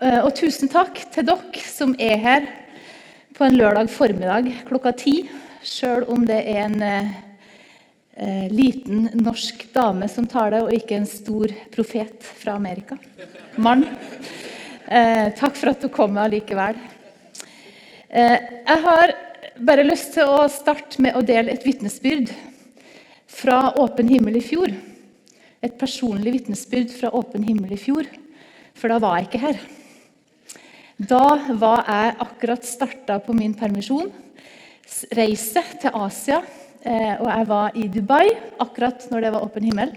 Eh, 0.00 0.22
og 0.24 0.32
tusen 0.32 0.70
takk 0.72 0.96
til 1.12 1.26
dere 1.28 1.60
som 1.68 1.90
er 2.00 2.20
her 2.22 2.46
på 3.36 3.44
en 3.44 3.56
lørdag 3.58 3.90
formiddag 3.92 4.46
klokka 4.68 4.94
ti, 4.96 5.26
sjøl 5.60 6.06
om 6.08 6.22
det 6.24 6.38
er 6.48 6.60
en 6.62 6.84
eh, 6.86 7.10
eh, 8.16 8.46
liten 8.48 9.10
norsk 9.20 9.66
dame 9.74 10.08
som 10.08 10.24
taler, 10.24 10.64
og 10.64 10.72
ikke 10.72 10.96
en 10.96 11.08
stor 11.08 11.52
profet 11.74 12.24
fra 12.24 12.54
Amerika. 12.56 12.96
Mann. 13.60 13.84
Eh, 14.88 15.26
takk 15.36 15.58
for 15.60 15.74
at 15.74 15.84
du 15.84 15.90
kom 15.92 16.16
allikevel. 16.16 16.78
Eh, 18.08 18.38
jeg 18.40 18.78
har 18.86 19.12
bare 19.60 19.84
lyst 19.84 20.14
til 20.14 20.32
å 20.32 20.46
starte 20.48 21.02
med 21.04 21.18
å 21.18 21.20
dele 21.20 21.52
et 21.52 21.66
vitnesbyrd 21.66 22.32
fra 23.28 23.74
Åpen 23.76 24.08
himmel 24.08 24.40
i 24.40 24.46
fjor. 24.48 24.72
Et 25.60 25.76
personlig 25.76 26.38
vitnesbyrd 26.38 26.88
fra 26.96 27.12
Åpen 27.20 27.44
himmel 27.44 27.76
i 27.76 27.82
fjor, 27.84 28.08
for 28.72 28.88
da 28.88 28.96
var 29.04 29.20
jeg 29.20 29.28
ikke 29.28 29.44
her. 29.44 29.60
Da 31.00 31.38
var 31.56 31.86
jeg 31.88 32.16
akkurat 32.20 32.66
starta 32.68 33.14
på 33.24 33.32
min 33.32 33.54
permisjon. 33.56 34.10
Reise 35.16 35.62
til 35.80 35.94
Asia. 35.96 36.42
Eh, 36.84 37.14
og 37.14 37.28
jeg 37.30 37.46
var 37.48 37.76
i 37.76 37.86
Dubai 37.88 38.26
akkurat 38.60 39.06
når 39.08 39.24
det 39.24 39.30
var 39.32 39.46
åpen 39.46 39.64
himmel. 39.64 39.94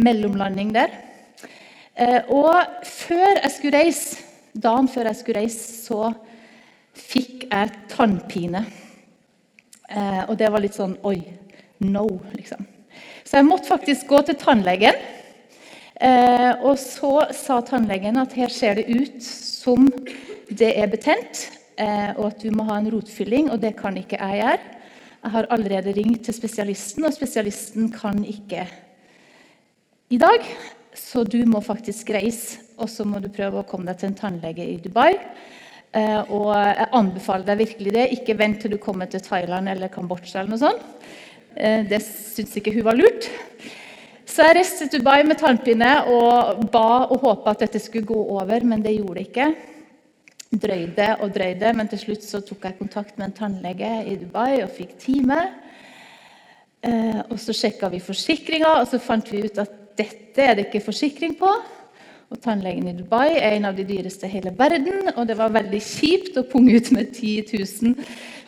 Mellomlanding 0.00 0.72
der. 0.72 0.94
Eh, 1.92 2.32
og 2.32 2.80
før 2.80 3.42
jeg 3.42 3.52
skulle 3.58 3.82
reise, 3.82 4.24
dagen 4.56 4.88
før 4.88 5.10
jeg 5.10 5.20
skulle 5.20 5.42
reise, 5.42 5.84
så 5.84 6.14
fikk 6.96 7.44
jeg 7.50 7.76
tannpine. 7.92 8.64
Eh, 9.90 10.22
og 10.30 10.38
det 10.40 10.48
var 10.48 10.64
litt 10.64 10.80
sånn 10.80 10.96
Oi. 11.04 11.18
No, 11.84 12.08
liksom. 12.32 12.64
Så 13.20 13.36
jeg 13.36 13.46
måtte 13.46 13.68
faktisk 13.68 14.08
gå 14.08 14.24
til 14.24 14.40
tannlegen. 14.40 14.96
Og 15.98 16.76
så 16.78 17.12
sa 17.34 17.58
tannlegen 17.66 18.20
at 18.20 18.36
her 18.38 18.52
ser 18.54 18.78
det 18.78 18.86
ut 18.86 19.22
som 19.24 19.88
det 20.48 20.70
er 20.78 20.88
betent, 20.90 21.48
eh, 21.78 22.10
og 22.16 22.30
at 22.30 22.42
du 22.42 22.50
må 22.54 22.66
ha 22.68 22.78
en 22.78 22.90
rotfylling, 22.92 23.50
og 23.52 23.60
det 23.62 23.74
kan 23.78 23.96
ikke 23.98 24.18
jeg 24.20 24.42
gjøre. 24.42 24.74
Jeg 25.18 25.34
har 25.34 25.48
allerede 25.50 25.94
ringt 25.96 26.24
til 26.24 26.34
spesialisten, 26.34 27.04
og 27.04 27.14
spesialisten 27.14 27.90
kan 27.92 28.22
ikke 28.24 28.66
i 30.14 30.18
dag. 30.18 30.46
Så 30.94 31.24
du 31.24 31.42
må 31.46 31.60
faktisk 31.62 32.10
reise, 32.14 32.62
og 32.78 32.88
så 32.90 33.04
må 33.04 33.20
du 33.22 33.28
prøve 33.30 33.60
å 33.60 33.66
komme 33.66 33.90
deg 33.90 34.00
til 34.00 34.10
en 34.10 34.18
tannlege 34.18 34.64
i 34.64 34.78
Dubai. 34.82 35.12
Eh, 35.96 36.22
og 36.30 36.52
jeg 36.54 36.88
anbefaler 36.96 37.46
deg 37.48 37.60
virkelig 37.64 37.94
det. 37.94 38.06
Ikke 38.16 38.38
vent 38.38 38.62
til 38.62 38.74
du 38.74 38.78
kommer 38.82 39.10
til 39.10 39.22
Thailand 39.24 39.68
eller 39.68 39.92
Kambodsja. 39.92 40.40
eller 40.40 40.54
noe 40.54 40.62
sånt. 40.62 40.82
Eh, 41.56 41.84
det 41.88 42.00
syns 42.04 42.56
ikke 42.56 42.74
hun 42.74 42.86
var 42.88 42.98
lurt. 42.98 43.28
Så 44.28 44.44
jeg 44.44 44.58
reiste 44.58 44.86
til 44.86 45.00
Dubai 45.00 45.22
med 45.24 45.38
tannpine 45.40 45.88
og 46.12 46.66
ba 46.72 47.06
og 47.08 47.22
håpa 47.22 47.54
at 47.54 47.64
dette 47.64 47.80
skulle 47.80 48.06
gå 48.06 48.18
over, 48.36 48.60
men 48.60 48.84
det 48.84 48.98
gjorde 48.98 49.16
det 49.16 49.26
ikke 49.30 49.48
drøyde 50.48 51.08
og 51.20 51.32
drøyde, 51.32 51.72
men 51.76 51.88
til 51.88 52.00
slutt 52.02 52.24
så 52.24 52.40
tok 52.44 52.62
jeg 52.64 52.78
kontakt 52.78 53.18
med 53.18 53.28
en 53.28 53.34
tannlege 53.36 53.90
i 54.08 54.16
Dubai 54.20 54.62
og 54.62 54.70
fikk 54.76 54.94
time. 55.00 55.38
Eh, 56.84 57.20
og 57.28 57.40
Så 57.40 57.56
sjekka 57.56 57.88
vi 57.92 58.00
forsikringa, 58.04 58.78
og 58.80 58.86
så 58.88 59.00
fant 59.00 59.32
vi 59.32 59.42
ut 59.44 59.58
at 59.58 59.72
dette 59.98 60.44
er 60.44 60.54
det 60.54 60.68
ikke 60.68 60.84
forsikring 60.86 61.34
på. 61.38 61.50
Og 62.28 62.40
Tannlegen 62.44 62.90
i 62.90 62.92
Dubai 62.92 63.38
er 63.38 63.56
en 63.56 63.64
av 63.70 63.76
de 63.76 63.86
dyreste 63.88 64.28
i 64.28 64.34
hele 64.34 64.52
verden. 64.56 65.08
Og 65.16 65.26
det 65.26 65.36
var 65.38 65.54
veldig 65.54 65.80
kjipt 65.80 66.36
å 66.36 66.44
punge 66.44 66.76
ut 66.76 66.90
med 66.92 67.14
10 67.16 67.56
000 67.56 67.94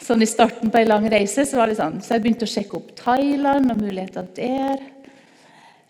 sånn 0.05 0.21
i 0.21 0.29
starten 0.29 0.69
på 0.71 0.83
ei 0.83 0.85
lang 0.85 1.09
reise. 1.09 1.47
Så, 1.49 1.57
var 1.57 1.73
det 1.73 1.79
sånn. 1.81 1.97
så 2.05 2.15
jeg 2.15 2.27
begynte 2.27 2.45
å 2.45 2.53
sjekke 2.53 2.77
opp 2.77 2.93
Thailand 3.01 3.73
og 3.73 3.81
muligheter 3.81 4.29
der. 4.37 4.85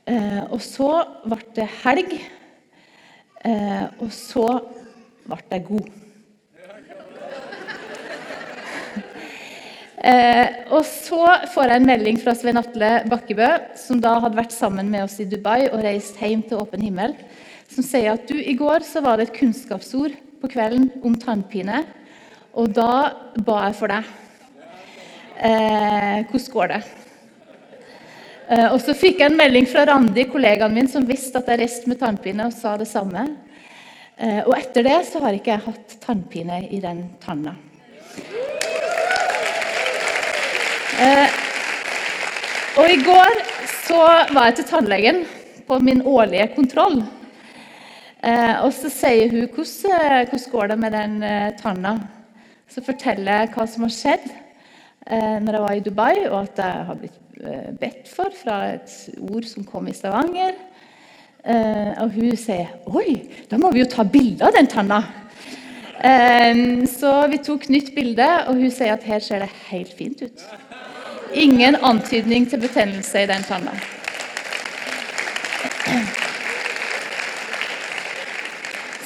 Eh, 0.09 0.43
og 0.49 0.61
så 0.65 0.91
ble 1.27 1.41
det 1.57 1.67
helg. 1.83 2.15
Eh, 3.45 3.87
og 4.01 4.13
så 4.15 4.47
ble 5.29 5.43
jeg 5.51 5.67
god. 5.71 5.91
Eh, 10.01 10.47
og 10.73 10.81
så 10.89 11.27
får 11.53 11.69
jeg 11.69 11.77
en 11.77 11.89
melding 11.91 12.17
fra 12.23 12.33
Svein 12.33 12.57
Atle 12.57 13.03
Bakkebø, 13.13 13.49
som 13.77 13.99
da 14.01 14.15
hadde 14.25 14.39
vært 14.39 14.55
sammen 14.57 14.89
med 14.89 15.05
oss 15.05 15.19
i 15.21 15.27
Dubai 15.29 15.67
og 15.67 15.83
reist 15.85 16.17
hjem 16.17 16.41
til 16.49 16.57
åpen 16.57 16.81
himmel, 16.81 17.13
som 17.69 17.85
sier 17.85 18.15
at 18.15 18.25
du, 18.25 18.33
i 18.33 18.55
går 18.57 18.81
så 18.89 19.03
var 19.05 19.21
det 19.21 19.27
et 19.29 19.37
kunnskapsord 19.37 20.17
på 20.41 20.51
kvelden 20.55 20.89
om 21.05 21.19
tannpine, 21.21 21.83
og 22.57 22.73
da 22.81 23.13
ba 23.45 23.59
jeg 23.67 23.77
for 23.83 23.93
deg. 23.93 24.09
Eh, 25.37 26.25
hvordan 26.33 26.51
går 26.57 26.73
det? 26.73 26.81
Eh, 28.51 28.67
og 28.75 28.81
så 28.83 28.97
fikk 28.99 29.21
jeg 29.23 29.31
en 29.31 29.39
melding 29.39 29.67
fra 29.71 29.85
Randi, 29.87 30.25
kollegaen 30.27 30.75
min, 30.75 30.89
som 30.91 31.07
visste 31.07 31.39
at 31.39 31.51
jeg 31.53 31.61
reiste 31.61 31.91
med 31.91 32.01
tannpine, 32.01 32.49
og 32.49 32.57
sa 32.57 32.75
det 32.81 32.89
samme. 32.91 33.29
Eh, 34.19 34.41
og 34.43 34.57
etter 34.57 34.87
det 34.89 34.97
så 35.07 35.23
har 35.23 35.37
ikke 35.37 35.53
jeg 35.53 35.67
hatt 35.69 35.95
tannpine 36.03 36.59
i 36.67 36.81
den 36.83 37.05
tanna. 37.23 37.55
Eh, 41.01 41.39
og 42.81 42.91
I 42.91 42.99
går 43.07 43.41
så 43.87 44.03
var 44.35 44.51
jeg 44.51 44.59
til 44.59 44.71
tannlegen 44.73 45.25
på 45.71 45.79
min 45.87 46.03
årlige 46.07 46.51
kontroll. 46.57 47.03
Og 48.21 48.73
så 48.77 48.91
sier 48.93 49.31
hun 49.33 49.47
hvordan, 49.49 50.27
går 50.53 50.67
det 50.69 50.77
med 50.79 50.93
den 50.93 51.15
tanna. 51.57 51.95
Så 52.69 52.83
forteller 52.85 53.41
jeg 53.41 53.53
hva 53.55 53.65
som 53.67 53.87
har 53.87 53.95
skjedd 53.95 54.27
når 55.09 55.53
jeg 55.57 55.63
var 55.63 55.73
i 55.73 55.81
Dubai, 55.81 56.15
og 56.29 56.43
at 56.43 56.59
jeg 56.61 56.85
har 56.87 56.99
blitt 57.01 57.21
eh, 57.41 57.71
bedt 57.81 58.11
for 58.11 58.35
fra 58.37 58.59
et 58.75 58.93
ord 59.21 59.47
som 59.49 59.65
kom 59.65 59.89
i 59.89 59.95
Stavanger. 59.97 60.59
Eh, 61.45 61.93
og 62.03 62.13
hun 62.13 62.37
sier 62.37 62.69
'Oi, 62.87 63.17
da 63.51 63.57
må 63.57 63.73
vi 63.73 63.81
jo 63.81 63.89
ta 63.89 64.05
bilde 64.05 64.45
av 64.45 64.53
den 64.53 64.67
tanna'. 64.67 65.03
Eh, 66.05 66.87
så 66.87 67.27
vi 67.31 67.39
tok 67.39 67.69
nytt 67.69 67.95
bilde, 67.95 68.29
og 68.49 68.55
hun 68.55 68.71
sier 68.71 68.93
at 68.93 69.03
her 69.03 69.19
ser 69.19 69.39
det 69.39 69.51
helt 69.71 69.97
fint 69.97 70.23
ut. 70.23 70.45
Ingen 71.35 71.77
antydning 71.77 72.49
til 72.51 72.61
betennelse 72.61 73.23
i 73.23 73.27
den 73.27 73.43
tanna. 73.43 73.73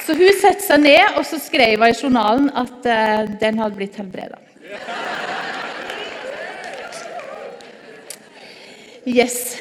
Så 0.05 0.13
hun 0.13 0.33
setter 0.41 0.61
seg 0.61 0.81
ned 0.81 1.17
og 1.17 1.25
så 1.25 1.39
skrev 1.41 1.79
hun 1.81 1.89
i 1.89 1.97
journalen 1.97 2.49
at 2.53 3.39
den 3.41 3.57
hadde 3.57 3.75
blitt 3.75 3.95
helbreda. 3.95 4.37
Yes. 9.05 9.57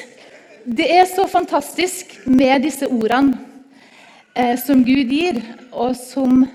Det 0.65 0.87
er 0.89 1.05
så 1.05 1.27
fantastisk 1.29 2.15
med 2.25 2.63
disse 2.65 2.87
ordene 2.89 3.37
eh, 4.33 4.55
som 4.57 4.81
Gud 4.81 5.11
gir, 5.13 5.43
og 5.69 5.93
som 6.01 6.47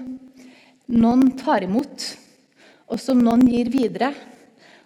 noen 0.90 1.28
tar 1.38 1.68
imot, 1.68 2.08
og 2.90 2.98
som 2.98 3.22
noen 3.22 3.46
gir 3.46 3.70
videre 3.70 4.10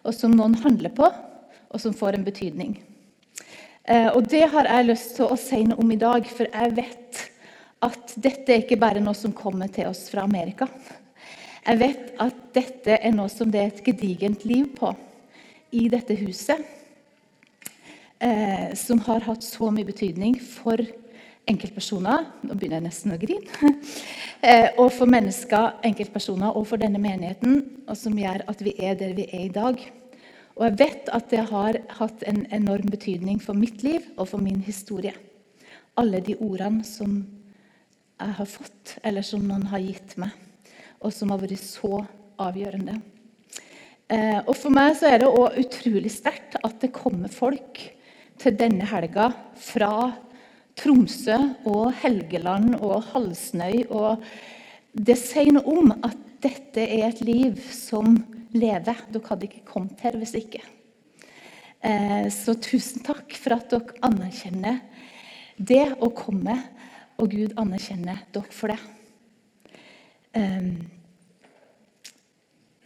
og 0.04 0.12
som 0.12 0.36
noen 0.36 0.58
handler 0.60 0.92
på, 0.92 1.08
og 1.08 1.80
som 1.80 1.96
får 1.96 2.18
en 2.18 2.28
betydning. 2.28 2.76
Eh, 3.88 4.10
og 4.12 4.28
Det 4.28 4.44
har 4.52 4.68
jeg 4.68 4.90
lyst 4.90 5.16
til 5.16 5.32
å 5.32 5.40
si 5.40 5.64
noe 5.64 5.80
om 5.80 5.96
i 5.96 6.00
dag, 6.04 6.28
for 6.28 6.52
jeg 6.52 6.76
vet 6.76 7.24
at 7.88 8.16
dette 8.20 8.52
er 8.52 8.66
ikke 8.66 8.82
bare 8.84 9.00
noe 9.00 9.16
som 9.16 9.32
kommer 9.32 9.72
til 9.72 9.88
oss 9.88 10.10
fra 10.12 10.28
Amerika. 10.28 10.68
Jeg 11.64 11.80
vet 11.80 12.14
at 12.20 12.46
dette 12.52 13.00
er 13.00 13.16
noe 13.16 13.32
som 13.32 13.48
det 13.48 13.64
er 13.64 13.72
et 13.72 13.84
gedigent 13.88 14.44
liv 14.44 14.68
på 14.76 14.92
i 15.72 15.88
dette 15.88 16.20
huset. 16.20 16.83
Eh, 18.24 18.74
som 18.74 19.02
har 19.04 19.26
hatt 19.26 19.44
så 19.44 19.68
mye 19.74 19.84
betydning 19.84 20.38
for 20.40 20.80
enkeltpersoner 21.50 22.30
Nå 22.48 22.56
begynner 22.56 22.80
jeg 22.80 22.86
nesten 22.86 23.16
å 23.16 23.20
grine. 23.20 23.74
Eh, 24.44 24.74
og 24.76 24.90
for 24.92 25.08
mennesker, 25.08 25.78
enkeltpersoner 25.88 26.58
og 26.60 26.66
for 26.68 26.82
denne 26.82 27.00
menigheten, 27.00 27.62
og 27.88 27.96
som 27.96 28.18
gjør 28.20 28.42
at 28.52 28.60
vi 28.60 28.74
er 28.76 28.98
der 29.00 29.14
vi 29.16 29.24
er 29.30 29.46
i 29.46 29.54
dag. 29.56 29.80
Og 30.58 30.66
jeg 30.66 30.76
vet 30.82 31.12
at 31.16 31.30
det 31.32 31.46
har 31.48 31.80
hatt 32.02 32.26
en 32.28 32.42
enorm 32.52 32.92
betydning 32.92 33.40
for 33.40 33.56
mitt 33.56 33.86
liv 33.88 34.04
og 34.18 34.28
for 34.34 34.44
min 34.44 34.60
historie. 34.68 35.16
Alle 35.96 36.20
de 36.28 36.36
ordene 36.44 36.84
som 36.84 37.16
jeg 38.20 38.36
har 38.42 38.52
fått, 38.52 38.98
eller 39.00 39.24
som 39.24 39.48
noen 39.48 39.64
har 39.72 39.80
gitt 39.86 40.18
meg, 40.20 40.36
og 41.00 41.16
som 41.16 41.32
har 41.32 41.40
vært 41.40 41.64
så 41.64 42.04
avgjørende. 42.36 43.00
Eh, 44.12 44.42
og 44.44 44.58
For 44.60 44.76
meg 44.76 45.00
så 45.00 45.08
er 45.08 45.24
det 45.24 45.32
òg 45.32 45.56
utrolig 45.64 46.12
sterkt 46.12 46.60
at 46.60 46.82
det 46.84 46.92
kommer 47.00 47.32
folk 47.32 47.80
til 48.42 48.56
denne 48.60 48.88
helga 48.90 49.30
fra 49.60 49.94
Tromsø 50.80 51.38
og 51.70 51.94
Helgeland 52.02 52.78
og 52.80 53.04
Halsnøy. 53.12 53.86
Og 53.94 54.24
det 54.94 55.18
sier 55.22 55.54
noe 55.56 55.78
om 55.78 55.94
at 56.00 56.18
dette 56.44 56.84
er 56.84 57.10
et 57.10 57.22
liv 57.26 57.60
som 57.74 58.18
lever. 58.54 59.06
Dere 59.14 59.30
hadde 59.30 59.50
ikke 59.50 59.66
kommet 59.70 60.02
her 60.04 60.18
hvis 60.20 60.36
ikke. 60.40 60.64
Eh, 61.84 62.28
så 62.32 62.56
tusen 62.64 63.04
takk 63.04 63.36
for 63.36 63.58
at 63.58 63.70
dere 63.72 63.98
anerkjenner 64.08 64.82
det 65.58 65.86
å 66.02 66.10
komme, 66.16 66.56
og 67.22 67.30
Gud 67.30 67.54
anerkjenner 67.60 68.24
dere 68.34 68.56
for 68.56 68.74
det. 68.74 68.80
Ehm, 70.34 70.90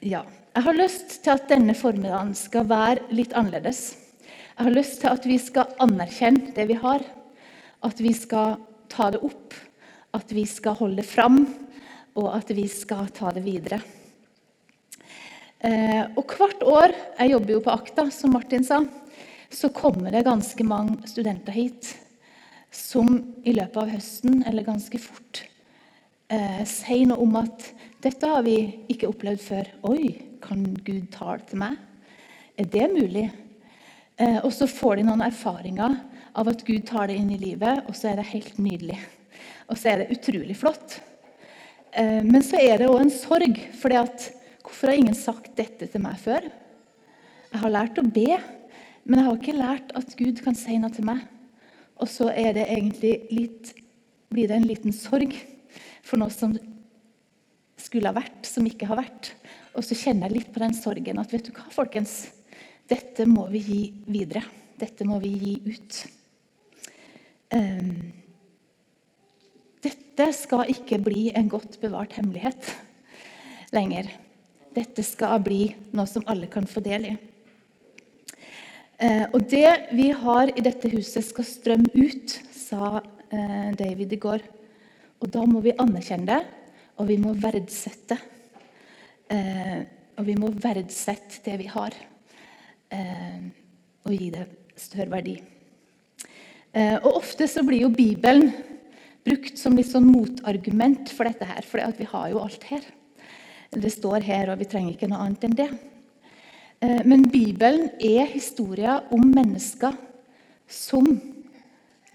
ja. 0.03 0.25
Jeg 0.57 0.65
har 0.65 0.73
lyst 0.73 1.13
til 1.23 1.31
at 1.35 1.45
denne 1.51 1.75
formiddagen 1.77 2.33
skal 2.35 2.65
være 2.67 3.05
litt 3.13 3.35
annerledes. 3.37 4.06
Jeg 4.57 4.65
har 4.65 4.73
lyst 4.73 4.95
til 5.03 5.13
at 5.13 5.25
vi 5.29 5.35
skal 5.37 5.75
anerkjenne 5.85 6.49
det 6.55 6.63
vi 6.65 6.75
har. 6.81 7.03
At 7.85 7.99
vi 8.01 8.09
skal 8.17 8.55
ta 8.89 9.11
det 9.13 9.19
opp, 9.21 9.53
at 10.17 10.33
vi 10.33 10.47
skal 10.49 10.79
holde 10.79 10.97
det 10.97 11.05
fram, 11.05 11.43
og 12.17 12.31
at 12.33 12.49
vi 12.57 12.65
skal 12.65 13.11
ta 13.13 13.29
det 13.35 13.43
videre. 13.45 13.77
Eh, 15.61 16.09
og 16.17 16.33
hvert 16.37 16.65
år 16.65 16.91
Jeg 17.19 17.31
jobber 17.35 17.53
jo 17.53 17.61
på 17.67 17.75
Akta, 17.75 18.09
som 18.09 18.33
Martin 18.33 18.65
sa. 18.65 18.81
Så 19.53 19.69
kommer 19.69 20.09
det 20.09 20.25
ganske 20.25 20.65
mange 20.65 21.05
studenter 21.05 21.53
hit 21.53 21.93
som 22.73 23.13
i 23.45 23.53
løpet 23.53 23.77
av 23.77 23.93
høsten, 23.93 24.41
eller 24.41 24.65
ganske 24.65 24.97
fort, 24.97 25.45
eh, 26.33 26.63
sier 26.65 27.05
noe 27.05 27.21
om 27.21 27.35
at 27.45 27.73
'dette 28.01 28.25
har 28.25 28.41
vi 28.41 28.85
ikke 28.89 29.07
opplevd 29.07 29.39
før'. 29.39 29.73
'Oi, 29.83 30.17
kan 30.41 30.65
Gud 30.83 31.11
tale 31.11 31.45
til 31.45 31.59
meg?' 31.59 31.77
Er 32.57 32.65
det 32.65 32.89
mulig? 32.89 33.31
Eh, 34.17 34.39
og 34.41 34.49
så 34.53 34.65
får 34.69 34.97
de 34.97 35.05
noen 35.05 35.21
erfaringer 35.27 35.99
av 36.37 36.49
at 36.49 36.63
Gud 36.65 36.85
tar 36.89 37.09
det 37.09 37.19
inn 37.19 37.29
i 37.33 37.39
livet, 37.41 37.83
og 37.85 37.97
så 37.97 38.11
er 38.11 38.19
det 38.19 38.31
helt 38.31 38.57
nydelig. 38.61 38.97
Og 39.69 39.77
så 39.77 39.91
er 39.91 40.01
det 40.01 40.17
utrolig 40.17 40.57
flott. 40.57 40.97
Eh, 41.91 42.23
men 42.25 42.41
så 42.45 42.57
er 42.61 42.81
det 42.81 42.89
òg 42.89 43.03
en 43.03 43.13
sorg. 43.13 43.61
For 43.77 43.93
Hvorfor 44.67 44.89
har 44.89 44.97
ingen 44.99 45.15
sagt 45.15 45.53
dette 45.55 45.87
til 45.87 46.01
meg 46.03 46.17
før? 46.19 46.43
Jeg 47.53 47.61
har 47.61 47.71
lært 47.71 47.99
å 48.01 48.03
be, 48.03 48.35
men 49.05 49.19
jeg 49.19 49.27
har 49.27 49.37
ikke 49.37 49.55
lært 49.55 49.93
at 49.95 50.15
Gud 50.19 50.41
kan 50.43 50.57
si 50.57 50.75
noe 50.81 50.91
til 50.91 51.07
meg. 51.07 51.21
Og 51.97 52.09
så 52.11 52.27
det 52.29 52.67
litt, 53.31 53.71
blir 54.29 54.49
det 54.49 54.57
en 54.57 54.67
liten 54.67 54.93
sorg 54.93 55.33
for 56.03 56.19
noe 56.19 56.33
som 56.33 56.57
skulle 57.79 58.11
ha 58.11 58.17
vært, 58.17 58.43
som 58.45 58.65
ikke 58.67 58.89
har 58.89 58.99
vært. 58.99 59.31
Og 59.77 59.85
så 59.85 59.95
kjenner 59.95 60.27
jeg 60.27 60.41
litt 60.41 60.51
på 60.53 60.61
den 60.61 60.75
sorgen 60.75 61.21
at 61.21 61.31
vet 61.31 61.47
du 61.47 61.53
hva, 61.55 61.69
folkens? 61.71 62.25
Dette 62.87 63.25
må 63.27 63.49
vi 63.51 63.59
gi 63.59 63.81
videre. 64.07 64.43
Dette 64.79 65.05
må 65.07 65.17
vi 65.19 65.33
gi 65.41 65.55
ut. 65.67 65.97
Um, 67.51 67.91
dette 69.83 70.27
skal 70.35 70.71
ikke 70.71 70.99
bli 71.03 71.27
en 71.35 71.49
godt 71.51 71.77
bevart 71.81 72.15
hemmelighet 72.17 72.71
lenger. 73.75 74.09
Dette 74.75 75.03
skal 75.03 75.41
bli 75.43 75.71
noe 75.97 76.07
som 76.09 76.25
alle 76.31 76.47
kan 76.51 76.67
få 76.69 76.83
del 76.85 77.11
i. 77.11 77.13
Uh, 78.97 79.25
og 79.35 79.43
det 79.51 79.69
vi 79.91 80.09
har 80.23 80.53
i 80.55 80.63
dette 80.63 80.89
huset, 80.93 81.25
skal 81.27 81.45
strømme 81.45 81.91
ut, 81.91 82.39
sa 82.55 82.99
uh, 83.01 83.69
David 83.77 84.15
i 84.15 84.21
går. 84.21 84.45
Og 85.19 85.31
da 85.33 85.43
må 85.49 85.59
vi 85.65 85.75
anerkjenne 85.75 86.29
det, 86.29 86.43
og 86.97 87.11
vi 87.11 87.19
må 87.19 87.35
verdsette. 87.35 88.17
Uh, 89.27 89.81
og 90.17 90.29
vi 90.29 90.37
må 90.39 90.55
verdsette 90.55 91.43
det 91.45 91.59
vi 91.59 91.67
har. 91.69 91.93
Eh, 92.93 93.47
og 94.07 94.13
gi 94.15 94.29
det 94.31 94.45
større 94.79 95.11
verdi. 95.11 95.35
Eh, 96.71 96.95
og 97.01 97.19
Ofte 97.19 97.47
så 97.49 97.63
blir 97.67 97.83
jo 97.83 97.91
Bibelen 97.91 98.51
brukt 99.27 99.59
som 99.59 99.75
litt 99.75 99.89
sånn 99.89 100.07
motargument 100.07 101.11
for 101.11 101.27
dette 101.27 101.47
her, 101.49 101.65
for 101.67 101.83
vi 101.97 102.07
har 102.07 102.31
jo 102.31 102.41
alt 102.43 102.63
her. 102.69 102.85
Det 103.75 103.91
står 103.91 104.23
her, 104.23 104.51
og 104.51 104.61
vi 104.61 104.69
trenger 104.71 104.95
ikke 104.95 105.09
noe 105.11 105.25
annet 105.25 105.43
enn 105.43 105.57
det. 105.57 105.69
Eh, 106.79 107.01
men 107.03 107.27
Bibelen 107.31 107.89
er 107.99 108.29
historia 108.31 109.01
om 109.11 109.25
mennesker 109.27 109.97
som 110.67 111.09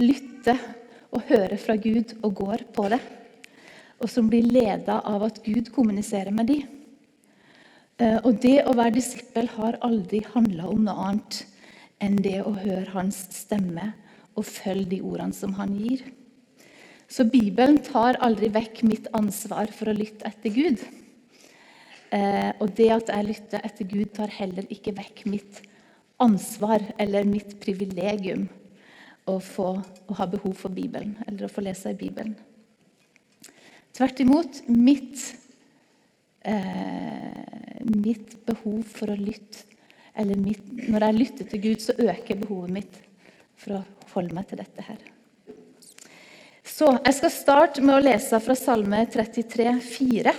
lytter 0.01 0.61
og 1.13 1.27
hører 1.29 1.59
fra 1.61 1.77
Gud 1.77 2.17
og 2.23 2.39
går 2.41 2.65
på 2.73 2.89
det. 2.93 3.01
Og 4.01 4.09
som 4.11 4.31
blir 4.31 4.49
leda 4.49 5.03
av 5.07 5.29
at 5.29 5.43
Gud 5.45 5.69
kommuniserer 5.75 6.33
med 6.35 6.49
dem. 6.49 6.82
Eh, 8.03 8.19
og 8.27 8.41
det 8.43 8.63
å 8.67 8.75
være 8.75 8.97
disippel 8.97 9.51
har 9.55 9.79
aldri 9.87 10.23
handla 10.33 10.71
om 10.71 10.87
noe 10.87 11.09
annet 11.09 11.43
enn 12.03 12.17
det 12.25 12.41
å 12.43 12.55
høre 12.57 12.91
hans 12.97 13.21
stemme 13.37 13.93
og 14.35 14.49
følge 14.49 14.97
de 14.97 15.01
ordene 15.07 15.37
som 15.37 15.55
han 15.59 15.75
gir. 15.77 16.03
Så 17.07 17.29
Bibelen 17.29 17.79
tar 17.85 18.19
aldri 18.25 18.49
vekk 18.51 18.81
mitt 18.89 19.11
ansvar 19.15 19.71
for 19.77 19.93
å 19.93 19.95
lytte 19.95 20.27
etter 20.27 20.55
Gud. 20.55 20.81
Eh, 22.13 22.51
og 22.59 22.73
det 22.79 22.89
at 22.95 23.13
jeg 23.13 23.29
lytter 23.29 23.69
etter 23.69 23.89
Gud, 23.89 24.09
tar 24.17 24.33
heller 24.35 24.67
ikke 24.73 24.97
vekk 24.97 25.23
mitt 25.29 25.61
ansvar 26.23 26.83
eller 27.03 27.29
mitt 27.29 27.55
privilegium 27.63 28.49
å, 29.29 29.37
få, 29.39 29.77
å 30.09 30.17
ha 30.19 30.27
behov 30.31 30.57
for 30.59 30.75
Bibelen 30.75 31.15
eller 31.29 31.47
å 31.47 31.53
få 31.53 31.63
lese 31.69 31.93
i 31.93 32.01
Bibelen. 32.01 32.35
Tvert 33.93 34.25
imot. 34.25 34.63
Mitt 34.73 35.21
eh, 36.45 37.83
mitt 37.89 38.37
behov 38.47 38.83
for 38.89 39.13
å 39.13 39.19
lytte 39.19 39.69
eller 40.15 40.37
mitt, 40.37 40.61
Når 40.89 41.07
jeg 41.07 41.17
lytter 41.17 41.49
til 41.49 41.61
Gud, 41.63 41.81
så 41.81 41.95
øker 41.97 42.37
behovet 42.43 42.71
mitt 42.71 42.97
for 43.57 43.79
å 43.79 43.85
holde 44.13 44.37
meg 44.37 44.49
til 44.51 44.61
dette 44.61 44.85
her. 44.85 44.99
Så 46.69 46.91
Jeg 47.05 47.15
skal 47.15 47.33
starte 47.33 47.85
med 47.85 47.97
å 47.97 48.03
lese 48.03 48.41
fra 48.41 48.57
Salme 48.59 49.07
33, 49.07 49.81
4. 49.81 50.35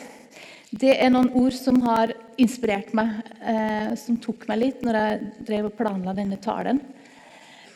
Det 0.74 0.94
er 0.98 1.10
noen 1.14 1.30
ord 1.38 1.54
som 1.54 1.80
har 1.86 2.14
inspirert 2.42 2.94
meg, 2.98 3.22
eh, 3.42 3.94
som 3.96 4.18
tok 4.18 4.48
meg 4.50 4.60
litt 4.60 4.86
når 4.86 4.98
jeg 5.00 5.32
drev 5.50 5.70
og 5.70 5.76
planla 5.78 6.16
denne 6.18 6.40
talen. 6.42 6.82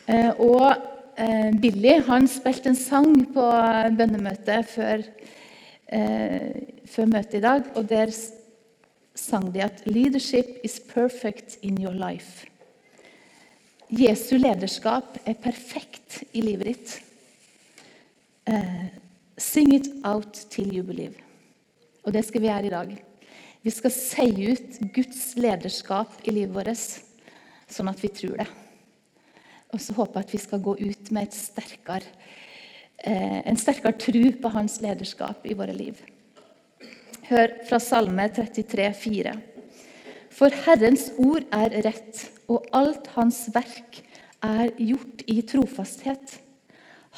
Eh, 0.06 0.30
og 0.42 0.66
eh, 1.18 1.50
Billy 1.54 1.98
han 2.08 2.26
spilte 2.30 2.72
en 2.72 2.78
sang 2.78 3.14
på 3.34 3.46
bønnemøtet 3.94 4.70
før 4.72 5.04
eh, 5.86 6.67
før 6.88 7.10
møtet 7.10 7.40
i 7.40 7.44
dag, 7.44 7.66
og 7.76 7.88
der 7.88 8.12
sang 9.18 9.54
de 9.54 9.62
at 9.62 9.82
'Leadership 9.86 10.60
is 10.64 10.80
perfect 10.80 11.58
in 11.62 11.82
your 11.82 11.94
life'. 11.94 12.48
Jesu 13.88 14.36
lederskap 14.36 15.16
er 15.24 15.38
perfekt 15.40 16.22
i 16.36 16.42
livet 16.44 16.66
ditt. 16.66 16.90
Uh, 18.48 18.84
sing 19.40 19.72
it 19.74 19.88
out 20.04 20.34
till 20.50 20.74
you 20.76 20.84
believe. 20.84 21.16
Og 22.04 22.12
det 22.12 22.24
skal 22.24 22.42
vi 22.44 22.50
gjøre 22.50 22.66
i 22.66 22.72
dag. 22.72 22.92
Vi 23.64 23.72
skal 23.72 23.92
seie 23.92 24.52
ut 24.52 24.78
Guds 24.94 25.22
lederskap 25.40 26.12
i 26.24 26.34
livet 26.36 26.54
vårt, 26.54 26.84
sånn 27.68 27.88
at 27.90 28.02
vi 28.04 28.12
tror 28.12 28.36
det. 28.42 28.48
Og 29.72 29.80
så 29.80 29.96
håper 29.96 30.20
jeg 30.20 30.28
at 30.28 30.36
vi 30.36 30.42
skal 30.44 30.62
gå 30.64 30.76
ut 30.78 31.10
med 31.12 31.32
sterkere, 31.36 32.12
uh, 33.08 33.40
en 33.40 33.60
sterkere 33.60 33.96
tro 33.96 34.24
på 34.36 34.52
hans 34.52 34.78
lederskap 34.84 35.48
i 35.48 35.56
våre 35.56 35.76
liv. 35.76 35.96
Hør 37.28 37.50
fra 37.68 37.76
Salme 37.76 38.24
33, 38.32 38.84
4. 38.96 39.32
For 40.32 40.54
Herrens 40.64 41.10
ord 41.20 41.44
er 41.52 41.74
rett, 41.84 42.22
og 42.48 42.64
alt 42.72 43.10
hans 43.18 43.42
verk 43.52 43.98
er 44.40 44.70
gjort 44.78 45.24
i 45.28 45.42
trofasthet. 45.50 46.38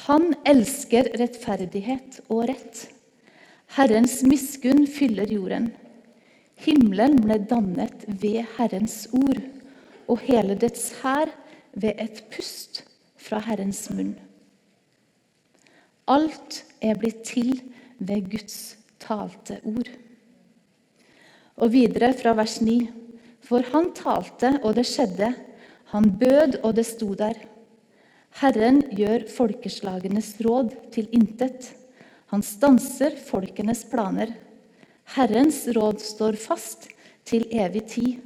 Han 0.09 0.33
elsker 0.43 1.13
rettferdighet 1.21 2.19
og 2.25 2.49
rett. 2.49 2.81
Herrens 3.77 4.17
miskunn 4.27 4.83
fyller 4.91 5.31
jorden. 5.31 5.69
Himmelen 6.59 7.15
ble 7.23 7.39
dannet 7.47 8.03
ved 8.09 8.43
Herrens 8.57 9.05
ord, 9.15 9.39
og 10.11 10.27
hele 10.27 10.59
dets 10.59 10.89
hær 10.99 11.31
ved 11.71 12.03
et 12.03 12.25
pust 12.35 12.83
fra 13.15 13.39
Herrens 13.47 13.85
munn. 13.95 14.17
Alt 16.11 16.65
er 16.83 16.99
blitt 16.99 17.23
til 17.31 17.55
ved 18.03 18.27
Guds 18.27 18.59
talte 18.99 19.61
ord. 19.63 20.00
Og 21.59 21.73
videre 21.73 22.13
fra 22.17 22.33
vers 22.37 22.59
9. 22.63 22.77
For 23.43 23.65
han 23.73 23.91
talte, 23.97 24.55
og 24.63 24.75
det 24.77 24.85
skjedde. 24.87 25.33
Han 25.91 26.11
bød, 26.19 26.61
og 26.63 26.75
det 26.77 26.85
sto 26.87 27.11
der. 27.17 27.35
Herren 28.39 28.79
gjør 28.95 29.25
folkeslagenes 29.33 30.37
råd 30.45 30.71
til 30.95 31.09
intet. 31.11 31.73
Han 32.31 32.43
stanser 32.45 33.17
folkenes 33.27 33.83
planer. 33.91 34.31
Herrens 35.17 35.65
råd 35.75 35.99
står 35.99 36.39
fast 36.39 36.87
til 37.27 37.47
evig 37.51 37.83
tid. 37.91 38.21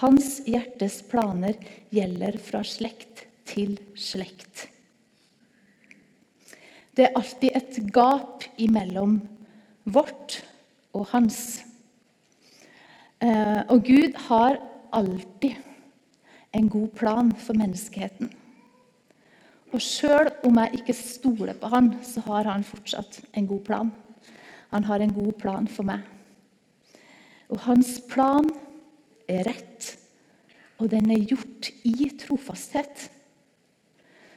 Hans 0.00 0.40
hjertes 0.48 0.98
planer 1.06 1.54
gjelder 1.94 2.40
fra 2.42 2.64
slekt 2.66 3.28
til 3.46 3.76
slekt. 3.94 4.66
Det 6.94 7.08
er 7.08 7.16
alltid 7.18 7.54
et 7.54 7.78
gap 7.94 8.42
imellom 8.58 9.20
vårt 9.84 10.40
og 10.94 11.08
hans. 11.10 11.63
Eh, 13.22 13.60
og 13.70 13.84
Gud 13.86 14.16
har 14.28 14.58
alltid 14.92 15.54
en 16.54 16.68
god 16.68 16.88
plan 16.98 17.32
for 17.38 17.58
menneskeheten. 17.58 18.30
Og 19.74 19.82
sjøl 19.82 20.30
om 20.46 20.58
jeg 20.62 20.80
ikke 20.80 20.94
stoler 20.94 21.56
på 21.58 21.70
han, 21.72 21.94
så 22.06 22.22
har 22.28 22.46
han 22.46 22.66
fortsatt 22.66 23.24
en 23.34 23.46
god 23.50 23.62
plan. 23.66 23.92
Han 24.70 24.84
har 24.86 25.02
en 25.02 25.14
god 25.14 25.32
plan 25.38 25.66
for 25.70 25.86
meg. 25.86 26.02
Og 27.50 27.58
hans 27.66 27.96
plan 28.10 28.46
er 29.28 29.44
rett, 29.48 29.94
og 30.78 30.90
den 30.90 31.10
er 31.10 31.26
gjort 31.26 31.70
i 31.86 32.10
trofasthet. 32.22 33.08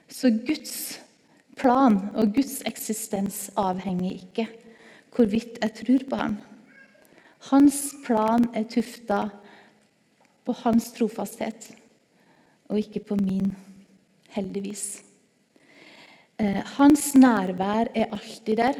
Så 0.09 0.31
Guds 0.47 0.99
plan 1.57 1.99
og 2.15 2.33
Guds 2.35 2.61
eksistens 2.69 3.47
avhenger 3.57 4.13
ikke 4.13 4.47
hvorvidt 5.15 5.57
jeg 5.61 5.73
tror 5.81 6.05
på 6.09 6.19
ham. 6.19 6.37
Hans 7.47 7.93
plan 8.03 8.49
er 8.57 8.65
tufta 8.67 9.21
på 10.47 10.55
hans 10.63 10.89
trofasthet, 10.95 11.69
og 12.67 12.79
ikke 12.81 13.03
på 13.07 13.17
min, 13.19 13.53
heldigvis. 14.35 14.85
Eh, 16.37 16.59
hans 16.77 17.13
nærvær 17.15 17.89
er 17.95 18.11
alltid 18.11 18.59
der. 18.59 18.79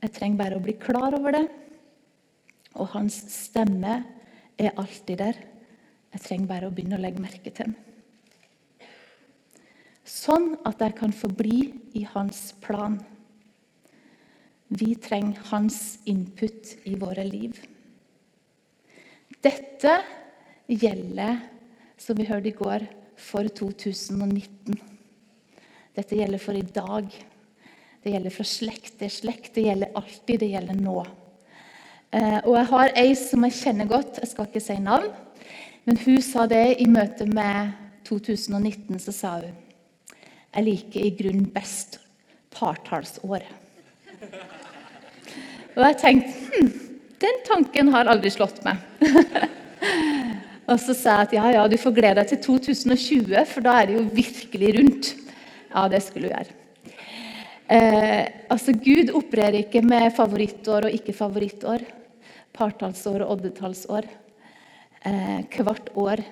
Jeg 0.00 0.12
trenger 0.16 0.40
bare 0.40 0.58
å 0.58 0.64
bli 0.64 0.76
klar 0.80 1.16
over 1.16 1.34
det. 1.34 1.46
Og 2.78 2.92
hans 2.94 3.16
stemme 3.34 3.96
er 4.60 4.76
alltid 4.78 5.18
der. 5.20 5.40
Jeg 6.12 6.26
trenger 6.26 6.50
bare 6.50 6.68
å 6.68 6.74
begynne 6.74 6.98
å 6.98 7.02
legge 7.02 7.22
merke 7.22 7.50
til 7.50 7.70
den. 7.70 7.78
Sånn 10.06 10.54
at 10.66 10.80
jeg 10.82 10.96
kan 10.98 11.12
forbli 11.14 11.70
i 11.96 12.04
hans 12.14 12.50
plan. 12.62 12.98
Vi 14.70 14.94
trenger 15.02 15.38
hans 15.50 15.98
input 16.06 16.76
i 16.86 16.94
våre 16.94 17.24
liv. 17.26 17.56
Dette 19.42 19.96
gjelder, 20.70 21.40
som 21.98 22.18
vi 22.18 22.28
hørte 22.28 22.52
i 22.52 22.54
går, 22.54 22.84
for 23.20 23.50
2019. 23.50 24.78
Dette 25.98 26.16
gjelder 26.16 26.40
for 26.40 26.54
i 26.54 26.62
dag. 26.62 27.08
Det 28.00 28.14
gjelder 28.14 28.32
fra 28.32 28.46
slekt 28.46 29.00
til 29.00 29.10
slekt. 29.10 29.50
Det 29.56 29.66
gjelder 29.66 29.96
alltid. 29.98 30.38
Det 30.40 30.52
gjelder 30.52 30.78
nå. 30.78 31.02
Eh, 32.14 32.38
og 32.44 32.54
jeg 32.54 32.68
har 32.70 32.94
ei 33.02 33.10
som 33.18 33.46
jeg 33.46 33.58
kjenner 33.58 33.90
godt, 33.90 34.22
jeg 34.22 34.30
skal 34.32 34.48
ikke 34.48 34.62
si 34.62 34.78
navn, 34.82 35.10
men 35.86 35.98
hun 36.02 36.22
sa 36.22 36.46
det 36.50 36.80
i 36.82 36.86
møte 36.90 37.26
med 37.26 37.74
2019. 38.08 39.02
Så 39.02 39.14
sa 39.14 39.34
hun 39.42 39.58
jeg 40.50 40.66
liker 40.66 41.04
i 41.06 41.12
grunnen 41.14 41.50
best 41.54 42.00
partallsår. 42.54 43.44
Og 45.76 45.82
jeg 45.86 45.98
tenkte 46.00 46.32
hm, 46.50 46.70
den 47.20 47.42
tanken 47.46 47.90
har 47.94 48.10
aldri 48.10 48.32
slått 48.32 48.62
meg. 48.66 48.80
og 50.70 50.78
så 50.80 50.96
sa 50.96 51.18
jeg 51.20 51.28
at 51.28 51.36
ja, 51.36 51.50
ja, 51.58 51.66
du 51.68 51.76
får 51.80 51.94
glede 51.96 52.22
deg 52.22 52.32
til 52.32 52.40
2020, 52.62 53.36
for 53.52 53.66
da 53.66 53.76
er 53.80 53.90
det 53.90 53.98
jo 53.98 54.06
virkelig 54.14 54.72
rundt. 54.78 55.12
Ja, 55.70 55.86
det 55.92 56.02
skulle 56.06 56.30
du 56.30 56.34
gjøre. 56.34 56.56
Eh, 57.70 58.24
altså, 58.50 58.74
Gud 58.74 59.12
opererer 59.14 59.60
ikke 59.60 59.82
med 59.86 60.08
favorittår 60.16 60.88
og 60.88 60.96
ikke-favorittår 60.96 61.84
partallsår 62.56 63.22
og 63.22 63.36
oddetallsår. 63.36 64.08
Eh, 65.06 65.60
hvert 65.60 65.92
år 65.94 66.24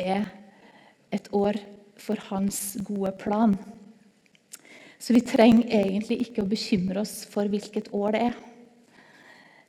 er 0.00 0.26
et 1.14 1.30
år 1.30 1.60
for 2.00 2.18
hans 2.32 2.74
gode 2.82 3.12
plan. 3.20 3.54
Så 4.98 5.14
vi 5.14 5.22
trenger 5.22 5.68
egentlig 5.68 6.24
ikke 6.24 6.42
å 6.42 6.50
bekymre 6.50 7.04
oss 7.04 7.22
for 7.30 7.46
hvilket 7.50 7.92
år 7.94 8.16
det 8.16 8.24
er. 8.30 8.36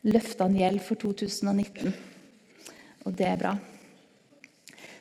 Løftene 0.06 0.60
gjeld 0.62 0.84
for 0.86 1.02
2019, 1.02 1.94
og 3.06 3.16
det 3.18 3.26
er 3.26 3.40
bra. 3.42 3.56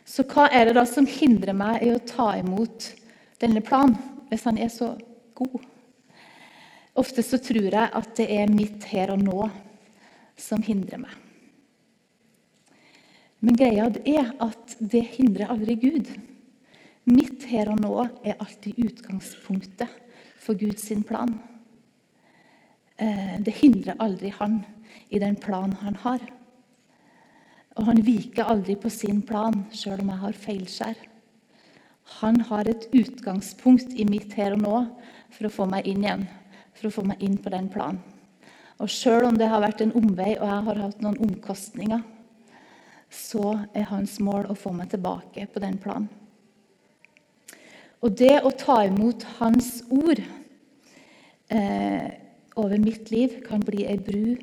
Så 0.04 0.24
hva 0.28 0.46
er 0.52 0.68
det 0.68 0.76
da 0.78 0.84
som 0.88 1.08
hindrer 1.08 1.56
meg 1.56 1.84
i 1.84 1.92
å 1.92 2.00
ta 2.08 2.34
imot 2.38 2.90
denne 3.42 3.60
planen, 3.64 3.96
hvis 4.30 4.46
han 4.48 4.60
er 4.60 4.72
så 4.72 4.94
god? 5.36 5.60
Ofte 6.96 7.24
så 7.26 7.40
tror 7.42 7.66
jeg 7.66 7.90
at 8.00 8.12
det 8.16 8.28
er 8.32 8.52
mitt 8.52 8.86
her 8.92 9.12
og 9.12 9.22
nå 9.24 9.48
som 10.40 10.62
hindrer 10.62 11.02
meg. 11.02 11.14
Men 13.44 13.58
greia 13.60 13.90
er 14.08 14.30
at 14.40 14.76
det 14.80 15.02
hindrer 15.18 15.50
aldri 15.52 15.74
Gud. 15.82 16.08
Mitt 17.04 17.44
her 17.50 17.68
og 17.74 17.82
nå 17.82 17.96
er 18.24 18.38
alltid 18.38 18.78
utgangspunktet 18.86 19.90
for 20.40 20.56
Guds 20.56 20.86
plan. 21.04 21.34
Eh, 22.96 23.36
det 23.44 23.58
hindrer 23.58 24.00
aldri 24.00 24.32
han 24.38 24.62
i 25.08 25.20
den 25.22 25.36
planen 25.40 25.76
han 25.82 25.98
har. 26.04 26.22
Og 27.74 27.88
han 27.88 28.04
viker 28.06 28.46
aldri 28.46 28.76
på 28.78 28.90
sin 28.92 29.22
plan, 29.26 29.64
sjøl 29.74 30.04
om 30.04 30.12
jeg 30.12 30.22
har 30.22 30.40
feilskjær. 30.44 31.02
Han 32.20 32.40
har 32.50 32.68
et 32.68 32.86
utgangspunkt 32.94 33.94
i 33.96 34.06
mitt 34.06 34.34
her 34.38 34.54
og 34.54 34.62
nå 34.62 34.80
for 35.34 35.48
å 35.48 35.52
få 35.52 35.66
meg 35.70 35.88
inn 35.90 36.04
igjen, 36.04 36.26
for 36.76 36.88
å 36.88 36.94
få 36.98 37.06
meg 37.08 37.22
inn 37.24 37.38
på 37.40 37.52
den 37.54 37.70
planen. 37.72 38.02
Og 38.82 38.90
sjøl 38.90 39.28
om 39.28 39.38
det 39.38 39.48
har 39.50 39.62
vært 39.62 39.84
en 39.84 39.94
omvei 39.96 40.34
og 40.34 40.48
jeg 40.50 40.66
har 40.68 40.82
hatt 40.82 41.02
noen 41.02 41.20
omkostninger, 41.28 42.02
så 43.14 43.54
er 43.74 43.86
hans 43.90 44.18
mål 44.22 44.50
å 44.50 44.58
få 44.58 44.72
meg 44.74 44.90
tilbake 44.90 45.46
på 45.50 45.62
den 45.62 45.78
planen. 45.78 46.08
Og 48.04 48.12
det 48.18 48.42
å 48.44 48.50
ta 48.52 48.82
imot 48.84 49.22
hans 49.38 49.78
ord 49.88 50.20
eh, 51.48 52.08
over 52.58 52.82
mitt 52.82 53.08
liv 53.14 53.38
kan 53.46 53.62
bli 53.64 53.86
ei 53.88 53.96
bru 53.96 54.34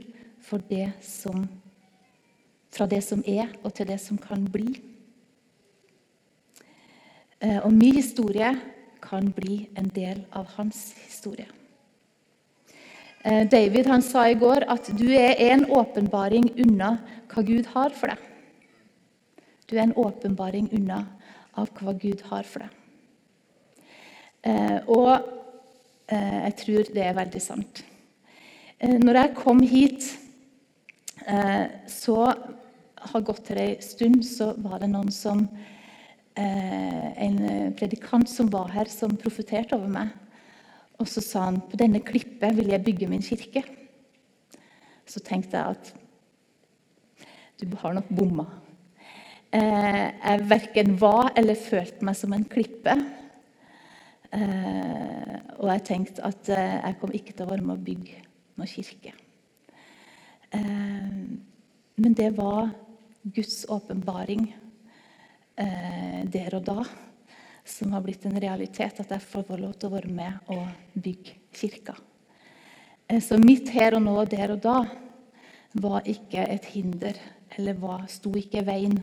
det 0.69 0.91
som, 1.01 1.45
fra 2.71 2.85
det 2.85 3.01
som 3.03 3.23
er, 3.25 3.51
og 3.63 3.73
til 3.73 3.87
det 3.87 3.99
som 4.01 4.17
kan 4.17 4.45
bli. 4.51 4.91
Eh, 7.41 7.57
og 7.65 7.73
min 7.73 7.95
historie 7.95 8.53
kan 9.01 9.31
bli 9.33 9.65
en 9.77 9.89
del 9.95 10.25
av 10.31 10.45
hans 10.57 10.91
historie. 11.07 11.47
Eh, 13.23 13.47
David 13.49 13.89
han 13.89 14.01
sa 14.05 14.27
i 14.29 14.37
går 14.37 14.67
at 14.69 14.91
du 14.97 15.07
er 15.09 15.39
en 15.49 15.65
åpenbaring 15.65 16.51
unna 16.61 16.99
hva 17.31 17.43
Gud 17.45 17.71
har 17.73 17.95
for 17.97 18.13
deg. 18.13 18.27
Du 19.65 19.77
er 19.77 19.87
en 19.87 19.97
åpenbaring 19.97 20.69
unna 20.77 21.05
av 21.57 21.71
hva 21.79 21.95
Gud 21.97 22.21
har 22.29 22.45
for 22.45 22.65
deg. 22.65 22.77
Eh, 24.43 24.79
og 24.89 25.37
jeg 26.11 26.55
tror 26.59 26.89
det 26.91 27.03
er 27.07 27.13
veldig 27.15 27.39
sant. 27.39 27.85
Når 28.83 29.15
jeg 29.15 29.35
kom 29.37 29.61
hit, 29.63 30.07
så 31.91 32.15
har 33.11 33.23
gått 33.25 33.43
til 33.47 33.59
ei 33.61 33.75
stund, 33.83 34.23
så 34.25 34.51
var 34.61 34.81
det 34.81 34.89
noen 34.91 35.11
som 35.13 35.45
En 36.41 37.37
predikant 37.75 38.29
som 38.31 38.47
var 38.49 38.71
her, 38.71 38.87
som 38.89 39.11
profeterte 39.19 39.75
over 39.75 39.89
meg. 39.91 40.13
Og 41.01 41.09
så 41.09 41.21
sa 41.21 41.47
han 41.49 41.59
på 41.65 41.77
denne 41.81 41.99
klippet 42.05 42.55
vil 42.57 42.71
jeg 42.71 42.85
bygge 42.85 43.09
min 43.09 43.23
kirke. 43.25 43.63
Så 45.05 45.19
tenkte 45.25 45.57
jeg 45.59 45.75
at 45.75 45.91
du 47.61 47.75
har 47.81 47.93
nok 47.93 48.09
bomma. 48.09 48.45
Eh, 49.51 50.07
jeg 50.23 50.45
verken 50.49 50.93
var 51.01 51.33
eller 51.37 51.59
følte 51.59 52.05
meg 52.07 52.15
som 52.17 52.33
en 52.33 52.45
klippe. 52.47 52.95
Eh, 54.31 55.35
og 55.59 55.67
jeg 55.73 55.83
tenkte 55.89 56.23
at 56.25 56.49
eh, 56.53 56.77
jeg 56.77 56.97
kom 57.01 57.13
ikke 57.17 57.35
til 57.35 57.45
å 57.45 57.51
være 57.51 57.65
med 57.65 57.75
å 57.75 57.85
bygge 57.89 58.21
noen 58.55 58.71
kirke. 58.71 59.13
Men 60.51 62.13
det 62.17 62.29
var 62.35 62.69
Guds 63.23 63.63
åpenbaring 63.71 64.49
der 65.55 66.55
og 66.57 66.65
da 66.67 66.83
som 67.65 67.93
har 67.93 68.01
blitt 68.01 68.25
en 68.25 68.39
realitet, 68.41 68.99
at 68.99 69.11
jeg 69.11 69.23
får 69.23 69.59
lov 69.59 69.75
til 69.79 69.89
å 69.89 69.95
være 69.95 70.11
med 70.11 70.51
og 70.51 70.97
bygge 70.97 71.37
kirka. 71.55 71.95
Eh, 73.07 73.21
så 73.23 73.37
mitt 73.39 73.69
her 73.73 73.97
og 73.97 74.05
nå, 74.05 74.15
der 74.29 74.55
og 74.55 74.61
da, 74.63 74.77
var 75.81 76.07
ikke 76.09 76.43
et 76.51 76.65
hinder, 76.73 77.15
eller 77.55 77.77
var, 77.79 78.03
sto 78.11 78.33
ikke 78.35 78.59
i 78.59 78.67
veien 78.67 78.97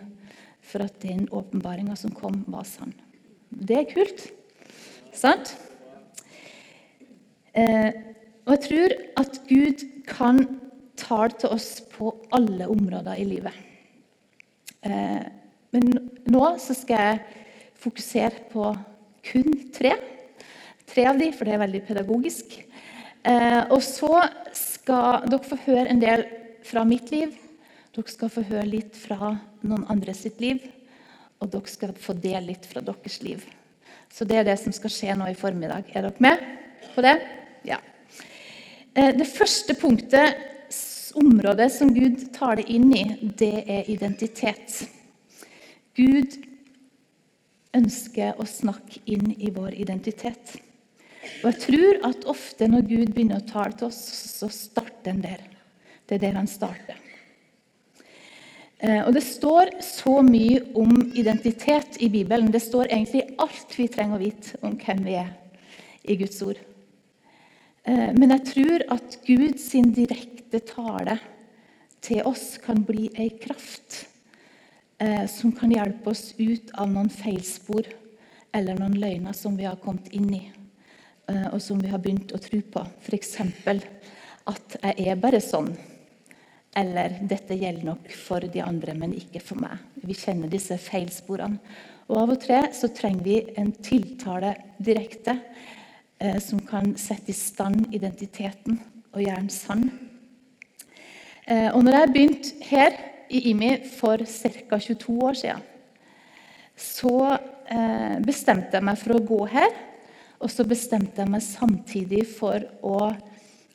for 0.68 0.84
at 0.84 0.98
den 1.00 1.24
åpenbaringa 1.32 1.96
som 1.96 2.12
kom, 2.12 2.42
var 2.50 2.66
sann. 2.68 2.92
Det 3.48 3.78
er 3.78 3.88
kult. 3.88 4.26
Sant? 5.16 5.54
Eh, 7.56 7.88
og 8.44 8.52
jeg 8.54 8.64
tror 8.66 8.96
at 9.22 9.40
Gud 9.48 9.86
kan 10.08 10.42
tale 10.98 11.34
til 11.38 11.54
oss 11.54 11.78
på 11.92 12.12
alle 12.34 12.68
områder 12.70 13.18
i 13.20 13.26
livet. 13.28 13.64
Eh, 14.82 15.24
men 15.74 15.90
nå 16.28 16.44
så 16.62 16.76
skal 16.76 17.04
jeg 17.04 17.44
fokusere 17.78 18.46
på 18.52 18.70
kun 19.28 19.58
tre. 19.74 19.94
Tre 20.88 21.04
av 21.10 21.18
de, 21.20 21.30
for 21.36 21.44
det 21.44 21.56
er 21.56 21.62
veldig 21.64 21.82
pedagogisk. 21.88 22.56
Eh, 23.28 23.62
og 23.68 23.82
så 23.84 24.22
skal 24.56 25.28
dere 25.28 25.44
få 25.44 25.58
høre 25.66 25.88
en 25.92 26.02
del 26.02 26.24
fra 26.66 26.84
mitt 26.88 27.12
liv. 27.12 27.34
Dere 27.94 28.14
skal 28.14 28.32
få 28.32 28.44
høre 28.48 28.66
litt 28.68 28.96
fra 28.96 29.34
noen 29.66 29.86
andre 29.92 30.14
sitt 30.16 30.40
liv. 30.42 30.62
Og 31.38 31.52
dere 31.52 31.70
skal 31.70 31.94
få 31.98 32.16
dele 32.16 32.48
litt 32.52 32.66
fra 32.68 32.82
deres 32.84 33.20
liv. 33.22 33.44
Så 34.12 34.24
det 34.24 34.40
er 34.40 34.48
det 34.48 34.56
som 34.62 34.72
skal 34.72 34.92
skje 34.92 35.16
nå 35.18 35.28
i 35.28 35.36
formiddag. 35.38 35.90
Er 35.92 36.08
dere 36.08 36.24
med 36.24 36.44
på 36.94 37.04
det? 37.04 37.18
Ja. 37.68 37.82
Eh, 38.94 39.12
det 39.14 39.28
første 39.28 39.76
punktet, 39.78 40.47
området 41.18 41.68
som 41.74 41.90
Gud 41.94 42.22
tar 42.36 42.58
det 42.60 42.68
inn 42.72 42.92
i, 42.94 43.04
det 43.38 43.64
er 43.66 43.90
identitet. 43.90 44.80
Gud 45.98 46.38
ønsker 47.76 48.38
å 48.38 48.46
snakke 48.48 49.02
inn 49.10 49.34
i 49.36 49.50
vår 49.54 49.76
identitet. 49.76 50.56
Og 51.42 51.50
jeg 51.50 51.60
tror 51.66 52.00
at 52.08 52.24
ofte 52.30 52.68
når 52.70 52.86
Gud 52.88 53.12
begynner 53.12 53.42
å 53.42 53.48
tale 53.48 53.76
til 53.76 53.90
oss, 53.90 54.00
så 54.38 54.48
starter 54.52 55.12
han 55.12 55.22
der. 55.24 55.44
Det 56.08 56.16
er 56.16 56.24
der 56.28 56.38
han 56.38 56.48
starter. 56.50 56.96
Eh, 58.78 59.02
og 59.02 59.12
Det 59.14 59.24
står 59.26 59.74
så 59.82 60.20
mye 60.22 60.62
om 60.78 60.94
identitet 61.18 61.98
i 62.00 62.08
Bibelen. 62.08 62.52
Det 62.54 62.62
står 62.62 62.92
egentlig 62.92 63.26
alt 63.42 63.74
vi 63.76 63.88
trenger 63.90 64.16
å 64.16 64.22
vite 64.22 64.62
om 64.62 64.78
hvem 64.78 65.04
vi 65.04 65.18
er 65.18 65.32
i 66.08 66.16
Guds 66.16 66.40
ord. 66.46 66.60
Eh, 67.84 68.10
men 68.14 68.30
jeg 68.36 68.46
tror 68.52 68.86
at 68.94 69.18
Guds 69.26 69.70
direkte 69.72 70.37
tale 70.56 71.18
til 72.00 72.24
oss 72.28 72.56
kan 72.62 72.80
bli 72.86 73.08
ei 73.18 73.28
kraft 73.42 74.06
eh, 74.98 75.26
som 75.30 75.52
kan 75.52 75.72
hjelpe 75.72 76.12
oss 76.12 76.32
ut 76.38 76.72
av 76.74 76.90
noen 76.92 77.10
feilspor 77.12 77.88
eller 78.56 78.78
noen 78.78 78.96
løgner 78.98 79.36
som 79.36 79.56
vi 79.58 79.66
har 79.68 79.78
kommet 79.82 80.08
inn 80.16 80.30
i, 80.34 80.42
eh, 81.28 81.46
og 81.52 81.60
som 81.62 81.80
vi 81.82 81.92
har 81.92 82.00
begynt 82.02 82.32
å 82.32 82.40
tro 82.42 82.60
på. 82.62 82.86
F.eks. 83.04 83.36
at 84.48 84.78
jeg 84.80 85.08
er 85.08 85.20
bare 85.20 85.40
sånn. 85.44 85.72
Eller 86.76 87.18
'dette 87.20 87.56
gjelder 87.56 87.84
nok 87.84 88.10
for 88.12 88.40
de 88.40 88.60
andre, 88.60 88.94
men 88.94 89.14
ikke 89.14 89.40
for 89.40 89.56
meg'. 89.56 89.78
Vi 90.04 90.14
kjenner 90.14 90.48
disse 90.48 90.78
feilsporene. 90.78 91.58
Og 92.08 92.16
Av 92.16 92.30
og 92.30 92.40
til 92.40 92.68
så 92.72 92.88
trenger 92.88 93.24
vi 93.24 93.38
en 93.56 93.72
tiltale 93.72 94.54
direkte 94.80 95.34
eh, 96.20 96.38
som 96.40 96.60
kan 96.60 96.96
sette 96.96 97.32
i 97.32 97.36
stand 97.36 97.92
identiteten 97.92 98.80
og 99.12 99.20
gjøre 99.20 99.42
den 99.42 99.50
sann. 99.52 100.07
Eh, 101.48 101.70
og 101.72 101.80
når 101.84 101.94
jeg 101.96 102.12
begynte 102.12 102.66
her 102.68 102.96
i 103.32 103.40
IMI 103.50 103.70
for 103.88 104.20
ca. 104.28 104.76
22 104.76 105.14
år 105.24 105.36
siden, 105.38 105.62
så 106.76 107.14
eh, 107.32 108.18
bestemte 108.24 108.76
jeg 108.76 108.84
meg 108.84 108.98
for 109.00 109.16
å 109.16 109.24
gå 109.30 109.38
her. 109.54 109.72
Og 110.44 110.52
så 110.52 110.66
bestemte 110.68 111.22
jeg 111.22 111.32
meg 111.32 111.42
samtidig 111.42 112.26
for 112.36 112.62
å, 112.84 113.08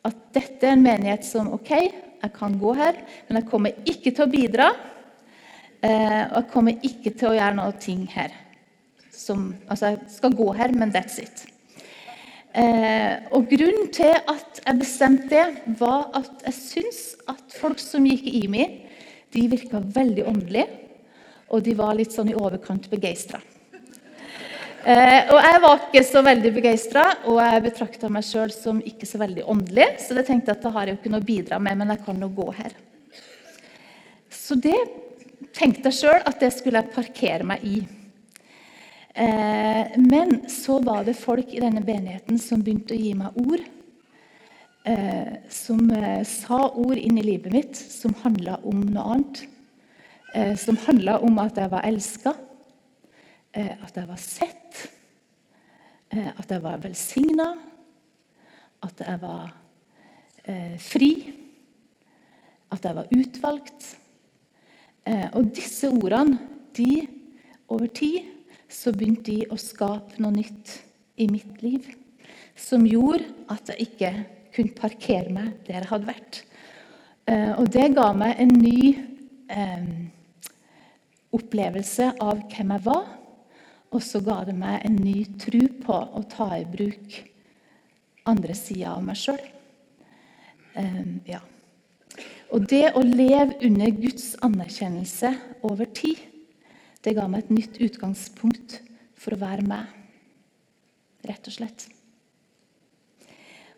at 0.06 0.20
dette 0.36 0.70
er 0.70 0.78
en 0.78 0.86
menighet 0.86 1.26
som 1.28 1.50
OK, 1.58 1.74
jeg 1.74 2.36
kan 2.38 2.54
gå 2.62 2.76
her, 2.78 3.02
men 3.28 3.42
jeg 3.42 3.50
kommer 3.50 3.90
ikke 3.90 4.14
til 4.14 4.28
å 4.28 4.32
bidra. 4.32 4.70
Eh, 5.84 6.22
og 6.30 6.38
jeg 6.38 6.52
kommer 6.54 6.86
ikke 6.92 7.12
til 7.18 7.32
å 7.32 7.36
gjøre 7.40 7.58
noe 7.58 7.74
ting 7.82 8.06
her. 8.14 8.38
Som, 9.10 9.50
altså, 9.66 9.96
jeg 9.96 10.14
skal 10.14 10.38
gå 10.38 10.48
her, 10.62 10.78
men 10.78 10.94
that's 10.94 11.18
it. 11.20 11.48
Eh, 12.54 13.16
og 13.34 13.48
Grunnen 13.50 13.88
til 13.94 14.14
at 14.14 14.60
jeg 14.62 14.78
bestemte 14.78 15.30
det, 15.32 15.78
var 15.80 16.12
at 16.20 16.44
jeg 16.46 16.58
syns 16.60 17.02
at 17.32 17.42
folk 17.58 17.82
som 17.82 18.06
gikk 18.06 18.28
i 18.30 18.44
IMI, 18.46 18.68
de 19.34 19.48
virka 19.50 19.82
veldig 19.82 20.28
åndelige. 20.30 20.68
Og 21.54 21.64
de 21.66 21.74
var 21.78 21.98
litt 21.98 22.14
sånn 22.14 22.30
i 22.30 22.38
overkant 22.38 22.86
begeistra. 22.92 23.42
Eh, 24.84 25.32
og 25.32 25.40
jeg 25.40 25.60
var 25.64 25.80
ikke 25.80 26.04
så 26.06 26.22
veldig 26.26 26.52
begeistra, 26.54 27.04
og 27.32 27.40
jeg 27.42 27.64
betrakta 27.66 28.10
meg 28.12 28.26
sjøl 28.28 28.52
som 28.54 28.82
ikke 28.84 29.08
så 29.08 29.22
veldig 29.22 29.46
åndelig. 29.50 29.88
Så 30.04 30.18
jeg 30.18 30.28
tenkte 30.28 30.54
at 30.54 30.62
da 30.62 30.74
har 30.76 30.88
jeg 30.90 30.98
jo 30.98 31.02
ikke 31.02 31.14
noe 31.14 31.24
å 31.24 31.30
bidra 31.30 31.60
med, 31.62 31.80
men 31.80 31.94
jeg 31.96 32.04
kan 32.06 32.20
nå 32.20 32.30
gå 32.36 32.48
her. 32.58 32.78
Så 34.34 34.60
det 34.60 34.78
tenkte 35.56 35.90
jeg 35.90 36.02
sjøl 36.04 36.20
at 36.22 36.42
det 36.42 36.52
skulle 36.54 36.84
jeg 36.84 36.94
parkere 36.94 37.48
meg 37.48 37.66
i. 37.66 37.78
Eh, 39.14 39.88
men 39.98 40.50
så 40.50 40.80
var 40.80 41.04
det 41.06 41.14
folk 41.14 41.52
i 41.54 41.62
denne 41.62 41.84
benigheten 41.86 42.40
som 42.42 42.64
begynte 42.66 42.96
å 42.96 42.98
gi 42.98 43.12
meg 43.18 43.36
ord. 43.38 43.62
Eh, 44.90 45.36
som 45.54 45.86
eh, 45.94 46.24
sa 46.26 46.66
ord 46.72 46.98
inn 46.98 47.20
i 47.22 47.26
livet 47.28 47.54
mitt 47.54 47.78
som 47.78 48.16
handla 48.24 48.58
om 48.66 48.82
noe 48.88 49.18
annet. 49.18 49.44
Som 50.58 50.80
handla 50.88 51.20
om 51.22 51.36
at 51.38 51.60
jeg 51.62 51.70
var 51.70 51.84
elska 51.86 52.32
at 53.54 53.98
jeg 54.00 54.08
var 54.10 54.18
sett, 54.18 54.80
at 56.10 56.50
jeg 56.50 56.64
var 56.64 56.80
velsigna, 56.82 57.46
at 58.82 59.04
jeg 59.06 59.20
var 59.22 59.52
fri, 60.82 61.12
at 62.74 62.90
jeg 62.90 62.98
var 62.98 63.14
utvalgt. 63.14 63.92
Og 65.38 65.54
disse 65.54 65.94
ordene, 65.94 66.40
de, 66.74 67.06
over 67.70 67.94
tid, 67.94 68.33
så 68.74 68.94
begynte 68.96 69.30
de 69.30 69.48
å 69.54 69.60
skape 69.62 70.22
noe 70.24 70.34
nytt 70.34 70.78
i 71.22 71.28
mitt 71.30 71.62
liv. 71.62 71.88
Som 72.58 72.88
gjorde 72.90 73.30
at 73.54 73.70
jeg 73.72 73.88
ikke 73.88 74.14
kunne 74.54 74.78
parkere 74.78 75.34
meg 75.34 75.54
der 75.68 75.82
jeg 75.82 75.92
hadde 75.92 76.10
vært. 76.10 76.44
Og 77.62 77.70
det 77.72 77.88
ga 77.96 78.10
meg 78.18 78.42
en 78.44 78.52
ny 78.60 78.80
eh, 79.54 79.86
opplevelse 81.34 82.10
av 82.22 82.42
hvem 82.52 82.74
jeg 82.76 82.86
var 82.86 83.06
og 83.94 84.02
så 84.02 84.22
ga 84.26 84.40
det 84.48 84.56
meg 84.58 84.82
en 84.88 84.96
ny 84.98 85.22
tro 85.42 85.62
på 85.84 85.96
å 86.18 86.24
ta 86.30 86.50
i 86.58 86.66
bruk 86.66 87.18
andre 88.30 88.56
sida 88.58 88.96
av 88.96 89.04
meg 89.06 89.20
sjøl. 89.20 89.42
Ehm, 90.80 91.20
ja. 91.30 91.42
Og 92.54 92.66
det 92.70 92.94
å 92.98 93.04
leve 93.06 93.60
under 93.66 93.94
Guds 93.94 94.34
anerkjennelse 94.46 95.34
over 95.66 95.90
tid, 95.94 96.22
det 97.04 97.16
ga 97.18 97.28
meg 97.28 97.44
et 97.44 97.54
nytt 97.54 97.82
utgangspunkt 97.84 98.80
for 99.20 99.36
å 99.36 99.42
være 99.42 99.66
meg. 99.68 99.90
Rett 101.28 101.48
og 101.48 101.56
slett. 101.56 101.88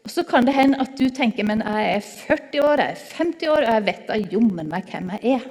Og 0.06 0.12
Så 0.14 0.22
kan 0.28 0.46
det 0.46 0.54
hende 0.54 0.82
at 0.82 0.94
du 1.00 1.08
tenker 1.10 1.46
men 1.48 1.64
jeg 1.66 1.96
er 1.96 2.04
40 2.06 2.62
år, 2.62 2.82
jeg 2.84 2.94
er 2.94 3.06
50 3.18 3.50
år, 3.50 3.64
og 3.64 3.72
jeg 3.74 3.86
vet 3.88 4.04
da 4.08 4.20
jommen 4.36 4.70
meg 4.70 4.92
hvem 4.92 5.10
jeg 5.16 5.40
er. 5.40 5.48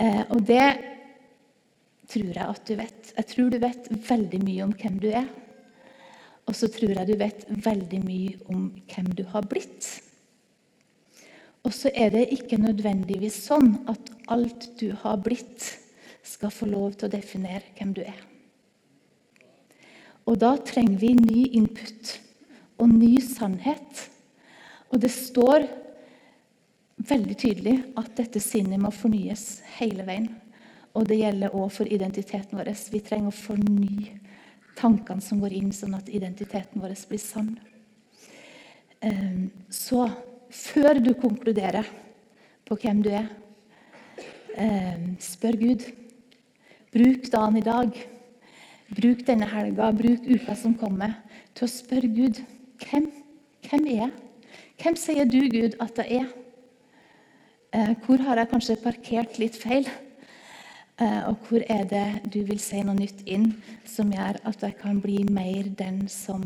Eh, 0.00 0.22
og 0.32 0.40
det 0.48 0.68
tror 2.08 2.32
jeg 2.32 2.46
at 2.46 2.64
du 2.68 2.74
vet. 2.78 3.12
Jeg 3.16 3.28
tror 3.34 3.50
du 3.52 3.58
vet 3.60 3.90
veldig 4.08 4.40
mye 4.46 4.64
om 4.64 4.72
hvem 4.72 4.96
du 5.02 5.10
er. 5.12 5.28
Og 6.48 6.56
så 6.56 6.68
tror 6.72 6.96
jeg 6.96 7.08
du 7.08 7.14
vet 7.20 7.44
veldig 7.68 8.00
mye 8.02 8.32
om 8.52 8.64
hvem 8.88 9.12
du 9.18 9.22
har 9.30 9.44
blitt. 9.48 9.90
Og 11.62 11.74
så 11.76 11.92
er 11.94 12.10
det 12.10 12.32
ikke 12.34 12.58
nødvendigvis 12.58 13.36
sånn 13.44 13.76
at 13.90 14.10
alt 14.32 14.66
du 14.80 14.88
har 15.04 15.20
blitt, 15.22 15.68
skal 16.32 16.52
få 16.54 16.68
lov 16.70 16.96
til 16.96 17.08
å 17.08 17.12
definere 17.12 17.74
hvem 17.76 17.92
du 17.96 18.02
er. 18.04 18.20
Og 20.28 20.38
da 20.38 20.54
trenger 20.62 20.98
vi 21.00 21.14
ny 21.18 21.44
input 21.58 22.16
og 22.80 22.92
ny 22.92 23.16
sannhet. 23.24 24.06
Og 24.92 25.00
det 25.02 25.10
står 25.12 25.66
veldig 27.02 27.36
tydelig 27.38 27.76
at 27.98 28.14
dette 28.18 28.40
sinnet 28.42 28.80
må 28.80 28.92
fornyes 28.94 29.62
hele 29.78 30.06
veien. 30.06 30.28
Og 30.92 31.06
det 31.08 31.22
gjelder 31.22 31.54
òg 31.56 31.70
for 31.72 31.88
identiteten 31.88 32.58
vår. 32.58 32.70
Vi 32.92 33.00
trenger 33.04 33.32
å 33.32 33.36
fornye 33.36 34.18
tankene 34.78 35.24
som 35.24 35.40
går 35.42 35.54
inn, 35.56 35.72
sånn 35.74 35.96
at 35.96 36.10
identiteten 36.12 36.82
vår 36.82 36.94
blir 37.08 37.22
sann. 37.22 37.54
Ehm, 39.02 39.50
så 39.72 40.06
før 40.52 41.00
du 41.02 41.12
konkluderer 41.18 41.88
på 42.68 42.76
hvem 42.78 43.02
du 43.02 43.10
er, 43.10 43.28
ehm, 44.56 45.16
spør 45.18 45.58
Gud. 45.58 46.01
Bruk 46.92 47.30
dagen 47.32 47.56
i 47.56 47.64
dag, 47.64 47.94
bruk 48.92 49.22
denne 49.24 49.46
helga, 49.48 49.86
bruk 49.96 50.26
uka 50.28 50.52
som 50.60 50.74
kommer, 50.76 51.14
til 51.56 51.64
å 51.64 51.72
spørre 51.72 52.10
Gud 52.12 52.40
hvem, 52.82 53.06
hvem 53.64 53.86
er 53.88 53.96
jeg? 53.96 54.10
Hvem 54.82 54.98
sier 55.00 55.30
du, 55.30 55.38
Gud, 55.54 55.78
at 55.80 56.02
jeg 56.02 56.18
er? 56.20 56.26
Eh, 57.72 57.94
hvor 58.04 58.20
har 58.26 58.42
jeg 58.42 58.50
kanskje 58.50 58.76
parkert 58.82 59.40
litt 59.40 59.56
feil? 59.56 59.88
Eh, 61.00 61.22
og 61.30 61.48
hvor 61.48 61.64
er 61.64 61.88
det 61.88 62.04
du 62.28 62.42
vil 62.50 62.60
si 62.60 62.82
noe 62.84 62.98
nytt 63.00 63.24
inn 63.24 63.48
som 63.88 64.12
gjør 64.12 64.42
at 64.52 64.68
jeg 64.68 64.76
kan 64.84 65.00
bli 65.00 65.22
mer 65.32 65.72
den 65.80 66.04
som 66.12 66.44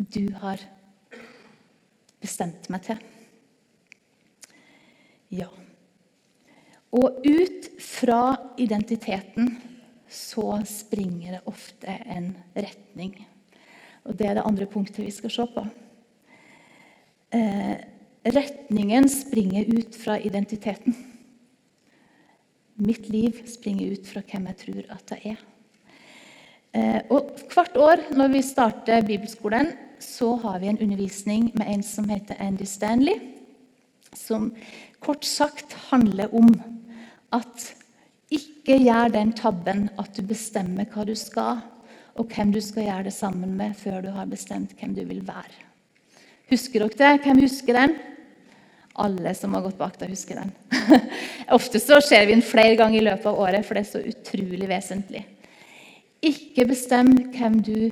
du 0.00 0.32
har 0.40 0.64
bestemt 2.24 2.72
meg 2.72 2.88
til? 2.88 3.04
Ja. 5.28 5.52
Og 6.94 7.24
ut 7.26 7.70
fra 7.82 8.36
identiteten 8.62 9.50
så 10.08 10.60
springer 10.68 11.36
det 11.36 11.42
ofte 11.50 11.96
en 12.06 12.30
retning. 12.54 13.16
Og 14.06 14.14
det 14.14 14.28
er 14.28 14.38
det 14.38 14.46
andre 14.46 14.68
punktet 14.70 15.02
vi 15.02 15.10
skal 15.14 15.32
se 15.34 15.46
på. 15.50 15.66
Eh, 17.34 17.74
retningen 18.36 19.08
springer 19.10 19.66
ut 19.74 19.98
fra 19.98 20.18
identiteten. 20.20 20.94
Mitt 22.76 23.08
liv 23.08 23.42
springer 23.50 23.96
ut 23.96 24.06
fra 24.06 24.22
hvem 24.22 24.46
jeg 24.52 24.60
tror 24.62 24.94
at 24.94 25.14
jeg 25.16 25.34
er. 25.34 25.42
Eh, 26.76 27.00
og 27.10 27.34
Hvert 27.50 27.76
år 27.80 28.02
når 28.14 28.32
vi 28.34 28.42
starter 28.44 29.06
bibelskolen, 29.06 29.72
så 29.98 30.34
har 30.36 30.60
vi 30.60 30.68
en 30.68 30.78
undervisning 30.78 31.50
med 31.56 31.66
en 31.72 31.82
som 31.82 32.08
heter 32.08 32.36
Andy 32.38 32.66
Stanley. 32.68 33.16
Som 34.12 34.52
kort 35.00 35.24
sagt 35.24 35.72
handler 35.90 36.34
om 36.34 36.52
at 37.34 37.70
ikke 38.32 38.78
gjør 38.82 39.12
den 39.14 39.32
tabben 39.38 39.86
at 39.98 40.16
du 40.16 40.26
bestemmer 40.26 40.88
hva 40.90 41.06
du 41.06 41.14
skal, 41.18 41.62
og 42.16 42.32
hvem 42.32 42.52
du 42.54 42.60
skal 42.64 42.86
gjøre 42.86 43.06
det 43.06 43.14
sammen 43.14 43.54
med, 43.58 43.76
før 43.76 44.02
du 44.04 44.10
har 44.14 44.28
bestemt 44.30 44.74
hvem 44.78 44.94
du 44.96 45.04
vil 45.04 45.22
være. 45.26 45.64
Husker 46.50 46.84
dere 46.84 46.98
det? 46.98 47.24
Hvem 47.24 47.42
husker 47.42 47.76
den? 47.76 47.96
Alle 48.96 49.34
som 49.36 49.54
har 49.54 49.64
gått 49.66 49.78
bak 49.78 49.98
deg, 50.00 50.14
husker 50.14 50.40
den. 50.40 50.52
Ofte 51.56 51.80
så 51.82 51.98
ser 52.00 52.24
vi 52.26 52.36
den 52.36 52.44
flere 52.44 52.78
ganger 52.78 53.00
i 53.00 53.06
løpet 53.08 53.28
av 53.28 53.40
året, 53.44 53.66
for 53.66 53.76
det 53.76 53.84
er 53.84 53.90
så 53.90 54.00
utrolig 54.00 54.68
vesentlig. 54.70 55.24
Ikke 56.24 56.64
bestem 56.70 57.12
du, 57.60 57.90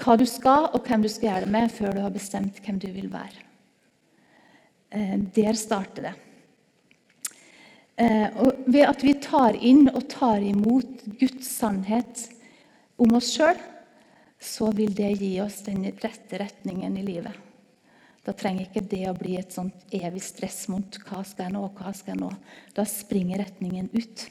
hva 0.00 0.16
du 0.18 0.26
skal, 0.26 0.66
og 0.74 0.88
hvem 0.88 1.04
du 1.04 1.12
skal 1.12 1.30
gjøre 1.30 1.46
det 1.46 1.54
med, 1.54 1.70
før 1.76 1.94
du 1.94 2.02
har 2.02 2.14
bestemt 2.14 2.58
hvem 2.64 2.80
du 2.82 2.88
vil 2.90 3.12
være. 3.12 3.46
Eh, 4.90 5.16
der 5.36 5.54
starter 5.54 6.10
det. 6.10 6.16
Eh, 8.00 8.28
og 8.40 8.64
ved 8.70 8.86
at 8.88 9.02
vi 9.04 9.12
tar 9.20 9.58
inn 9.60 9.90
og 9.90 10.06
tar 10.08 10.40
imot 10.40 11.04
Guds 11.20 11.50
sannhet 11.58 12.24
om 13.00 13.12
oss 13.18 13.34
sjøl, 13.34 13.58
så 14.40 14.70
vil 14.72 14.94
det 14.96 15.12
gi 15.20 15.34
oss 15.44 15.58
den 15.66 15.84
rette 15.84 16.40
retningen 16.40 16.96
i 16.96 17.04
livet. 17.04 17.36
Da 18.24 18.32
trenger 18.36 18.66
ikke 18.66 18.84
det 18.88 19.04
å 19.08 19.16
bli 19.16 19.36
et 19.40 19.52
sånt 19.52 19.92
evig 19.96 20.22
stress 20.24 20.66
mot 20.72 20.96
hva 21.06 21.22
skal 21.24 21.48
jeg 21.48 21.54
nå, 21.56 21.64
hva 21.76 21.92
skal 21.96 22.14
jeg 22.14 22.22
nå. 22.22 22.30
Da 22.76 22.84
springer 22.88 23.42
retningen 23.44 23.90
ut. 23.92 24.24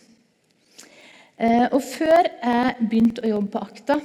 Eh, 1.37 1.65
og 1.69 1.81
før 1.85 2.25
jeg 2.25 2.89
begynte 2.89 3.23
å 3.23 3.33
jobbe 3.35 3.53
på 3.53 3.63
Akta 3.63 3.99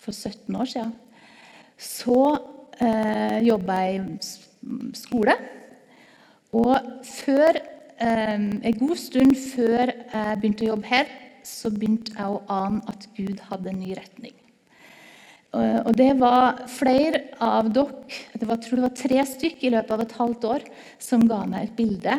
for 0.00 0.12
17 0.12 0.58
år 0.58 0.70
siden, 0.70 0.94
så 1.80 2.20
eh, 2.82 3.38
jobba 3.46 3.78
i 3.88 4.00
skole. 4.98 5.38
Og 6.56 7.04
før, 7.06 7.60
en 8.00 8.78
god 8.80 8.96
stund 8.98 9.34
før 9.36 9.90
jeg 9.92 10.38
begynte 10.40 10.64
å 10.64 10.70
jobbe 10.72 10.88
her, 10.88 11.10
så 11.46 11.70
begynte 11.72 12.14
jeg 12.16 12.28
å 12.28 12.42
ane 12.52 12.80
at 12.88 13.06
Gud 13.16 13.40
hadde 13.50 13.72
en 13.72 13.80
ny 13.80 13.94
retning. 13.96 14.36
Og 15.50 15.90
det 15.98 16.12
var 16.20 16.62
flere 16.70 17.24
av 17.42 17.72
dere, 17.74 18.04
det 18.38 18.46
var, 18.46 18.60
jeg 18.60 18.68
tror 18.68 18.78
det 18.78 18.84
var 18.84 18.98
tre 19.00 19.24
stykker 19.26 19.66
i 19.66 19.72
løpet 19.74 19.94
av 19.96 20.04
et 20.04 20.14
halvt 20.20 20.46
år, 20.46 20.66
som 21.02 21.26
ga 21.26 21.40
meg 21.50 21.66
et 21.66 21.74
bilde, 21.78 22.18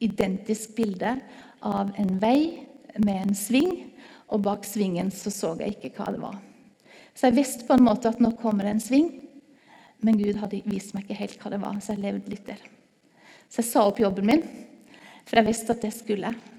identisk 0.00 0.72
bilde 0.76 1.18
av 1.66 1.92
en 2.00 2.16
vei 2.22 2.64
med 2.96 3.26
en 3.26 3.36
sving, 3.36 3.74
og 4.32 4.42
bak 4.42 4.64
svingen 4.66 5.12
så, 5.14 5.30
så 5.30 5.52
jeg 5.60 5.76
ikke 5.76 5.92
hva 6.00 6.10
det 6.14 6.22
var. 6.22 6.38
Så 7.16 7.28
jeg 7.28 7.36
visste 7.36 7.66
på 7.68 7.76
en 7.76 7.84
måte 7.86 8.10
at 8.10 8.18
nå 8.20 8.32
kommer 8.40 8.66
det 8.66 8.74
en 8.74 8.82
sving, 8.82 9.10
men 10.04 10.18
Gud 10.20 10.40
hadde 10.40 10.64
vist 10.66 10.96
meg 10.96 11.04
ikke 11.04 11.20
helt 11.20 11.38
hva 11.42 11.52
det 11.52 11.60
var, 11.62 11.76
så 11.80 11.94
jeg 11.94 12.04
levde 12.08 12.32
litt 12.32 12.48
der. 12.48 12.64
Så 13.52 13.62
jeg 13.62 13.68
sa 13.68 13.84
opp 13.86 14.00
jobben 14.00 14.26
min, 14.26 14.42
for 15.26 15.40
jeg 15.40 15.48
visste 15.48 15.74
at 15.74 15.82
det 15.82 15.92
skulle 15.94 16.30
jeg. 16.30 16.54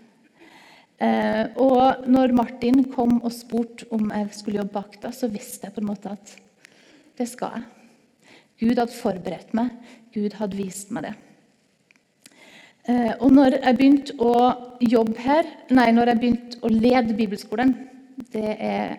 Eh, 0.97 1.43
og 1.61 2.07
når 2.09 2.33
Martin 2.35 2.83
kom 2.89 3.19
og 3.21 3.33
spurte 3.33 3.85
om 3.93 4.09
jeg 4.09 4.33
skulle 4.33 4.61
jobbe 4.63 4.79
vakta, 4.79 5.13
så 5.13 5.29
visste 5.31 5.67
jeg 5.67 5.75
på 5.75 5.83
en 5.83 5.91
måte 5.91 6.11
at 6.11 6.33
det 7.17 7.29
skal 7.29 7.57
jeg. 7.57 7.67
Gud 8.57 8.79
hadde 8.81 8.97
forberedt 8.97 9.53
meg. 9.57 9.73
Gud 10.15 10.33
hadde 10.39 10.57
vist 10.57 10.89
meg 10.93 11.09
det. 11.09 11.15
Eh, 12.87 13.13
og 13.19 13.33
når 13.35 13.59
jeg 13.59 13.77
begynte 13.77 14.15
å 14.23 14.33
jobbe 14.81 15.19
her, 15.21 15.49
nei, 15.75 15.89
når 15.93 16.13
jeg 16.13 16.21
begynte 16.21 16.61
å 16.63 16.71
lede 16.71 17.17
bibelskolen, 17.17 17.75
det 18.33 18.53
er 18.55 18.95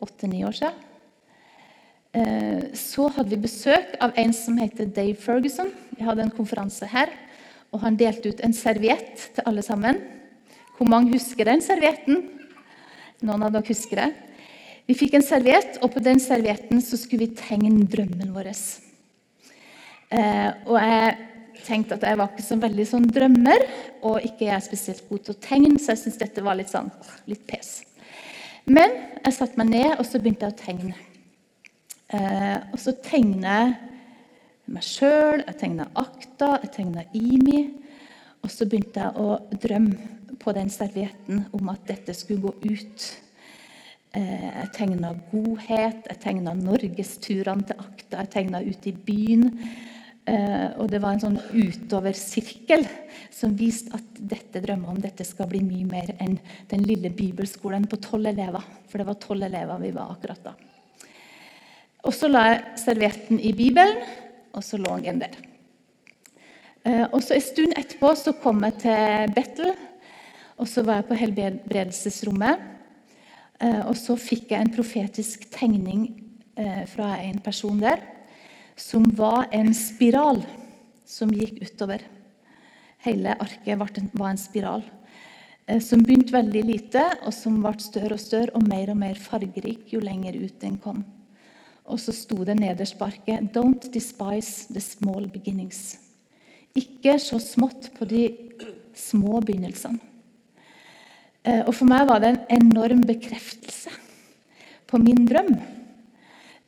åtte-ni 0.00 0.44
år 0.48 0.56
siden, 0.56 0.86
eh, 2.16 2.70
så 2.78 3.10
hadde 3.12 3.34
vi 3.34 3.42
besøk 3.44 3.98
av 4.00 4.14
en 4.20 4.32
som 4.36 4.56
heter 4.62 4.88
Dave 4.88 5.18
Ferguson. 5.20 5.72
Vi 5.98 6.06
hadde 6.06 6.24
en 6.24 6.32
konferanse 6.32 6.88
her, 6.88 7.12
og 7.70 7.84
han 7.84 7.98
delte 7.98 8.32
ut 8.32 8.42
en 8.44 8.54
serviett 8.56 9.28
til 9.36 9.46
alle 9.46 9.62
sammen. 9.62 10.00
Hvor 10.76 10.88
mange 10.90 11.14
husker 11.14 11.46
den 11.46 11.62
servietten? 11.62 12.24
Noen 13.20 13.46
av 13.46 13.54
dere 13.54 13.68
husker 13.68 14.00
det? 14.00 14.10
Vi 14.88 14.96
fikk 14.98 15.14
en 15.18 15.24
serviett, 15.26 15.76
og 15.84 15.92
på 15.94 16.02
den 16.02 16.18
servietten 16.22 16.80
skulle 16.82 17.28
vi 17.28 17.34
tegne 17.38 17.84
drømmen 17.90 18.32
vår. 18.34 18.48
Eh, 20.10 20.48
og 20.66 20.78
jeg 20.80 21.12
tenkte 21.62 21.94
at 21.94 22.06
jeg 22.08 22.18
var 22.18 22.32
ikke 22.32 22.46
så 22.46 22.58
veldig 22.58 22.86
sånn 22.88 23.06
drømmer, 23.12 23.66
og 24.08 24.24
ikke 24.26 24.48
jeg 24.48 24.56
er 24.56 24.64
spesielt 24.64 25.04
god 25.10 25.22
til 25.26 25.36
å 25.36 25.42
tegne, 25.44 25.76
så 25.78 25.92
jeg 25.92 26.02
syntes 26.02 26.18
dette 26.24 26.42
var 26.42 26.58
litt 26.58 26.72
sånn 26.72 26.90
litt 27.30 27.44
pes. 27.46 27.84
Men 28.66 28.96
jeg 29.20 29.36
satte 29.36 29.60
meg 29.60 29.70
ned, 29.70 29.92
og 29.98 30.08
så 30.08 30.18
begynte 30.18 30.48
jeg 30.48 30.56
å 30.56 30.60
tegne. 30.64 30.96
Eh, 32.10 32.58
og 32.72 32.80
så 32.82 32.96
tegner 33.04 33.46
jeg 33.52 33.99
meg 34.70 34.86
sjøl, 34.86 35.42
jeg 35.44 35.58
tegna 35.60 35.88
Akta, 35.98 36.56
jeg 36.62 36.72
tegna 36.76 37.04
Imi. 37.16 37.64
Og 38.40 38.52
så 38.52 38.66
begynte 38.68 39.02
jeg 39.02 39.20
å 39.20 39.36
drømme 39.60 40.36
på 40.40 40.54
den 40.56 40.70
servietten 40.72 41.44
om 41.56 41.68
at 41.72 41.82
dette 41.90 42.14
skulle 42.16 42.48
gå 42.48 42.54
ut. 42.70 43.06
Eh, 44.16 44.46
jeg 44.46 44.70
tegna 44.78 45.12
godhet, 45.30 46.06
jeg 46.08 46.20
tegna 46.22 46.54
norgesturene 46.56 47.66
til 47.68 47.82
Akta, 47.82 48.22
jeg 48.22 48.32
tegna 48.32 48.62
ut 48.64 48.88
i 48.88 48.94
byen. 48.94 49.44
Eh, 50.30 50.68
og 50.78 50.90
det 50.92 51.00
var 51.02 51.16
en 51.16 51.22
sånn 51.22 51.38
utover-sirkel 51.50 52.84
som 53.34 53.54
viste 53.58 53.94
at 53.96 54.18
dette 54.30 54.62
drømmer 54.62 54.92
om 54.92 54.98
dette 55.02 55.24
skal 55.26 55.48
bli 55.50 55.62
mye 55.64 55.86
mer 55.88 56.14
enn 56.20 56.36
den 56.70 56.84
lille 56.86 57.10
bibelskolen 57.14 57.88
på 57.90 58.00
tolv 58.04 58.30
elever. 58.30 58.64
For 58.88 59.00
det 59.00 59.08
var 59.08 59.20
tolv 59.22 59.46
elever 59.48 59.82
vi 59.82 59.94
var 59.96 60.14
akkurat 60.14 60.50
da. 60.50 60.56
Og 62.06 62.14
så 62.16 62.30
la 62.30 62.46
jeg 62.48 62.60
servietten 62.80 63.40
i 63.44 63.52
Bibelen, 63.56 63.98
og 64.52 64.64
så 64.64 64.80
lå 64.80 64.96
den 65.04 65.20
der. 65.22 65.36
Eh, 66.84 67.06
og 67.12 67.22
så 67.22 67.34
En 67.34 67.44
stund 67.44 67.76
etterpå 67.76 68.14
så 68.16 68.32
kom 68.32 68.64
jeg 68.64 68.78
til 68.86 69.34
Bethel, 69.36 69.74
og 70.56 70.68
så 70.68 70.82
var 70.82 71.00
jeg 71.00 71.08
på 71.08 71.18
helbredelsesrommet. 71.20 72.66
Eh, 73.60 73.82
og 73.86 73.96
så 73.96 74.16
fikk 74.16 74.54
jeg 74.54 74.64
en 74.64 74.72
profetisk 74.72 75.44
tegning 75.52 76.08
eh, 76.56 76.86
fra 76.88 77.18
en 77.20 77.38
person 77.44 77.80
der 77.80 78.00
som 78.80 79.04
var 79.16 79.50
en 79.52 79.74
spiral 79.76 80.40
som 81.04 81.32
gikk 81.34 81.60
utover. 81.66 82.00
Hele 83.04 83.36
arket 83.36 83.76
var 83.80 84.30
en 84.30 84.40
spiral 84.40 84.84
eh, 85.66 85.80
som 85.84 86.00
begynte 86.04 86.32
veldig 86.32 86.64
lite, 86.64 87.04
og 87.26 87.34
som 87.36 87.60
ble 87.60 87.76
større 87.82 88.16
og 88.16 88.22
større 88.22 88.54
og 88.56 88.64
mer 88.68 88.92
og 88.94 89.00
mer 89.02 89.20
fargerik 89.20 89.92
jo 89.92 90.00
lenger 90.04 90.40
ut 90.40 90.56
den 90.62 90.78
kom. 90.80 91.04
Og 91.90 91.98
så 91.98 92.14
sto 92.14 92.44
det 92.46 92.54
nederst 92.60 92.98
på 92.98 93.08
Don't 93.54 93.90
despise 93.90 94.70
the 94.70 94.80
small 94.80 95.26
beginnings. 95.26 95.98
Ikke 96.78 97.16
så 97.18 97.40
smått 97.42 97.90
på 97.96 98.06
de 98.06 98.28
små 98.94 99.40
begynnelsene. 99.42 99.98
Eh, 101.42 101.62
og 101.64 101.72
for 101.72 101.88
meg 101.88 102.04
var 102.06 102.20
det 102.20 102.34
en 102.34 102.42
enorm 102.60 103.00
bekreftelse 103.08 103.92
på 104.90 105.00
min 105.00 105.24
drøm. 105.26 105.54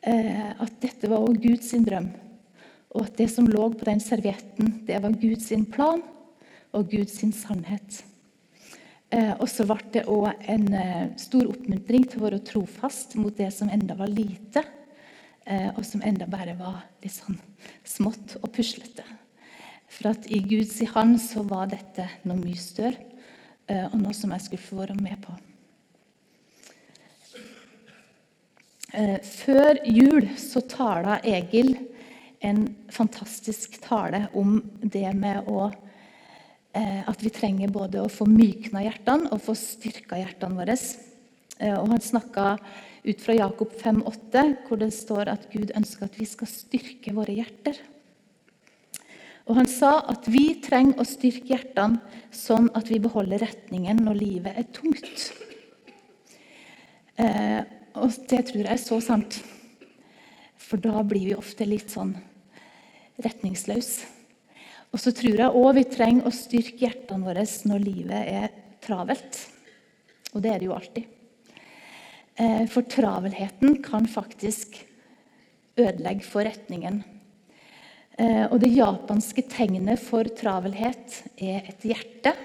Eh, 0.01 0.49
at 0.51 0.79
dette 0.81 1.07
var 1.07 1.21
også 1.23 1.43
Guds 1.45 1.71
drøm. 1.85 2.09
Og 2.93 3.05
at 3.05 3.15
det 3.21 3.29
som 3.31 3.47
lå 3.47 3.69
på 3.71 3.85
den 3.87 4.01
servietten, 4.03 4.79
det 4.87 4.99
var 5.01 5.15
Guds 5.21 5.53
plan 5.71 6.01
og 6.73 6.89
Guds 6.89 7.21
sannhet. 7.37 8.03
Eh, 9.13 9.33
og 9.37 9.47
så 9.47 9.65
ble 9.69 9.79
det 9.93 10.07
òg 10.09 10.33
en 10.49 10.67
stor 11.21 11.47
oppmuntring 11.53 12.09
til 12.09 12.19
å 12.19 12.27
være 12.27 12.43
trofast 12.43 13.15
mot 13.15 13.35
det 13.37 13.53
som 13.53 13.69
enda 13.69 13.95
var 13.95 14.09
lite, 14.09 14.65
og 15.43 15.81
som 15.83 15.99
enda 16.05 16.23
bare 16.31 16.53
var 16.55 16.85
litt 17.03 17.11
sånn 17.11 17.35
smått 17.83 18.37
og 18.39 18.47
puslete. 18.55 19.03
For 19.91 20.13
at 20.13 20.29
i 20.31 20.39
Guds 20.39 20.77
hand 20.93 21.19
så 21.21 21.43
var 21.45 21.67
dette 21.73 22.07
noe 22.23 22.39
mye 22.39 22.59
større. 22.59 23.13
Eh, 23.71 23.85
og 23.87 23.99
noe 24.01 24.15
som 24.15 24.33
jeg 24.35 24.43
skulle 24.43 24.65
få 24.65 24.81
være 24.81 24.95
med 24.99 25.19
på. 25.23 25.33
Eh, 28.93 29.19
før 29.23 29.79
jul 29.87 30.27
så 30.37 30.61
tala 30.69 31.21
Egil 31.23 31.71
en 32.43 32.65
fantastisk 32.91 33.79
tale 33.85 34.25
om 34.35 34.57
det 34.83 35.07
med 35.15 35.47
å 35.47 35.69
eh, 36.75 37.01
At 37.07 37.23
vi 37.23 37.31
trenger 37.31 37.71
både 37.71 38.01
å 38.03 38.11
få 38.11 38.27
mykna 38.27 38.83
hjertene 38.83 39.31
og 39.31 39.41
få 39.45 39.55
styrka 39.55 40.19
hjertene 40.19 40.59
våre. 40.59 40.75
Og 41.77 41.91
Han 41.93 42.01
snakka 42.01 42.57
ut 43.03 43.21
fra 43.21 43.35
Jakob 43.35 43.73
5,8, 43.75 44.43
hvor 44.67 44.79
det 44.79 44.93
står 44.95 45.31
at 45.33 45.49
Gud 45.51 45.73
ønsker 45.75 46.07
at 46.07 46.15
vi 46.19 46.27
skal 46.27 46.49
styrke 46.49 47.13
våre 47.15 47.35
hjerter. 47.35 47.79
Og 49.43 49.57
Han 49.59 49.67
sa 49.67 49.97
at 50.07 50.27
vi 50.31 50.61
trenger 50.63 51.01
å 51.01 51.07
styrke 51.07 51.51
hjertene 51.51 51.99
sånn 52.31 52.69
at 52.77 52.87
vi 52.87 53.01
beholder 53.03 53.43
retningen 53.43 53.99
når 54.05 54.19
livet 54.19 54.59
er 54.59 54.69
tungt. 54.71 55.25
Eh, 57.19 57.59
og 57.99 58.15
det 58.31 58.39
tror 58.49 58.63
jeg 58.63 58.71
er 58.71 58.81
så 58.81 59.01
sant. 59.03 59.41
For 60.55 60.79
da 60.81 61.03
blir 61.05 61.27
vi 61.27 61.35
ofte 61.35 61.67
litt 61.67 61.91
sånn 61.91 62.15
retningsløse. 63.21 64.07
Og 64.93 65.01
så 65.01 65.11
tror 65.15 65.41
jeg 65.41 65.57
òg 65.59 65.71
vi 65.75 65.83
trenger 65.89 66.29
å 66.29 66.33
styrke 66.33 66.85
hjertene 66.85 67.25
våre 67.25 67.43
når 67.67 67.83
livet 67.83 68.29
er 68.29 68.55
travelt. 68.83 69.39
Og 70.33 70.41
det 70.41 70.53
er 70.53 70.61
det 70.61 70.69
jo 70.69 70.75
alltid. 70.77 71.22
Eh, 72.35 72.65
for 72.71 72.87
travelheten 72.89 73.81
kan 73.83 74.07
faktisk 74.09 74.79
ødelegge 75.77 76.25
for 76.25 76.45
retningen 76.45 77.03
Eh, 78.13 78.45
og 78.51 78.59
Det 78.61 78.69
japanske 78.69 79.41
tegnet 79.49 80.01
for 80.01 80.27
travelhet 80.37 81.23
er 81.41 81.65
et 81.71 81.85
hjerte, 81.87 82.35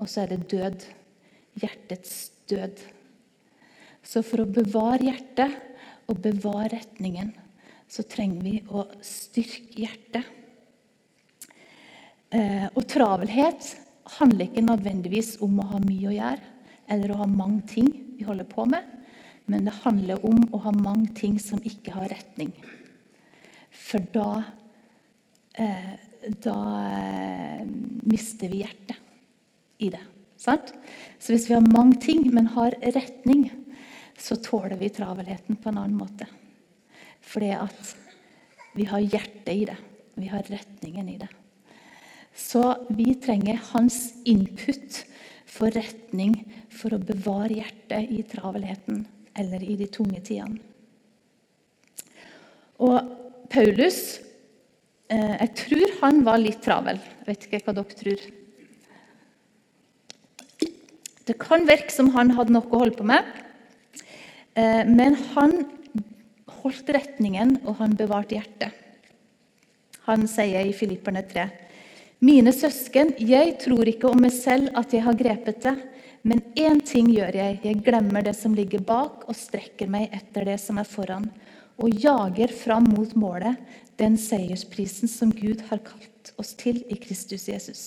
og 0.00 0.08
så 0.08 0.24
er 0.24 0.32
det 0.32 0.48
død. 0.48 0.86
Hjertets 1.60 2.14
død. 2.48 2.80
Så 4.00 4.22
for 4.24 4.40
å 4.40 4.48
bevare 4.48 5.10
hjertet 5.10 5.58
og 6.08 6.22
bevare 6.24 6.78
retningen, 6.78 7.34
så 7.90 8.06
trenger 8.08 8.46
vi 8.46 8.54
å 8.70 8.86
styrke 9.04 9.82
hjertet. 9.82 10.24
Eh, 12.30 12.70
og 12.72 12.86
travelhet 12.88 13.74
handler 14.16 14.46
ikke 14.46 14.64
nødvendigvis 14.64 15.34
om 15.44 15.58
å 15.60 15.68
ha 15.74 15.82
mye 15.82 16.08
å 16.08 16.14
gjøre 16.14 16.48
eller 16.90 17.12
å 17.12 17.20
ha 17.20 17.26
mange 17.28 17.66
ting 17.68 17.90
vi 18.16 18.24
holder 18.26 18.46
på 18.48 18.64
med, 18.70 18.86
men 19.50 19.66
det 19.66 19.80
handler 19.82 20.22
om 20.26 20.44
å 20.54 20.62
ha 20.64 20.72
mange 20.76 21.10
ting 21.18 21.36
som 21.42 21.60
ikke 21.66 21.96
har 21.96 22.10
retning. 22.12 22.54
For 23.74 24.02
da 24.14 24.30
Eh, 25.60 25.92
da 26.22 26.56
eh, 26.94 27.66
mister 28.02 28.48
vi 28.48 28.62
hjertet 28.62 28.96
i 29.78 29.90
det. 29.90 30.02
Sant? 30.40 30.72
Så 31.18 31.34
hvis 31.34 31.48
vi 31.50 31.56
har 31.56 31.66
mange 31.66 31.98
ting, 32.00 32.22
men 32.32 32.52
har 32.54 32.76
retning, 32.94 33.48
så 34.18 34.36
tåler 34.40 34.78
vi 34.80 34.92
travelheten 34.94 35.58
på 35.60 35.68
en 35.68 35.80
annen 35.82 35.98
måte. 35.98 36.28
Fordi 37.20 37.50
at 37.56 37.94
vi 38.76 38.86
har 38.88 39.04
hjertet 39.04 39.52
i 39.52 39.66
det. 39.68 39.76
Vi 40.20 40.28
har 40.30 40.48
retningen 40.48 41.08
i 41.08 41.18
det. 41.20 41.28
Så 42.36 42.62
vi 42.88 43.14
trenger 43.20 43.60
hans 43.72 44.14
input 44.28 45.02
for 45.50 45.72
retning 45.74 46.36
for 46.72 46.94
å 46.94 47.02
bevare 47.02 47.58
hjertet 47.58 48.12
i 48.14 48.22
travelheten 48.28 49.02
eller 49.40 49.64
i 49.64 49.76
de 49.80 49.88
tunge 49.92 50.20
tidene. 50.24 50.60
Og 52.80 52.96
Paulus 53.52 54.20
eh, 55.12 55.36
Jeg 55.36 55.50
tror 55.64 55.96
han 56.00 56.22
var 56.24 56.40
litt 56.40 56.62
travel. 56.64 57.00
Jeg 57.00 57.28
vet 57.28 57.46
ikke 57.48 57.62
hva 57.66 57.76
dere 57.76 57.98
tror. 57.98 58.22
Det 61.28 61.36
kan 61.38 61.66
virke 61.68 61.92
som 61.94 62.08
han 62.16 62.32
hadde 62.34 62.54
noe 62.56 62.66
å 62.70 62.80
holde 62.80 62.96
på 62.98 63.06
med. 63.06 63.26
Eh, 64.58 64.82
men 64.88 65.18
han 65.34 65.60
holdt 66.60 66.90
retningen, 66.92 67.58
og 67.64 67.78
han 67.80 67.96
bevarte 67.98 68.36
hjertet. 68.36 68.76
Han 70.08 70.26
sier 70.30 70.66
i 70.66 70.74
Filipperne 70.74 71.22
3.: 71.28 71.46
Mine 72.24 72.52
søsken, 72.52 73.14
jeg 73.16 73.54
tror 73.62 73.88
ikke 73.88 74.10
om 74.10 74.20
meg 74.20 74.34
selv 74.34 74.72
at 74.76 74.92
jeg 74.92 75.04
har 75.06 75.16
grepet 75.16 75.62
det, 75.64 75.76
men 76.22 76.42
én 76.58 76.82
ting 76.84 77.08
gjør 77.14 77.36
jeg. 77.38 77.60
Jeg 77.64 77.80
glemmer 77.84 78.24
det 78.24 78.34
som 78.36 78.54
ligger 78.56 78.82
bak, 78.84 79.24
og 79.28 79.36
strekker 79.36 79.88
meg 79.88 80.12
etter 80.16 80.44
det 80.50 80.58
som 80.60 80.80
er 80.80 80.88
foran, 80.88 81.30
og 81.80 81.96
jager 81.96 82.52
fram 82.52 82.90
mot 82.92 83.14
målet, 83.16 83.56
den 84.00 84.18
seiersprisen 84.20 85.08
som 85.08 85.32
Gud 85.32 85.64
har 85.70 85.80
kalt 85.84 86.32
oss 86.40 86.52
til 86.60 86.82
i 86.92 86.98
Kristus 87.00 87.48
Jesus. 87.48 87.82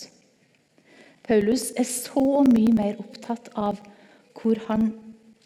Paulus 1.24 1.70
er 1.80 1.88
så 1.88 2.44
mye 2.48 2.74
mer 2.76 2.98
opptatt 3.02 3.52
av 3.56 3.78
hvor 4.36 4.60
han 4.68 4.90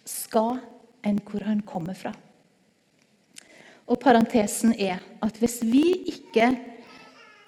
skal, 0.07 0.57
enn 1.05 1.19
hvor 1.27 1.43
han 1.45 1.61
kommer 1.67 1.95
fra. 1.95 2.13
Og 3.87 3.99
parentesen 4.03 4.73
er 4.73 5.03
at 5.23 5.37
hvis 5.39 5.59
vi 5.63 5.85
ikke 6.15 6.49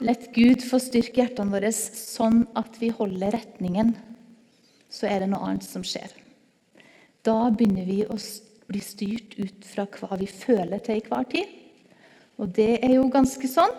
lar 0.03 0.29
Gud 0.35 0.63
få 0.63 0.79
styrke 0.79 1.23
hjertene 1.23 1.51
våre 1.51 1.71
sånn 1.75 2.45
at 2.59 2.77
vi 2.79 2.91
holder 2.95 3.35
retningen, 3.35 3.95
så 4.89 5.07
er 5.09 5.21
det 5.21 5.29
noe 5.31 5.45
annet 5.45 5.65
som 5.65 5.85
skjer. 5.85 6.11
Da 7.25 7.49
begynner 7.53 7.85
vi 7.85 8.01
å 8.09 8.17
bli 8.69 8.81
styrt 8.83 9.35
ut 9.39 9.65
fra 9.65 9.85
hva 9.89 10.17
vi 10.19 10.27
føler 10.29 10.81
til 10.85 11.01
hver 11.07 11.27
tid. 11.29 11.55
Og 12.39 12.51
det 12.55 12.79
er 12.79 12.95
jo 12.95 13.09
ganske 13.11 13.49
sånn. 13.49 13.73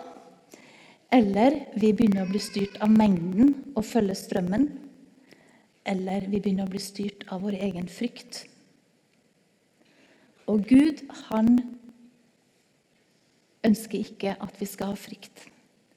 Eller 1.11 1.65
vi 1.75 1.91
begynner 1.91 2.23
å 2.23 2.31
bli 2.31 2.39
styrt 2.39 2.77
av 2.83 2.91
mengden 2.93 3.55
og 3.75 3.83
følge 3.87 4.15
strømmen. 4.15 4.69
Eller 5.83 6.27
vi 6.29 6.39
begynner 6.39 6.69
å 6.69 6.71
bli 6.71 6.81
styrt 6.83 7.25
av 7.33 7.43
vår 7.43 7.57
egen 7.67 7.89
frykt. 7.91 8.45
Og 10.51 10.63
Gud, 10.69 11.03
han 11.29 11.57
ønsker 13.65 13.99
ikke 14.01 14.35
at 14.41 14.57
vi 14.61 14.69
skal 14.69 14.93
ha 14.93 14.99
frykt. 14.99 15.47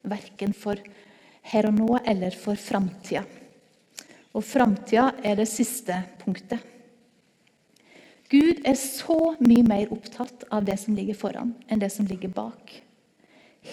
Verken 0.05 0.53
for 0.57 0.81
her 1.53 1.69
og 1.69 1.79
nå 1.79 1.91
eller 2.05 2.35
for 2.39 2.59
framtida. 2.61 3.25
Og 4.35 4.43
framtida 4.43 5.13
er 5.23 5.39
det 5.39 5.47
siste 5.51 5.97
punktet. 6.23 6.59
Gud 8.33 8.65
er 8.67 8.75
så 8.81 9.35
mye 9.45 9.63
mer 9.67 9.93
opptatt 9.95 10.47
av 10.51 10.65
det 10.67 10.79
som 10.81 10.97
ligger 10.97 11.15
foran, 11.19 11.53
enn 11.69 11.83
det 11.83 11.93
som 11.93 12.09
ligger 12.09 12.33
bak. 12.35 12.73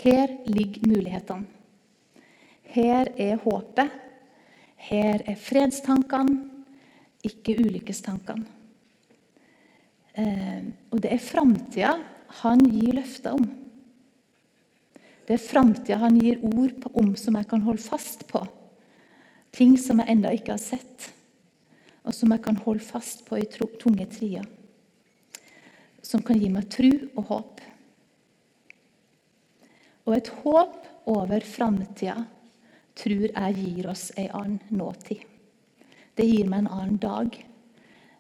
Her 0.04 0.36
ligger 0.46 0.86
mulighetene. 0.92 1.48
Her 2.72 3.10
er 3.20 3.42
håpet. 3.42 3.98
Her 4.82 5.22
er 5.28 5.38
fredstankene, 5.38 6.38
ikke 7.26 7.58
ulykkestankene. 7.62 8.46
Eh, 10.18 10.64
og 10.92 11.02
det 11.04 11.12
er 11.14 11.22
framtida 11.24 11.92
han 12.42 12.64
gir 12.66 12.96
løfter 12.98 13.38
om. 13.38 13.46
Det 15.28 15.38
er 15.38 15.44
framtida 15.44 16.00
han 16.02 16.18
gir 16.20 16.42
ord 16.44 16.90
om 16.98 17.14
som 17.20 17.38
jeg 17.38 17.48
kan 17.48 17.64
holde 17.64 17.84
fast 17.84 18.26
på. 18.32 18.42
Ting 19.52 19.76
som 19.80 20.00
jeg 20.00 20.14
ennå 20.14 20.32
ikke 20.36 20.56
har 20.56 20.64
sett, 20.64 21.10
og 22.08 22.16
som 22.16 22.32
jeg 22.34 22.44
kan 22.46 22.60
holde 22.64 22.84
fast 22.86 23.26
på 23.28 23.38
i 23.40 23.48
tunge 23.52 24.08
trier. 24.14 24.48
Som 26.02 26.24
kan 26.26 26.40
gi 26.40 26.50
meg 26.50 26.70
tru 26.72 26.90
og 27.16 27.26
håp. 27.30 27.62
Og 30.08 30.16
et 30.16 30.32
håp 30.42 30.88
over 31.12 31.46
framtida 31.46 32.24
tror 32.98 33.28
jeg 33.30 33.60
gir 33.60 33.90
oss 33.92 34.10
ei 34.20 34.28
annen 34.28 34.60
nåtid. 34.74 35.22
Det 36.16 36.26
gir 36.28 36.50
meg 36.50 36.64
en 36.64 36.74
annen 36.74 37.00
dag 37.02 37.38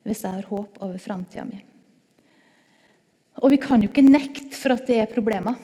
hvis 0.05 0.23
jeg 0.23 0.33
har 0.37 0.47
håp 0.49 0.79
over 0.81 1.01
framtida 1.01 1.45
mi. 1.45 1.59
Og 3.41 3.53
vi 3.53 3.59
kan 3.61 3.81
jo 3.81 3.89
ikke 3.89 4.05
nekte 4.05 4.57
for 4.57 4.75
at 4.75 4.85
det 4.89 4.99
er 5.01 5.11
problemer 5.11 5.57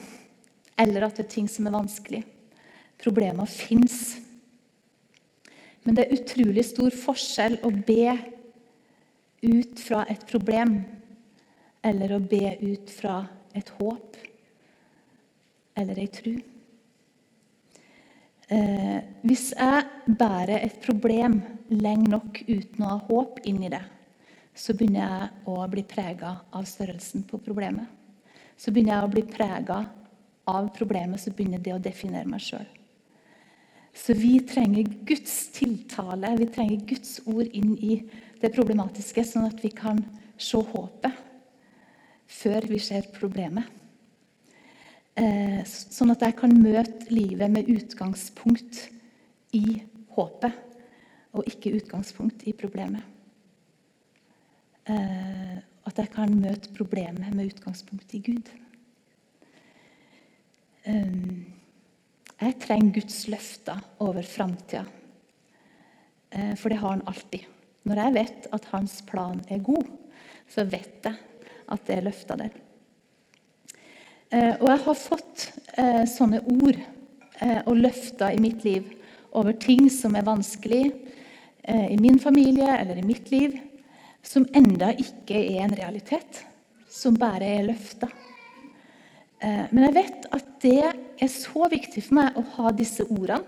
eller 0.78 1.06
at 1.06 1.18
det 1.18 1.26
er 1.26 1.32
ting 1.32 1.48
som 1.50 1.66
er 1.66 1.74
vanskelig. 1.74 2.22
Problemer 2.98 3.46
fins. 3.50 4.18
Men 5.88 5.96
det 5.96 6.04
er 6.04 6.18
utrolig 6.18 6.66
stor 6.68 6.92
forskjell 6.92 7.54
å 7.64 7.70
be 7.72 8.12
ut 9.40 9.80
fra 9.80 10.02
et 10.12 10.26
problem 10.28 10.74
eller 11.80 12.12
å 12.12 12.18
be 12.20 12.50
ut 12.60 12.92
fra 12.92 13.22
et 13.56 13.70
håp 13.78 14.18
eller 15.80 16.02
ei 16.02 16.10
tru. 16.12 16.34
Eh, 18.52 18.98
hvis 19.24 19.46
jeg 19.56 20.12
bærer 20.20 20.58
et 20.58 20.76
problem 20.84 21.38
lenge 21.72 22.12
nok 22.12 22.42
uten 22.44 22.84
å 22.84 22.90
ha 22.92 23.00
håp 23.08 23.40
inni 23.48 23.72
det, 23.72 23.80
så 24.52 24.76
begynner 24.76 25.06
jeg 25.06 25.48
å 25.48 25.56
bli 25.72 25.86
prega 25.88 26.34
av 26.52 26.68
størrelsen 26.68 27.24
på 27.30 27.40
problemet. 27.40 27.88
Så 28.60 28.76
begynner 28.76 28.98
jeg 28.98 29.08
å 29.08 29.14
bli 29.16 29.24
prega 29.24 29.80
av 30.52 30.68
problemet, 30.76 31.24
så 31.24 31.32
begynner 31.32 31.64
det 31.64 31.78
å 31.78 31.80
definere 31.80 32.28
meg 32.28 32.44
sjøl. 32.44 32.68
Så 33.98 34.14
vi 34.14 34.38
trenger 34.46 34.86
Guds 35.04 35.48
tiltale, 35.52 36.30
vi 36.38 36.46
trenger 36.54 36.84
Guds 36.86 37.18
ord 37.26 37.48
inn 37.50 37.74
i 37.76 37.98
det 38.38 38.52
problematiske, 38.54 39.24
sånn 39.26 39.48
at 39.48 39.58
vi 39.64 39.72
kan 39.74 39.98
se 40.38 40.60
håpet 40.70 41.24
før 42.28 42.68
vi 42.70 42.78
ser 42.82 43.08
problemet. 43.16 43.66
Eh, 45.18 45.64
sånn 45.66 46.12
at 46.14 46.22
jeg 46.22 46.36
kan 46.38 46.54
møte 46.54 47.10
livet 47.10 47.50
med 47.50 47.70
utgangspunkt 47.72 48.84
i 49.58 49.80
håpet, 50.14 50.54
og 51.34 51.48
ikke 51.50 51.74
utgangspunkt 51.80 52.46
i 52.46 52.54
problemet. 52.56 53.02
Eh, 54.88 55.58
at 55.88 55.98
jeg 55.98 56.12
kan 56.14 56.32
møte 56.38 56.70
problemet 56.76 57.34
med 57.34 57.50
utgangspunkt 57.50 58.14
i 58.14 58.22
Gud. 58.24 58.50
Ehm, 60.88 61.57
jeg 62.38 62.54
trenger 62.62 63.00
Guds 63.00 63.24
løfter 63.30 63.80
over 64.04 64.22
framtida. 64.22 64.84
Eh, 66.30 66.54
for 66.54 66.70
det 66.70 66.78
har 66.78 66.94
han 66.94 67.06
alltid. 67.06 67.46
Når 67.88 68.02
jeg 68.02 68.14
vet 68.14 68.46
at 68.52 68.68
hans 68.72 69.00
plan 69.08 69.40
er 69.50 69.64
god, 69.64 69.88
så 70.48 70.64
vet 70.68 71.08
jeg 71.08 71.16
at 71.68 71.84
det 71.86 71.96
er 71.96 72.06
løfta 72.06 72.36
der. 72.38 72.54
Eh, 74.30 74.54
og 74.60 74.68
jeg 74.68 74.84
har 74.84 75.00
fått 75.00 75.48
eh, 75.80 76.04
sånne 76.08 76.44
ord 76.44 76.80
og 77.38 77.76
løfter 77.78 78.34
i 78.34 78.40
mitt 78.42 78.64
liv 78.66 78.88
over 79.38 79.54
ting 79.62 79.84
som 79.94 80.16
er 80.18 80.24
vanskelig 80.26 80.80
i 81.62 81.98
min 82.02 82.16
familie 82.18 82.66
eller 82.80 82.98
i 82.98 83.04
mitt 83.06 83.28
liv, 83.30 83.52
som 84.26 84.42
enda 84.58 84.88
ikke 84.90 85.38
er 85.38 85.60
en 85.62 85.76
realitet, 85.78 86.40
som 86.90 87.14
bare 87.14 87.46
er 87.60 87.68
løfter. 87.68 88.10
Eh, 89.38 89.66
men 89.70 89.84
jeg 89.86 89.94
vet 89.94 90.26
at 90.34 90.48
det 90.64 90.80
er 90.88 91.30
så 91.30 91.68
viktig 91.70 92.02
for 92.08 92.18
meg 92.18 92.38
å 92.38 92.44
ha 92.56 92.72
disse 92.74 93.06
ordene. 93.06 93.44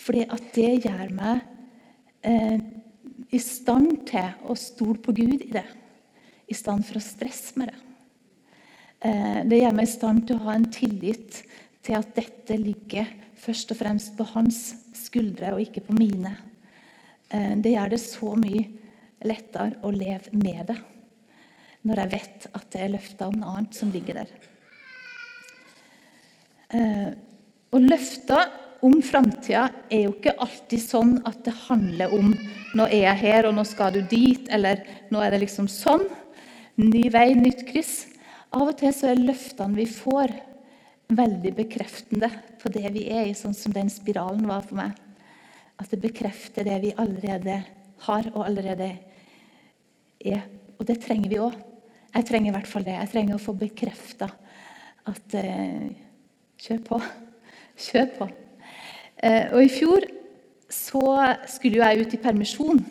Fordi 0.00 0.24
at 0.32 0.52
det 0.54 0.68
gjør 0.86 1.10
meg 1.12 1.40
eh, 2.24 2.60
i 3.34 3.40
stand 3.42 4.04
til 4.08 4.48
å 4.48 4.56
stole 4.56 5.00
på 5.02 5.14
Gud 5.16 5.44
i 5.44 5.52
det. 5.52 5.66
I 6.50 6.56
stand 6.56 6.86
for 6.88 7.00
å 7.00 7.04
stresse 7.04 7.58
med 7.60 7.72
det. 7.72 7.80
Eh, 9.08 9.40
det 9.48 9.62
gjør 9.62 9.76
meg 9.76 9.88
i 9.88 9.94
stand 9.94 10.26
til 10.28 10.38
å 10.38 10.46
ha 10.46 10.56
en 10.56 10.68
tillit 10.72 11.42
til 11.84 11.96
at 11.96 12.14
dette 12.16 12.60
ligger 12.60 13.08
først 13.40 13.72
og 13.72 13.80
fremst 13.80 14.16
på 14.18 14.28
hans 14.34 14.62
skuldre 14.96 15.54
og 15.54 15.64
ikke 15.64 15.84
på 15.86 15.96
mine. 15.96 16.34
Det 17.30 17.70
gjør 17.70 17.92
det 17.92 18.00
så 18.02 18.34
mye 18.36 18.64
lettere 19.24 19.78
å 19.86 19.92
leve 19.94 20.34
med 20.34 20.64
det 20.72 20.76
når 21.86 22.02
jeg 22.02 22.12
vet 22.12 22.46
at 22.50 22.66
det 22.74 22.80
er 22.84 22.92
løfta 22.92 23.28
om 23.30 23.38
noe 23.40 23.52
annet 23.54 23.78
som 23.78 23.92
ligger 23.94 24.18
der. 24.20 24.32
Eh, 26.70 27.10
og 27.74 27.82
løfter 27.82 28.50
om 28.86 29.00
framtida 29.04 29.66
er 29.92 30.06
jo 30.06 30.14
ikke 30.14 30.36
alltid 30.40 30.82
sånn 30.82 31.16
at 31.28 31.42
det 31.44 31.54
handler 31.66 32.14
om 32.14 32.32
'nå 32.74 32.86
er 32.86 33.02
jeg 33.10 33.16
her, 33.18 33.46
og 33.46 33.54
nå 33.54 33.64
skal 33.66 33.92
du 33.92 34.02
dit', 34.02 34.48
eller 34.48 34.84
'nå 35.10 35.20
er 35.20 35.30
det 35.30 35.40
liksom 35.40 35.66
sånn'. 35.66 36.08
Ny 36.78 37.10
vei, 37.10 37.34
nytt 37.34 37.66
kryss. 37.66 38.06
Av 38.52 38.62
og 38.62 38.76
til 38.78 38.92
så 38.92 39.10
er 39.10 39.16
løftene 39.16 39.76
vi 39.76 39.86
får, 39.86 40.30
veldig 41.10 41.54
bekreftende 41.54 42.30
på 42.60 42.70
det 42.72 42.92
vi 42.92 43.08
er 43.10 43.26
i, 43.26 43.34
sånn 43.34 43.54
som 43.54 43.72
den 43.72 43.90
spiralen 43.90 44.46
var 44.46 44.62
for 44.62 44.76
meg. 44.76 44.94
At 45.78 45.90
det 45.90 46.00
bekrefter 46.00 46.64
det 46.64 46.80
vi 46.80 46.94
allerede 46.96 47.64
har 48.06 48.30
og 48.34 48.46
allerede 48.46 48.98
er. 50.24 50.42
Og 50.78 50.86
det 50.86 51.00
trenger 51.02 51.28
vi 51.28 51.40
òg. 51.42 51.56
Jeg 52.14 52.26
trenger 52.26 52.50
i 52.50 52.54
hvert 52.54 52.66
fall 52.66 52.84
det. 52.84 52.96
Jeg 52.98 53.10
trenger 53.12 53.34
å 53.34 53.42
få 53.42 53.54
bekrefta 53.58 54.30
at 55.10 55.34
eh, 55.34 55.90
Kjør 56.60 56.80
på. 56.84 56.96
Kjør 57.86 58.08
på. 58.18 58.26
Eh, 59.24 59.46
og 59.54 59.62
I 59.64 59.70
fjor 59.72 60.04
så 60.70 61.04
skulle 61.48 61.80
jeg 61.80 62.04
ut 62.04 62.16
i 62.16 62.20
permisjon 62.20 62.82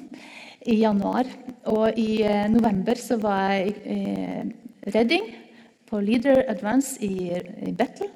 i 0.65 0.79
januar. 0.81 1.29
Og 1.69 1.99
i 2.01 2.23
eh, 2.25 2.47
november 2.49 2.97
så 2.97 3.19
var 3.21 3.53
jeg 3.53 3.75
i 3.83 3.99
eh, 4.15 4.49
Redding 4.95 5.29
på 5.89 6.01
Leader 6.01 6.41
Advance 6.49 6.97
i, 7.05 7.29
Battle. 7.77 8.09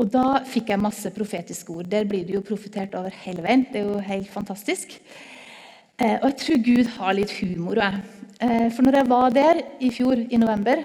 Og 0.00 0.08
da 0.10 0.40
fikk 0.48 0.72
jeg 0.72 0.80
masse 0.80 1.12
profetiske 1.12 1.72
ord. 1.74 1.88
Der 1.90 2.08
blir 2.08 2.24
det 2.24 2.38
jo 2.38 2.44
profetert 2.46 2.96
over 2.96 3.12
hele 3.24 3.44
veien. 3.44 3.66
Det 3.68 3.82
er 3.82 3.88
jo 3.90 4.00
helt 4.04 4.30
fantastisk. 4.32 4.96
Og 6.00 6.24
jeg 6.24 6.36
tror 6.40 6.62
Gud 6.66 6.90
har 6.96 7.14
litt 7.14 7.34
humor. 7.38 7.78
For 8.40 8.82
når 8.82 8.98
jeg 8.98 9.10
var 9.12 9.34
der 9.36 9.60
i 9.78 9.92
fjor, 9.94 10.18
i 10.18 10.40
november, 10.40 10.82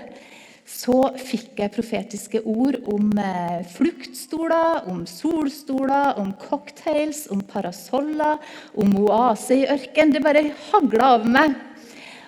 så 0.69 0.97
fikk 1.17 1.60
jeg 1.63 1.73
profetiske 1.73 2.41
ord 2.47 2.77
om 2.93 3.10
eh, 3.17 3.62
fluktstoler, 3.73 4.86
om 4.91 5.01
solstoler, 5.10 6.19
om 6.21 6.29
cocktails, 6.39 7.25
om 7.34 7.41
parasoller, 7.41 8.38
om 8.77 8.93
oase 9.01 9.63
i 9.63 9.67
ørken. 9.69 10.13
Det 10.13 10.21
bare 10.23 10.45
hagla 10.69 11.15
over 11.17 11.34
meg. 11.34 11.58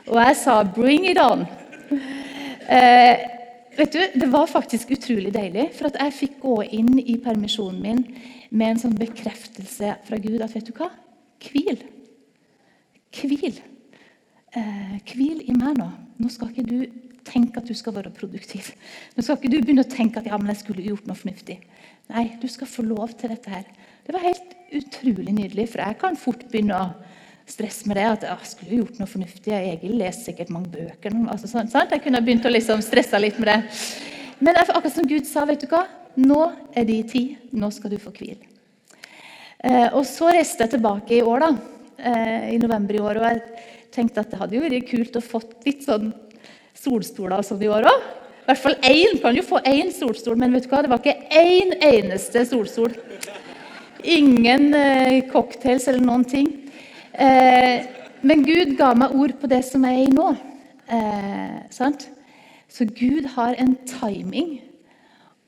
Og 0.10 0.18
jeg 0.18 0.36
sa 0.36 0.64
'bring 0.64 1.06
it 1.12 1.18
on'. 1.22 1.46
Eh, 2.72 3.18
vet 3.78 3.92
du, 3.92 4.00
Det 4.20 4.32
var 4.32 4.48
faktisk 4.48 4.92
utrolig 4.92 5.34
deilig, 5.34 5.72
for 5.74 5.90
jeg 5.90 6.14
fikk 6.14 6.40
gå 6.42 6.64
inn 6.64 7.00
i 7.00 7.18
permisjonen 7.18 7.82
min 7.82 8.06
med 8.50 8.70
en 8.70 8.80
sånn 8.80 8.98
bekreftelse 8.98 9.96
fra 10.04 10.18
Gud 10.18 10.42
at 10.42 10.56
vet 10.56 10.66
du 10.66 10.74
hva? 10.74 10.90
Hvil. 11.40 11.78
Hvil. 13.12 13.62
Eh, 14.56 14.98
i 15.16 15.54
meg 15.54 15.78
nå. 15.78 15.92
Nå 16.20 16.30
skal 16.30 16.50
ikke 16.50 16.68
du 16.68 17.11
tenke 17.28 17.62
at 17.62 17.70
du 17.70 17.76
skal 17.78 17.96
være 17.96 18.14
produktiv. 18.16 18.72
Nå 19.16 19.24
skal 19.24 19.38
ikke 19.38 19.52
du 19.54 19.60
begynne 19.62 19.86
å 19.86 19.92
tenke 19.92 20.22
at 20.22 20.30
ja, 20.30 20.40
men 20.40 20.52
jeg 20.54 20.64
skulle 20.64 20.86
gjort 20.86 21.08
noe 21.10 21.18
fornuftig. 21.20 21.60
Nei, 22.12 22.26
du 22.42 22.48
skal 22.52 22.70
få 22.70 22.86
lov 22.86 23.14
til 23.20 23.32
dette 23.32 23.54
her. 23.54 23.68
Det 24.06 24.16
var 24.16 24.26
helt 24.26 24.56
utrolig 24.76 25.34
nydelig, 25.36 25.70
for 25.72 25.84
jeg 25.84 26.00
kan 26.02 26.18
fort 26.20 26.44
begynne 26.52 26.78
å 26.78 26.88
stresse 27.50 27.88
med 27.90 28.00
det. 28.00 28.08
At 28.18 28.26
jeg 28.28 28.52
skulle 28.52 28.80
gjort 28.82 29.00
noe 29.00 29.10
fornuftig. 29.10 29.54
Egil 29.56 29.98
leser 30.00 30.32
sikkert 30.32 30.54
mange 30.54 30.72
bøker. 30.74 31.16
Altså, 31.32 31.50
sant? 31.52 31.76
Jeg 31.76 32.04
kunne 32.04 32.24
begynt 32.26 32.48
å 32.48 32.54
liksom 32.54 32.84
stresse 32.86 33.20
litt 33.22 33.40
med 33.42 33.52
det. 33.52 33.60
Men 34.42 34.58
akkurat 34.62 34.94
som 34.96 35.08
Gud 35.08 35.28
sa, 35.30 35.46
vet 35.50 35.64
du 35.64 35.70
hva? 35.72 35.86
Nå 36.20 36.42
er 36.76 36.88
din 36.88 37.08
tid. 37.08 37.38
Nå 37.54 37.70
skal 37.74 37.94
du 37.94 38.00
få 38.02 38.14
hvile. 38.16 38.50
Eh, 39.62 39.88
og 39.94 40.02
så 40.10 40.32
reiste 40.34 40.66
jeg 40.66 40.76
tilbake 40.76 41.20
i 41.20 41.22
år, 41.22 41.46
da. 41.46 41.52
Eh, 42.02 42.50
I 42.56 42.60
november 42.62 42.98
i 42.98 43.04
år. 43.04 43.22
Og 43.22 43.28
jeg 43.30 43.70
tenkte 43.94 44.24
at 44.24 44.34
det 44.34 44.40
hadde 44.42 44.58
jo 44.58 44.64
vært 44.66 44.90
kult 44.90 45.20
å 45.20 45.24
fått 45.24 45.56
litt 45.68 45.86
sånn 45.86 46.10
solstoler 46.82 47.46
som 47.46 47.62
i 47.62 47.70
år 47.72 47.88
òg. 47.92 48.10
I 48.42 48.48
hvert 48.50 48.62
fall 48.64 48.78
én 48.90 49.20
kan 49.22 49.38
jo 49.38 49.46
få 49.46 49.62
én 49.70 49.92
solstol, 49.94 50.38
men 50.40 50.54
vet 50.56 50.66
du 50.66 50.72
hva? 50.72 50.82
det 50.82 50.90
var 50.92 51.02
ikke 51.02 51.38
én 51.38 51.76
eneste 51.88 52.44
solstol. 52.50 52.96
Ingen 54.02 54.74
eh, 54.74 55.22
cocktails 55.30 55.86
eller 55.88 56.02
noen 56.04 56.26
ting. 56.26 56.50
Eh, 57.14 57.86
men 58.26 58.44
Gud 58.46 58.74
ga 58.80 58.92
meg 58.98 59.14
ord 59.18 59.36
på 59.42 59.50
det 59.52 59.62
som 59.68 59.86
er 59.86 60.02
i 60.02 60.10
nå. 60.10 60.32
Eh, 60.92 61.62
sant? 61.74 62.08
Så 62.72 62.88
Gud 62.90 63.30
har 63.36 63.56
en 63.62 63.76
timing 63.88 64.58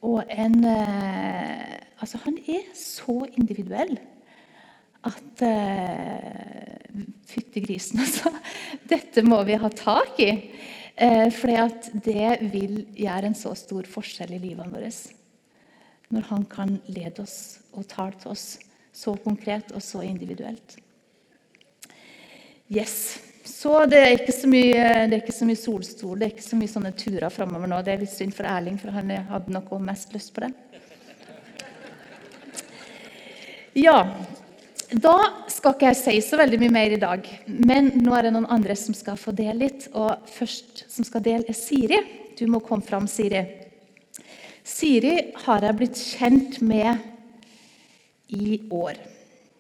og 0.04 0.24
en 0.30 0.60
eh, 0.68 1.80
Altså, 2.04 2.18
han 2.26 2.36
er 2.52 2.66
så 2.76 3.14
individuell 3.40 3.94
at 5.08 5.44
uh, 5.48 7.04
Fytti 7.28 7.62
grisen, 7.64 8.02
altså. 8.04 8.32
Dette 8.92 9.24
må 9.24 9.40
vi 9.48 9.56
ha 9.56 9.70
tak 9.72 10.20
i. 10.20 10.34
Eh, 10.96 11.30
fordi 11.34 11.58
det 12.06 12.38
vil 12.54 12.84
gjøre 12.94 13.32
en 13.32 13.38
så 13.38 13.56
stor 13.58 13.88
forskjell 13.90 14.36
i 14.36 14.42
livet 14.44 14.70
vårt. 14.70 15.02
Når 16.14 16.30
han 16.30 16.46
kan 16.46 16.78
lede 16.86 17.24
oss 17.24 17.60
og 17.74 17.88
tale 17.90 18.20
til 18.22 18.34
oss 18.36 18.48
så 18.94 19.16
konkret 19.24 19.72
og 19.74 19.82
så 19.82 20.04
individuelt. 20.06 20.78
Yes. 22.70 23.20
Så 23.44 23.86
det 23.90 24.00
er 24.00 24.14
ikke 24.14 24.36
så 24.36 24.48
mye, 24.48 24.84
det 25.10 25.18
er 25.18 25.22
ikke 25.24 25.36
så 25.36 25.48
mye 25.48 25.60
solstol, 25.60 26.20
det 26.20 26.28
er 26.28 26.36
ikke 26.36 26.46
så 26.46 26.60
mye 26.60 26.72
sånne 26.72 26.94
turer 26.96 27.34
framover 27.34 27.68
nå. 27.68 27.82
Det 27.84 27.96
er 27.96 28.06
litt 28.06 28.14
synd 28.14 28.36
for 28.38 28.48
Erling, 28.48 28.78
for 28.80 28.94
han 28.96 29.10
hadde 29.10 29.56
nok 29.56 29.74
mest 29.84 30.14
lyst 30.16 30.32
på 30.36 30.46
det. 30.46 30.54
Ja, 33.74 33.98
da 34.94 35.16
skal 35.50 35.74
ikke 35.74 35.90
jeg 35.90 35.98
si 35.98 36.14
så 36.22 36.38
veldig 36.38 36.60
mye 36.62 36.74
mer 36.74 36.94
i 36.94 37.00
dag, 37.02 37.26
men 37.48 37.90
nå 38.04 38.14
er 38.14 38.28
det 38.28 38.34
noen 38.36 38.50
andre 38.54 38.76
som 38.78 38.94
skal 38.94 39.18
få 39.18 39.34
dele 39.34 39.66
litt. 39.66 39.88
Og 39.98 40.28
først 40.30 40.84
som 40.92 41.06
skal 41.08 41.24
dele, 41.26 41.48
er 41.50 41.58
Siri. 41.58 41.98
Du 42.38 42.46
må 42.52 42.62
komme 42.62 42.86
fram, 42.86 43.08
Siri. 43.10 43.42
Siri 44.64 45.16
har 45.46 45.66
jeg 45.66 45.78
blitt 45.80 45.98
kjent 45.98 46.60
med 46.62 47.02
i 48.34 48.60
år. 48.70 49.00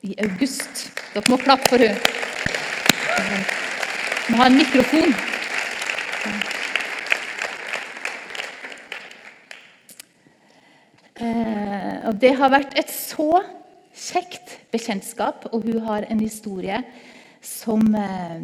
I 0.03 0.13
august. 0.21 0.87
Dere 1.15 1.31
må 1.31 1.39
klappe 1.41 1.71
for 1.71 1.81
henne. 1.81 1.97
Må 4.29 4.39
ha 4.39 4.47
en 4.51 4.59
mikrofon. 4.59 5.17
Eh, 11.23 11.97
og 12.09 12.15
det 12.21 12.33
har 12.37 12.53
vært 12.53 12.77
et 12.79 12.91
så 12.93 13.41
kjekt 13.93 14.57
bekjentskap, 14.73 15.47
og 15.53 15.67
hun 15.67 15.83
har 15.85 16.07
en 16.09 16.21
historie 16.23 16.81
som 17.43 17.81
eh, 17.95 18.39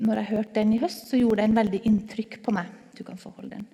Når 0.00 0.16
jeg 0.16 0.30
hørte 0.30 0.56
den 0.56 0.72
i 0.72 0.80
høst, 0.80 1.10
så 1.10 1.18
gjorde 1.20 1.42
den 1.42 1.52
en 1.52 1.58
veldig 1.60 1.80
inntrykk 1.84 2.38
på 2.42 2.54
meg. 2.56 2.70
Du 2.96 3.02
kan 3.04 3.18
få 3.20 3.32
holde 3.36 3.58
den. 3.58 3.66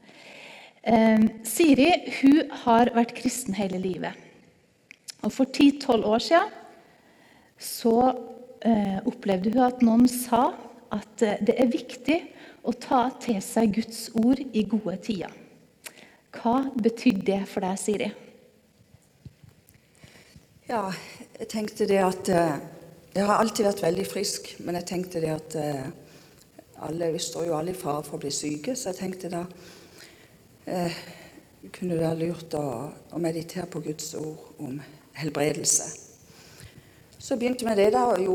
Eh, 0.83 1.23
Siri 1.47 1.87
hun 2.21 2.51
har 2.65 2.91
vært 2.95 3.15
kristen 3.15 3.55
hele 3.55 3.79
livet. 3.79 4.13
Og 5.23 5.33
For 5.33 5.47
10-12 5.47 6.05
år 6.05 6.25
siden 6.27 6.51
så 7.57 7.97
eh, 8.67 8.99
opplevde 9.07 9.55
hun 9.55 9.65
at 9.69 9.87
noen 9.87 10.11
sa 10.11 10.51
at 10.93 11.23
det 11.47 11.55
er 11.57 11.71
viktig 11.71 12.19
å 12.67 12.75
ta 12.75 13.07
til 13.23 13.39
seg 13.43 13.79
Guds 13.79 14.09
ord 14.19 14.43
i 14.43 14.67
gode 14.69 14.99
tider. 15.07 15.33
Hva 16.37 16.67
betydde 16.75 17.25
det 17.31 17.43
for 17.49 17.65
deg, 17.65 17.79
Siri? 17.81 18.11
Ja, 20.67 20.89
jeg 21.39 21.47
tenkte 21.47 21.87
det 21.87 22.01
at 22.03 22.29
eh, 22.29 22.57
Jeg 23.15 23.23
har 23.29 23.39
alltid 23.39 23.69
vært 23.69 23.85
veldig 23.85 24.05
frisk, 24.11 24.49
men 24.67 24.75
jeg 24.75 24.87
tenkte 24.91 25.21
det 25.23 25.29
at 25.31 25.55
eh, 25.61 25.85
alle, 26.83 27.13
Vi 27.15 27.21
står 27.23 27.45
jo 27.47 27.53
alle 27.55 27.71
i 27.71 27.77
fare 27.79 28.03
for 28.03 28.17
å 28.17 28.23
bli 28.25 28.33
syke, 28.35 28.73
så 28.75 28.91
jeg 28.91 28.99
tenkte 28.99 29.29
da 29.31 29.45
eh, 30.67 30.97
kunne 31.71 31.95
det 31.95 32.01
være 32.01 32.19
lurt 32.19 32.57
å, 32.59 32.65
å, 33.15 33.21
meditere 33.23 33.69
på 33.71 33.79
Guds 33.85 34.09
ord 34.19 34.59
om 34.59 34.81
helbredelse. 35.15 35.87
Så 37.15 37.39
begynte 37.39 37.69
vi 37.69 37.75
det, 37.79 37.93
da, 37.95 38.03
og 38.11 38.25
jo, 38.25 38.35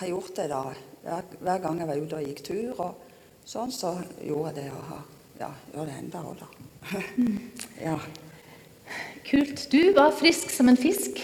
har 0.00 0.10
gjort 0.10 0.40
det 0.40 0.48
da. 0.50 0.64
Hver, 1.04 1.28
hver, 1.38 1.60
gang 1.62 1.78
jeg 1.78 1.90
var 1.92 2.00
ute 2.02 2.18
og 2.18 2.26
gikk 2.26 2.42
tur, 2.48 2.72
og 2.88 3.46
sånn, 3.46 3.70
så 3.70 3.92
gjorde 4.18 4.50
jeg 4.50 4.64
det. 4.64 4.66
Og 4.74 5.38
ja, 5.44 5.52
gjør 5.76 5.86
det 5.92 5.94
enda 6.00 6.24
òg, 6.26 6.42
da. 6.42 7.06
ja. 7.86 7.94
Kult. 9.30 9.68
Du 9.70 9.94
var 9.94 10.10
frisk 10.18 10.50
som 10.50 10.70
en 10.70 10.80
fisk. 10.80 11.22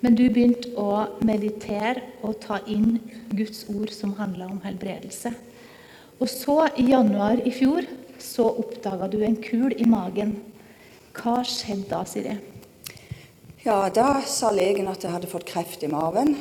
Men 0.00 0.14
du 0.14 0.28
begynte 0.30 0.70
å 0.78 1.18
meditere 1.26 2.04
og 2.22 2.38
ta 2.44 2.60
inn 2.70 3.00
Guds 3.34 3.64
ord 3.72 3.90
som 3.90 4.14
handla 4.18 4.46
om 4.46 4.60
helbredelse. 4.62 5.32
Og 6.18 6.30
så, 6.30 6.60
i 6.78 6.90
januar 6.92 7.42
i 7.46 7.50
fjor, 7.54 7.86
så 8.22 8.46
oppdaga 8.62 9.08
du 9.10 9.18
en 9.26 9.38
kul 9.42 9.74
i 9.74 9.86
magen. 9.90 10.36
Hva 11.18 11.40
skjedde 11.46 11.90
da, 11.90 12.04
Siri? 12.06 12.36
Ja, 13.64 13.88
da 13.90 14.20
sa 14.26 14.52
legen 14.54 14.86
at 14.90 15.02
jeg 15.02 15.14
hadde 15.14 15.30
fått 15.30 15.46
kreft 15.50 15.82
i 15.82 15.90
maven. 15.90 16.34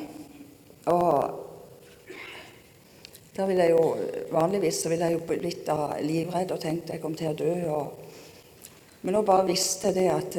Og 0.89 1.46
da 3.38 3.46
ville 3.46 3.65
jeg 3.65 3.74
jo 3.74 3.82
Vanligvis 4.34 4.82
så 4.84 4.89
ville 4.91 5.10
jeg 5.10 5.17
jo 5.17 5.26
blitt 5.30 5.70
livredd 6.06 6.54
og 6.54 6.62
tenkt 6.62 6.89
jeg 6.93 7.02
kom 7.02 7.17
til 7.17 7.32
å 7.32 7.38
dø. 7.38 7.56
Og, 7.74 7.86
men 9.02 9.17
nå 9.17 9.24
bare 9.26 9.50
visste 9.50 9.89
jeg 9.89 9.98
det 9.98 10.08
at, 10.13 10.38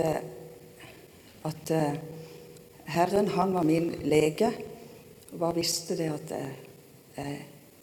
at 1.50 1.74
Herren, 2.88 3.29
han 3.29 3.55
var 3.55 3.62
min 3.62 3.90
lege, 4.09 4.48
og 5.33 5.38
bare 5.38 5.55
visste 5.61 5.96
det 5.96 6.09
at 6.09 6.31
jeg 7.18 7.35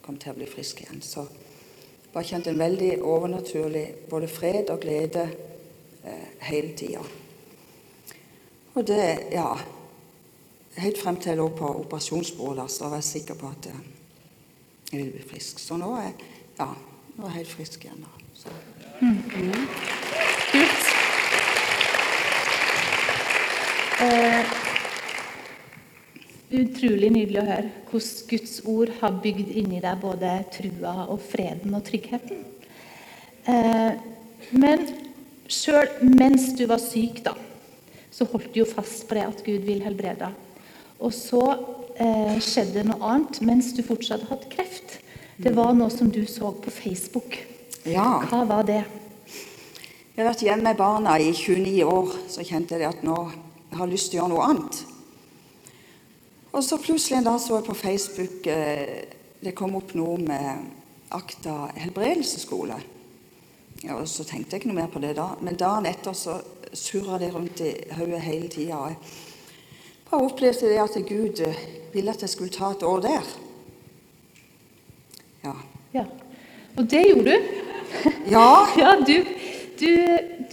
kom 0.02 0.18
til 0.18 0.34
å 0.34 0.38
bli 0.40 0.48
frisk 0.50 0.82
igjen. 0.82 1.02
Så 1.06 1.22
jeg 1.28 2.10
bare 2.14 2.26
kjente 2.26 2.50
en 2.50 2.60
veldig 2.62 2.92
overnaturlig 3.06 3.86
både 4.10 4.30
fred 4.32 4.72
og 4.74 4.82
glede 4.82 5.28
eh, 6.06 6.28
hele 6.50 6.74
tida. 6.78 7.04
Og 8.76 8.88
det, 8.88 9.02
ja 9.32 9.54
Helt 10.76 10.98
frem 11.00 11.16
til 11.16 11.30
jeg 11.30 11.38
lå 11.40 11.46
på 11.56 11.70
operasjonsbordet, 11.86 12.66
så 12.72 12.90
var 12.92 13.00
jeg 13.00 13.08
sikker 13.08 13.38
på 13.40 13.48
at 13.48 13.70
eh, 13.72 13.78
jeg 14.92 14.98
ville 15.00 15.14
bli 15.14 15.24
frisk. 15.30 15.62
Så 15.64 15.78
nå 15.80 15.94
er, 16.02 16.12
ja, 16.60 16.68
nå 17.16 17.24
er 17.24 17.30
jeg 17.30 17.38
helt 17.46 17.56
frisk 17.62 17.86
igjen. 17.88 18.04
Så. 18.36 18.52
Mm. 19.00 19.24
Mm. 24.04 24.65
Utrolig 26.64 27.12
nydelig 27.14 27.42
å 27.42 27.48
høre 27.48 27.72
hvordan 27.90 28.28
Guds 28.30 28.56
ord 28.72 28.92
har 29.02 29.18
bygd 29.24 29.52
inni 29.62 29.82
deg 29.84 30.02
både 30.02 30.32
trua 30.54 31.06
og 31.06 31.20
freden 31.24 31.76
og 31.78 31.84
tryggheten. 31.88 32.44
Eh, 33.46 33.92
men 34.56 34.86
sjøl 35.52 35.92
mens 36.02 36.52
du 36.58 36.66
var 36.70 36.82
syk, 36.82 37.22
da, 37.26 37.36
så 38.12 38.28
holdt 38.32 38.54
du 38.54 38.62
jo 38.64 38.68
fast 38.70 39.06
på 39.08 39.18
det 39.18 39.26
at 39.28 39.44
Gud 39.46 39.66
vil 39.68 39.84
helbrede. 39.86 40.28
deg. 40.28 40.68
Og 41.04 41.12
så 41.14 41.44
eh, 42.00 42.38
skjedde 42.44 42.86
noe 42.88 43.02
annet 43.04 43.42
mens 43.46 43.74
du 43.76 43.84
fortsatt 43.86 44.28
hadde 44.30 44.52
kreft. 44.52 45.00
Det 45.38 45.52
var 45.56 45.74
noe 45.76 45.92
som 45.92 46.10
du 46.12 46.24
så 46.30 46.54
på 46.56 46.72
Facebook. 46.72 47.36
Ja. 47.86 48.24
Hva 48.32 48.46
var 48.48 48.64
det? 48.68 48.84
Jeg 50.16 50.24
har 50.24 50.32
vært 50.32 50.46
hjemme 50.48 50.70
med 50.70 50.80
barna 50.80 51.18
i 51.20 51.34
29 51.36 51.84
år, 51.84 52.14
så 52.32 52.46
kjente 52.48 52.80
jeg 52.80 52.88
at 52.88 53.04
nå 53.04 53.18
jeg 53.76 53.82
har 53.82 53.90
lyst 53.92 54.14
til 54.14 54.22
å 54.22 54.24
gjøre 54.24 54.32
noe 54.32 54.46
annet. 54.48 54.78
Og 56.56 56.64
så 56.64 56.78
plutselig 56.80 57.18
en 57.18 57.26
dag 57.28 57.40
så 57.42 57.58
jeg 57.58 57.66
på 57.68 57.74
Facebook 57.76 58.46
eh, 58.48 59.04
det 59.44 59.52
kom 59.60 59.74
opp 59.76 59.92
noe 60.00 60.16
med 60.24 60.70
Akta 61.16 61.68
helbredelsesskole. 61.76 62.78
Ja, 63.84 63.98
og 64.00 64.08
Så 64.08 64.24
tenkte 64.24 64.56
jeg 64.56 64.64
ikke 64.64 64.72
noe 64.72 64.80
mer 64.80 64.94
på 64.94 65.02
det 65.04 65.18
da, 65.18 65.34
men 65.44 65.60
dagen 65.60 65.86
etter 65.90 66.16
så 66.16 66.38
surra 66.72 67.20
det 67.20 67.34
rundt 67.34 67.60
i 67.60 67.74
hodet 67.98 68.24
hele 68.24 68.48
tida. 68.48 68.80
Jeg 68.88 68.96
bare 70.08 70.30
opplevde 70.30 70.72
det 70.72 70.80
at 70.80 70.98
Gud 71.10 71.44
eh, 71.44 71.62
ville 71.94 72.16
at 72.16 72.24
jeg 72.24 72.32
skulle 72.32 72.56
ta 72.56 72.72
et 72.72 72.88
år 72.88 73.04
der. 73.04 73.32
Ja. 75.44 75.56
Ja. 75.94 76.06
Og 76.78 76.88
det 76.92 77.04
gjorde 77.10 77.36
du. 77.36 77.50
Ja, 78.32 78.48
Ja, 78.80 78.96
du, 79.04 79.18
du, 79.80 79.92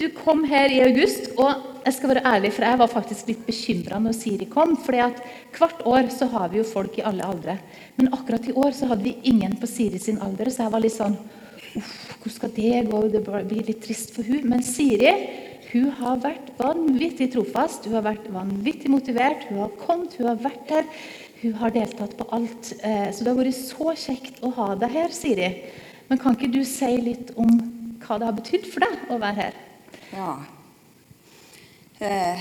du 0.03 0.09
kom 0.18 0.42
her 0.50 0.66
i 0.66 0.82
august, 0.82 1.30
og 1.38 1.71
jeg 1.84 1.94
skal 1.96 2.12
være 2.12 2.24
ærlig, 2.28 2.52
for 2.54 2.66
jeg 2.66 2.78
var 2.78 2.90
faktisk 2.90 3.28
litt 3.30 3.44
bekymra 3.46 4.00
når 4.02 4.14
Siri 4.16 4.46
kom. 4.50 4.76
fordi 4.76 4.98
at 5.04 5.22
hvert 5.58 5.84
år 5.86 6.10
så 6.10 6.28
har 6.30 6.48
vi 6.48 6.58
jo 6.58 6.64
folk 6.64 6.98
i 6.98 7.04
alle 7.08 7.24
aldre. 7.26 7.58
Men 7.96 8.12
akkurat 8.12 8.46
i 8.48 8.52
år 8.52 8.72
så 8.76 8.86
hadde 8.90 9.04
vi 9.04 9.16
ingen 9.24 9.56
på 9.56 9.66
Siri 9.66 9.98
sin 9.98 10.20
alder, 10.22 10.50
så 10.50 10.64
jeg 10.66 10.72
var 10.72 10.80
litt 10.80 10.96
sånn 10.98 11.18
Uff, 11.72 11.92
hvordan 12.20 12.34
skal 12.34 12.50
det 12.52 12.80
gå? 12.90 12.98
Det 13.08 13.22
blir 13.24 13.64
litt 13.64 13.80
trist 13.80 14.10
for 14.12 14.22
hun. 14.28 14.42
Men 14.44 14.60
Siri 14.62 15.08
hun 15.72 15.88
har 15.96 16.18
vært 16.20 16.50
vanvittig 16.58 17.30
trofast, 17.32 17.86
hun 17.88 17.94
har 17.96 18.04
vært 18.04 18.26
vanvittig 18.28 18.90
motivert. 18.92 19.46
Hun 19.48 19.62
har 19.62 19.70
kommet, 19.80 20.12
hun 20.18 20.28
har 20.28 20.36
vært 20.36 20.68
her, 20.70 20.84
Hun 21.42 21.54
har 21.58 21.72
deltatt 21.74 22.12
på 22.14 22.26
alt. 22.30 22.72
Eh, 22.84 23.10
Så 23.10 23.24
det 23.24 23.32
har 23.32 23.38
vært 23.40 23.56
så 23.56 23.94
kjekt 23.98 24.36
å 24.46 24.52
ha 24.54 24.74
deg 24.76 24.90
her, 24.90 25.08
Siri. 25.10 25.64
Men 26.08 26.18
kan 26.18 26.36
ikke 26.36 26.52
du 26.52 26.62
si 26.64 26.86
litt 27.00 27.32
om 27.36 27.48
hva 27.98 28.18
det 28.18 28.26
har 28.28 28.36
betydd 28.36 28.66
for 28.70 28.84
deg 28.84 29.10
å 29.10 29.18
være 29.18 29.34
her? 29.34 29.54
Ja. 30.12 30.36
Eh, 32.03 32.38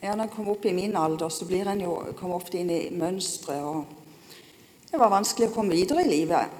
ja, 0.00 0.12
når 0.14 0.28
en 0.28 0.30
kom 0.30 0.48
opp 0.52 0.66
i 0.68 0.72
min 0.74 0.92
alder, 0.94 1.28
så 1.28 1.46
blir 1.48 1.66
en 1.66 1.80
jo 1.82 1.96
kommer 2.14 2.38
ofte 2.38 2.60
inn 2.60 2.68
i 2.70 2.84
mønstre. 2.94 3.56
og 3.66 4.84
Det 4.86 5.00
var 5.00 5.10
vanskelig 5.10 5.48
å 5.48 5.54
komme 5.56 5.74
videre 5.74 6.04
i 6.04 6.10
livet. 6.12 6.52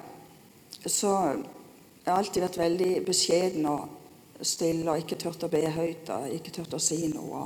Så 0.83 1.13
jeg 1.13 2.09
har 2.09 2.17
alltid 2.17 2.43
vært 2.43 2.59
veldig 2.59 2.89
beskjeden 3.07 3.69
og 3.71 4.43
stille 4.43 4.91
og 4.91 4.99
ikke 4.99 5.15
turt 5.21 5.45
å 5.47 5.51
be 5.53 5.63
høyt 5.71 6.11
og 6.17 6.27
ikke 6.35 6.51
turt 6.57 6.75
å 6.75 6.81
si 6.83 6.99
noe. 7.13 7.45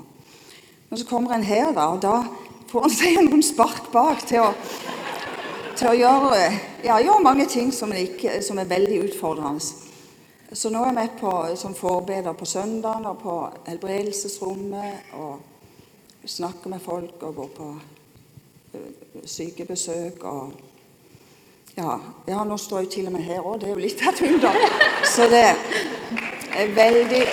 Men 0.90 0.98
så 0.98 1.06
kommer 1.06 1.38
en 1.38 1.46
her, 1.46 1.70
da, 1.78 1.86
og 1.94 2.02
da 2.02 2.18
får 2.74 2.90
en 2.90 2.98
seg 3.04 3.22
noen 3.28 3.46
spark 3.46 3.94
bak 3.94 4.26
til 4.26 4.48
å, 4.48 4.50
til 5.78 5.92
å 5.92 5.96
gjøre, 6.00 6.42
ja, 6.88 6.98
gjøre 6.98 7.22
mange 7.30 7.46
ting 7.54 7.70
som, 7.70 7.94
ikke, 7.94 8.40
som 8.42 8.58
er 8.58 8.74
veldig 8.74 9.04
utfordrende. 9.12 9.91
Så 10.54 10.70
nå 10.70 10.84
er 10.84 10.92
med 10.92 11.10
på, 11.20 11.32
som 11.56 11.76
forbeder 11.76 12.34
på 12.34 12.46
søndagen 12.46 13.06
og 13.06 13.18
på 13.18 13.36
helbredelsesrommet. 13.68 15.14
Og 15.14 15.40
snakker 16.26 16.70
med 16.70 16.80
folk 16.80 17.24
og 17.24 17.36
går 17.36 17.48
på 17.56 17.76
sykebesøk. 19.26 20.24
og 20.24 20.52
ja, 21.78 21.96
ja, 22.28 22.44
nå 22.44 22.58
står 22.58 22.80
jeg 22.80 22.90
til 22.90 23.08
og 23.08 23.12
med 23.12 23.24
her 23.24 23.40
òg. 23.40 23.62
Det 23.62 23.70
er 23.70 23.74
jo 23.74 23.80
litt 23.80 24.04
av 24.08 24.20
tyngda. 24.20 24.52
Så 25.16 25.30
det 25.32 25.46
er 26.60 26.76
veldig 26.76 27.24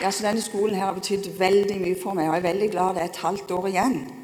Ja, 0.00 0.10
så 0.10 0.24
Denne 0.24 0.42
skolen 0.42 0.76
her 0.76 0.84
har 0.84 0.92
betydd 0.92 1.38
veldig 1.38 1.80
mye 1.80 1.96
for 2.02 2.12
meg, 2.12 2.28
og 2.28 2.34
jeg 2.34 2.44
er 2.44 2.52
veldig 2.52 2.70
glad 2.70 2.94
det 2.94 3.02
er 3.02 3.12
et 3.12 3.24
halvt 3.24 3.50
år 3.50 3.66
igjen. 3.68 4.23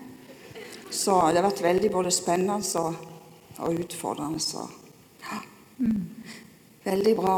Så 0.90 1.16
det 1.30 1.40
har 1.40 1.46
vært 1.46 1.62
veldig 1.64 1.90
både 1.92 2.12
spennende 2.14 2.58
og, 2.80 2.94
og 3.58 3.82
utfordrende. 3.84 4.40
Så 4.42 4.64
ja. 5.24 5.40
Veldig 6.84 7.14
bra. 7.16 7.36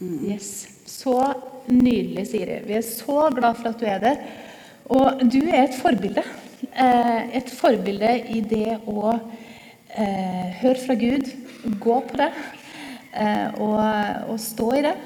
Yes. 0.00 0.68
Så 0.86 1.16
nydelig, 1.66 2.26
Siri. 2.30 2.60
Vi 2.66 2.78
er 2.78 2.86
så 2.86 3.28
glad 3.34 3.58
for 3.58 3.72
at 3.72 3.80
du 3.80 3.86
er 3.88 4.00
der. 4.02 4.22
Og 4.90 5.20
du 5.32 5.40
er 5.44 5.64
et 5.64 5.76
forbilde. 5.76 6.24
Eh, 6.70 7.36
et 7.36 7.50
forbilde 7.50 8.14
i 8.30 8.40
det 8.44 8.78
å 8.88 9.12
eh, 9.12 10.48
høre 10.60 10.78
fra 10.80 10.96
Gud, 10.98 11.30
gå 11.80 12.00
på 12.08 12.18
det 12.20 12.30
eh, 13.14 13.60
og, 13.60 13.78
og 14.32 14.40
stå 14.40 14.72
i 14.78 14.82
det. 14.88 14.96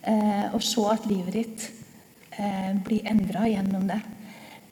Eh, 0.00 0.46
og 0.54 0.62
se 0.64 0.86
at 0.92 1.06
livet 1.10 1.36
ditt 1.36 1.66
eh, 2.38 2.72
blir 2.86 3.06
endra 3.10 3.46
gjennom 3.50 3.86
det. 3.90 4.00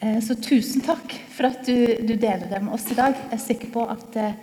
Eh, 0.01 0.21
så 0.23 0.35
tusen 0.39 0.83
takk 0.87 1.11
for 1.35 1.49
at 1.49 1.65
du, 1.67 1.75
du 2.07 2.15
deler 2.15 2.47
det 2.47 2.61
med 2.63 2.75
oss 2.77 2.87
i 2.93 2.95
dag. 2.95 3.17
Jeg 3.19 3.35
er 3.35 3.41
sikker 3.43 3.71
på 3.75 3.83
at 3.91 4.19
eh, 4.21 4.37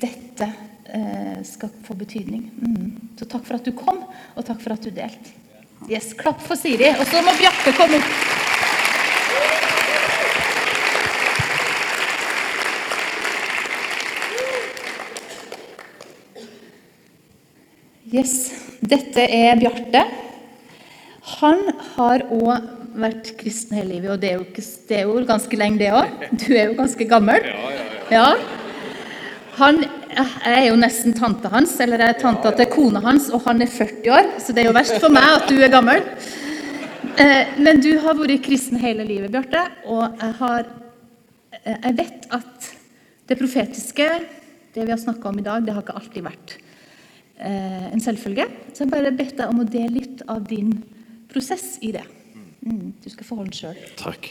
dette 0.00 0.46
eh, 0.88 1.42
skal 1.44 1.72
få 1.84 1.96
betydning. 2.00 2.46
Mm. 2.56 3.10
Så 3.20 3.28
takk 3.28 3.44
for 3.44 3.58
at 3.58 3.68
du 3.68 3.74
kom, 3.76 4.00
og 4.32 4.46
takk 4.48 4.62
for 4.64 4.72
at 4.72 4.86
du 4.86 4.88
delte. 4.96 5.34
Yes, 5.90 6.14
klapp 6.16 6.40
for 6.40 6.56
Siri. 6.56 6.88
Og 6.96 7.04
så 7.10 7.20
må 7.20 7.34
Bjarte 7.36 7.74
komme 7.76 8.00
opp. 8.00 8.08
Yes, 18.14 18.32
dette 18.80 19.28
er 19.28 19.60
Bjarte. 19.60 20.06
Han 21.42 21.60
har 21.96 22.24
òg 22.32 22.72
vært 22.94 23.32
kristen 23.40 23.78
hele 23.78 23.96
livet, 23.96 24.10
og 24.14 24.22
det 24.22 24.30
er 24.30 24.38
jo, 24.38 24.46
ikke, 24.46 24.64
det 24.88 24.98
er 24.98 25.08
jo 25.08 25.24
ganske 25.28 25.58
lenge, 25.58 25.80
det 25.82 25.90
òg. 25.94 26.24
Du 26.42 26.48
er 26.54 26.70
jo 26.70 26.78
ganske 26.78 27.08
gammel. 27.10 27.50
Ja. 28.12 28.28
Han 29.58 29.84
jeg 30.14 30.54
er 30.60 30.68
jo 30.68 30.78
nesten 30.78 31.14
tante 31.16 31.50
hans, 31.50 31.74
eller 31.82 31.98
jeg 31.98 32.14
er 32.14 32.20
tanta 32.20 32.52
til 32.54 32.68
kona 32.70 33.02
hans, 33.02 33.28
og 33.34 33.42
han 33.48 33.62
er 33.64 33.70
40 33.70 34.12
år, 34.14 34.30
så 34.38 34.54
det 34.54 34.62
er 34.62 34.68
jo 34.68 34.76
verst 34.76 35.00
for 35.02 35.14
meg 35.14 35.26
at 35.26 35.48
du 35.50 35.56
er 35.58 35.72
gammel. 35.72 36.04
Eh, 37.18 37.54
Men 37.58 37.80
du 37.82 37.90
har 38.02 38.14
vært 38.18 38.44
kristen 38.44 38.78
hele 38.78 39.06
livet, 39.06 39.32
Bjarte, 39.34 39.64
og 39.90 40.20
jeg, 40.20 40.36
har, 40.40 40.70
jeg 41.64 41.96
vet 41.98 42.28
at 42.38 42.70
det 43.28 43.38
profetiske, 43.40 44.08
det 44.74 44.86
vi 44.86 44.92
har 44.92 45.00
snakka 45.00 45.30
om 45.30 45.38
i 45.38 45.46
dag, 45.46 45.64
det 45.66 45.74
har 45.74 45.82
ikke 45.82 45.98
alltid 45.98 46.26
vært 46.26 46.56
eh, 47.38 47.86
en 47.90 48.02
selvfølge. 48.02 48.46
Så 48.72 48.84
jeg 48.84 48.94
bare 48.94 49.14
bedt 49.14 49.38
deg 49.38 49.50
om 49.50 49.62
å 49.64 49.68
dele 49.68 49.98
litt 49.98 50.24
av 50.30 50.44
din 50.46 50.76
prosess 51.30 51.78
i 51.82 51.90
det. 51.94 52.04
Mm, 52.64 52.94
du 53.04 53.10
skal 53.12 53.26
få 53.28 53.36
holde 53.36 53.52
sjøl. 53.52 53.76
Takk. 54.00 54.30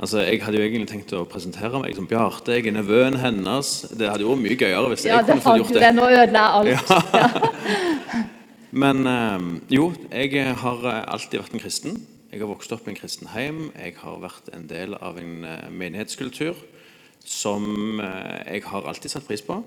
Altså, 0.00 0.22
Jeg 0.24 0.40
hadde 0.42 0.56
jo 0.56 0.64
egentlig 0.64 0.88
tenkt 0.88 1.12
å 1.12 1.24
presentere 1.28 1.80
meg 1.82 1.92
som 1.98 2.06
Bjarte. 2.08 2.54
Jeg 2.56 2.70
er 2.70 2.78
nevøen 2.78 3.18
hennes. 3.20 3.72
Det 3.92 4.08
hadde 4.08 4.24
jo 4.24 4.30
vært 4.32 4.44
mye 4.46 4.56
gøyere 4.56 4.88
hvis 4.94 5.04
Ja, 5.04 5.18
jeg 5.20 5.26
kunne 5.28 5.44
fått 5.44 5.60
gjort 5.60 5.74
gjort 5.74 5.82
Ja, 5.82 5.90
det. 5.90 5.90
det. 5.90 5.94
Nå 5.98 6.04
ødela 6.08 6.44
jeg 6.64 6.78
alt. 6.80 8.14
Men 8.84 9.06
eh, 9.06 9.44
jo, 9.76 9.92
jeg 10.10 10.54
har 10.64 10.86
eh, 10.90 11.02
alltid 11.14 11.42
vært 11.42 11.54
en 11.54 11.62
kristen. 11.62 11.98
Jeg 12.32 12.40
har 12.40 12.48
vokst 12.50 12.72
opp 12.74 12.88
i 12.88 12.90
en 12.94 12.96
kristen 12.98 13.28
hjem. 13.30 13.60
Jeg 13.78 13.94
har 14.00 14.16
vært 14.22 14.48
en 14.56 14.64
del 14.66 14.96
av 14.98 15.20
en 15.20 15.44
eh, 15.46 15.68
menighetskultur 15.70 16.56
som 17.24 18.00
eh, 18.00 18.40
jeg 18.56 18.64
har 18.72 18.88
alltid 18.90 19.12
satt 19.12 19.28
pris 19.28 19.44
på. 19.44 19.60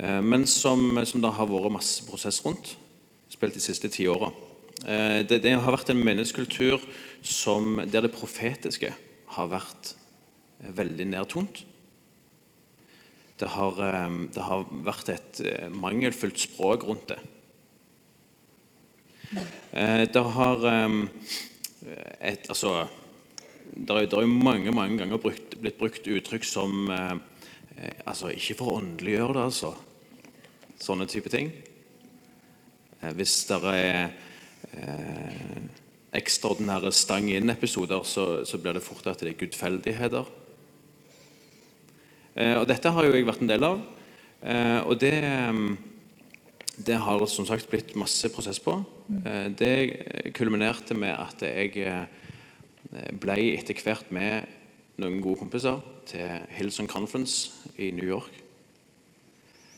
Men 0.00 0.46
som, 0.48 0.80
som 1.04 1.20
det 1.20 1.30
har 1.36 1.46
vært 1.50 1.74
masse 1.74 2.06
prosess 2.08 2.38
rundt, 2.46 2.70
spilt 3.30 3.52
de 3.52 3.60
siste 3.60 3.90
ti 3.92 4.06
åra. 4.08 4.30
Eh, 4.82 5.20
det, 5.26 5.42
det 5.44 5.52
har 5.54 5.74
vært 5.74 5.92
en 5.92 6.02
menneskekultur 6.02 6.82
der 7.86 8.02
det 8.02 8.14
profetiske 8.14 8.90
har 9.36 9.50
vært 9.52 9.92
eh, 10.62 10.72
veldig 10.74 11.06
nærtont. 11.12 11.62
Det 13.38 13.50
har, 13.54 13.78
eh, 13.86 14.16
det 14.34 14.46
har 14.48 14.66
vært 14.88 15.12
et 15.14 15.42
mangelfullt 15.70 16.48
språk 16.48 16.88
rundt 16.88 17.14
det. 17.14 17.20
Det 19.72 20.20
har 20.34 20.64
et, 22.20 22.42
altså, 22.52 22.72
det 23.72 23.94
er, 23.94 24.08
det 24.10 24.26
mange 24.28 24.74
mange 24.76 24.98
ganger 25.00 25.16
brukt, 25.22 25.54
blitt 25.62 25.78
brukt 25.80 26.04
uttrykk 26.04 26.44
som 26.44 26.90
altså, 26.92 28.28
Ikke 28.28 28.58
for 28.58 28.68
å 28.68 28.82
åndeliggjøre 28.82 29.38
det, 29.38 29.46
altså. 29.46 29.70
Sånne 30.76 31.08
type 31.08 31.32
ting. 31.32 31.48
Hvis 33.16 33.38
det 33.48 33.58
er 33.72 34.12
eh, 34.76 35.62
ekstraordinære 36.12 36.92
stang 36.92 37.30
inn-episoder, 37.32 38.04
så, 38.04 38.44
så 38.48 38.60
blir 38.60 38.76
det 38.76 38.84
fort 38.84 39.06
at 39.08 39.22
det 39.22 39.32
er 39.32 39.40
gudfeldigheter. 39.40 40.28
Eh, 42.36 42.56
og 42.58 42.66
dette 42.68 42.92
har 42.92 43.06
jo 43.06 43.14
jeg 43.16 43.28
vært 43.28 43.44
en 43.44 43.52
del 43.52 43.66
av. 43.68 43.80
Eh, 44.42 44.80
og 44.84 44.98
det, 45.00 45.14
eh, 45.24 45.62
det 46.82 46.98
har 47.04 47.26
som 47.30 47.48
sagt 47.48 47.70
blitt 47.70 47.94
masse 47.96 48.28
prosess 48.32 48.60
på. 48.60 48.78
Eh, 49.24 49.48
det 49.56 50.32
kulminerte 50.36 50.96
med 50.98 51.14
at 51.16 51.44
jeg 51.44 51.76
eh, 51.84 52.04
ble 53.20 53.38
etter 53.54 53.80
hvert 53.84 54.12
med 54.12 54.48
noen 55.00 55.20
gode 55.24 55.40
kompiser 55.40 55.80
til 56.08 56.46
Hillsong 56.56 56.88
Conference 56.90 57.72
i 57.80 57.90
New 57.90 58.08
York. 58.08 58.32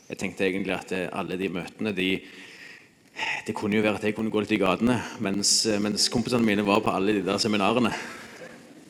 Jeg 0.09 0.19
tenkte 0.21 0.45
egentlig 0.45 0.75
at 0.75 0.91
alle 1.15 1.37
de 1.39 1.47
møtene 1.49 1.95
de, 1.95 2.09
Det 3.47 3.55
kunne 3.55 3.77
jo 3.77 3.81
være 3.85 3.95
at 3.99 4.03
jeg 4.03 4.15
kunne 4.17 4.31
gå 4.33 4.41
litt 4.43 4.51
i 4.51 4.59
gatene, 4.59 4.97
mens, 5.23 5.51
mens 5.79 6.09
kompisene 6.11 6.43
mine 6.43 6.65
var 6.67 6.81
på 6.83 6.91
alle 6.91 7.13
de 7.15 7.23
der 7.25 7.37
seminarene. 7.39 7.93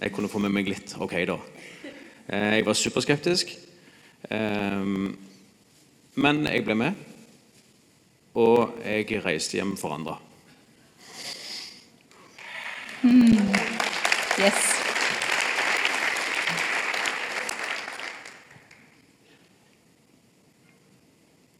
Jeg 0.02 0.12
kunne 0.16 0.30
få 0.32 0.40
med 0.42 0.54
meg 0.56 0.70
litt. 0.70 0.96
Ok, 1.00 1.14
da. 1.30 1.38
Eh, 2.28 2.56
Jeg 2.58 2.66
var 2.66 2.74
superskeptisk. 2.74 3.52
Ehm, 4.32 5.16
men 6.16 6.46
jeg 6.48 6.66
ble 6.66 6.76
med, 6.76 6.94
og 8.34 8.80
jeg 8.86 9.22
reiste 9.26 9.60
hjem 9.60 9.76
forandra. 9.78 10.18
Yes. 14.40 14.75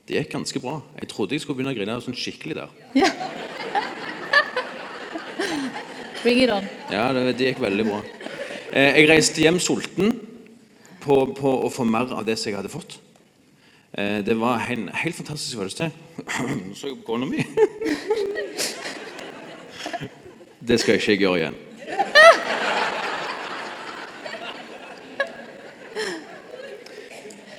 Det 0.06 0.20
gikk 0.20 0.36
ganske 0.36 0.60
bra. 0.62 0.76
Jeg 1.00 1.10
trodde 1.10 1.34
jeg 1.34 1.42
skulle 1.42 1.58
begynne 1.58 1.74
å 1.74 1.78
grine 1.78 1.96
sånn 2.04 2.18
skikkelig 2.18 2.60
der. 2.60 2.74
Ja. 2.94 3.10
Bring 6.22 6.44
it 6.44 6.54
on. 6.54 6.68
Ja, 6.94 7.08
det, 7.14 7.24
det 7.40 7.50
gikk 7.52 7.64
veldig 7.64 7.88
bra. 7.88 8.04
Eh, 8.70 9.00
jeg 9.00 9.10
reiste 9.10 9.42
hjem 9.42 9.58
sulten 9.62 10.14
på, 11.02 11.18
på 11.38 11.56
å 11.66 11.72
få 11.74 11.86
mer 11.90 12.14
av 12.14 12.26
det 12.28 12.38
som 12.38 12.52
jeg 12.52 12.60
hadde 12.60 12.74
fått. 12.74 13.00
Eh, 13.98 14.22
det 14.26 14.38
var 14.38 14.62
en 14.70 14.90
helt 14.94 15.18
fantastisk 15.18 15.58
følelse. 15.58 15.90
Så 16.78 16.92
jeg 16.92 17.00
på 17.02 17.10
kona 17.10 17.30
mi. 17.30 17.42
Det 20.66 20.80
skal 20.82 20.96
jeg 20.96 21.06
ikke 21.06 21.24
gjøre 21.26 21.42
igjen. 21.42 21.62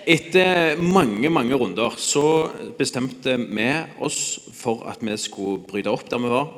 Etter 0.06 0.78
mange 0.78 1.26
mange 1.34 1.56
runder 1.58 1.96
så 1.98 2.46
bestemte 2.78 3.32
vi 3.42 3.64
oss 4.06 4.38
for 4.54 4.84
at 4.86 5.00
vi 5.02 5.16
skulle 5.18 5.64
bryte 5.66 5.90
opp 5.90 6.06
der 6.06 6.22
vi 6.22 6.30
var. 6.30 6.52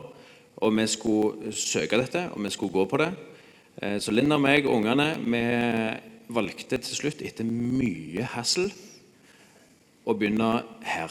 Og 0.60 0.74
vi 0.76 0.84
skulle 0.90 1.54
søke 1.56 1.96
dette, 1.96 2.26
og 2.34 2.44
vi 2.44 2.52
skulle 2.52 2.74
gå 2.74 2.84
på 2.84 3.00
det. 3.00 3.08
Eh, 3.80 3.96
Så 4.00 4.12
Linda 4.12 4.36
og 4.36 4.44
meg 4.44 4.66
og 4.66 4.74
ungene 4.76 5.16
vi 5.24 5.42
valgte 6.28 6.76
til 6.76 7.00
slutt, 7.00 7.24
etter 7.24 7.48
mye 7.48 8.28
hassel, 8.34 8.68
å 10.04 10.12
begynne 10.12 10.62
her. 10.84 11.08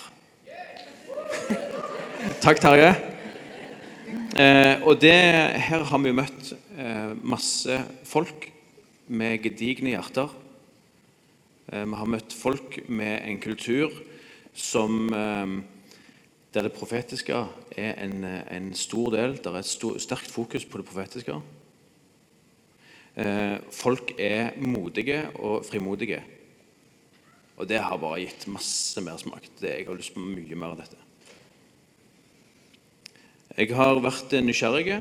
Takk, 2.45 2.61
Terje. 2.61 2.93
Eh, 4.37 4.85
og 4.85 5.01
det, 5.01 5.17
her 5.57 5.89
har 5.89 6.05
vi 6.05 6.13
møtt 6.13 6.53
eh, 6.77 7.15
masse 7.17 7.81
folk 8.05 8.51
med 9.07 9.41
gedigne 9.41 9.97
hjerter. 9.97 10.43
Eh, 11.67 11.83
Vi 11.83 11.99
har 11.99 12.07
møtt 12.07 12.31
folk 12.31 12.79
med 12.87 13.25
en 13.27 13.39
kultur 13.43 13.91
som 14.55 15.09
eh, 15.13 15.55
der 16.55 16.63
det 16.63 16.73
profetiske 16.73 17.41
er 17.77 17.97
en, 18.05 18.23
eh, 18.23 18.43
en 18.55 18.73
stor 18.73 19.11
del. 19.11 19.35
Det 19.35 19.51
er 19.51 19.59
et 19.59 19.67
stor, 19.67 19.97
sterkt 19.99 20.31
fokus 20.31 20.65
på 20.65 20.79
det 20.79 20.87
profetiske. 20.87 21.41
Folk 23.73 24.11
er 24.21 24.51
modige 24.61 25.23
og 25.41 25.63
frimodige. 25.65 26.19
Og 27.57 27.65
det 27.65 27.79
har 27.81 27.97
bare 27.97 28.19
gitt 28.21 28.45
masse 28.45 29.01
mersmak. 29.01 29.47
Jeg 29.57 29.87
har 29.87 29.97
lyst 29.97 30.13
på 30.13 30.21
mye 30.21 30.55
mer 30.55 30.75
av 30.75 30.83
dette. 30.83 30.99
Jeg 33.57 33.73
har 33.73 33.97
vært 34.05 34.37
nysgjerrig, 34.45 34.99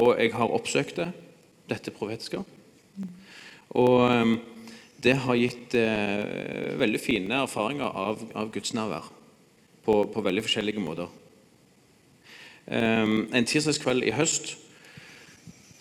og 0.00 0.16
jeg 0.16 0.32
har 0.32 0.56
oppsøkt 0.56 0.96
det, 0.96 1.10
dette 1.68 1.92
profetiske. 1.92 2.40
Og 3.76 4.40
det 5.06 5.14
har 5.22 5.38
gitt 5.38 5.76
eh, 5.78 6.74
veldig 6.80 7.00
fine 7.00 7.42
erfaringer 7.44 7.86
av, 7.86 8.22
av 8.34 8.50
Guds 8.54 8.74
nærvær 8.74 9.06
på, 9.86 10.00
på 10.10 10.22
veldig 10.26 10.42
forskjellige 10.42 10.82
måter. 10.82 11.10
Eh, 12.66 13.04
en 13.06 13.46
tirsdagskveld 13.46 14.06
i 14.06 14.14
høst 14.16 14.56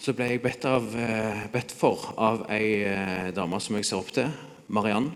så 0.05 0.13
ble 0.13 0.28
jeg 0.30 0.43
bedt, 0.43 0.67
av, 0.69 0.91
eh, 1.01 1.45
bedt 1.49 1.71
for 1.73 2.11
av 2.21 2.43
ei 2.53 2.84
eh, 2.86 3.30
dame 3.34 3.57
som 3.63 3.80
jeg 3.80 3.88
ser 3.89 3.97
opp 3.97 4.11
til, 4.13 4.30
Mariann. 4.69 5.09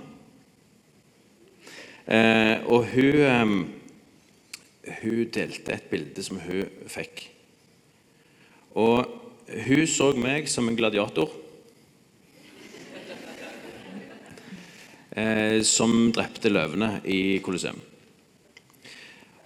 Eh, 2.10 2.66
og 2.66 2.88
hun, 2.90 3.20
eh, 3.30 4.96
hun 5.04 5.30
delte 5.36 5.76
et 5.76 5.86
bilde 5.92 6.26
som 6.26 6.42
hun 6.42 6.66
fikk. 6.90 7.28
Og 8.74 9.06
hun 9.70 9.86
så 9.90 10.10
meg 10.18 10.50
som 10.50 10.66
en 10.70 10.78
gladiator. 10.78 11.30
Eh, 15.16 15.60
som 15.66 16.10
drepte 16.16 16.52
løvene 16.52 17.00
i 17.08 17.40
Colosseum. 17.46 17.80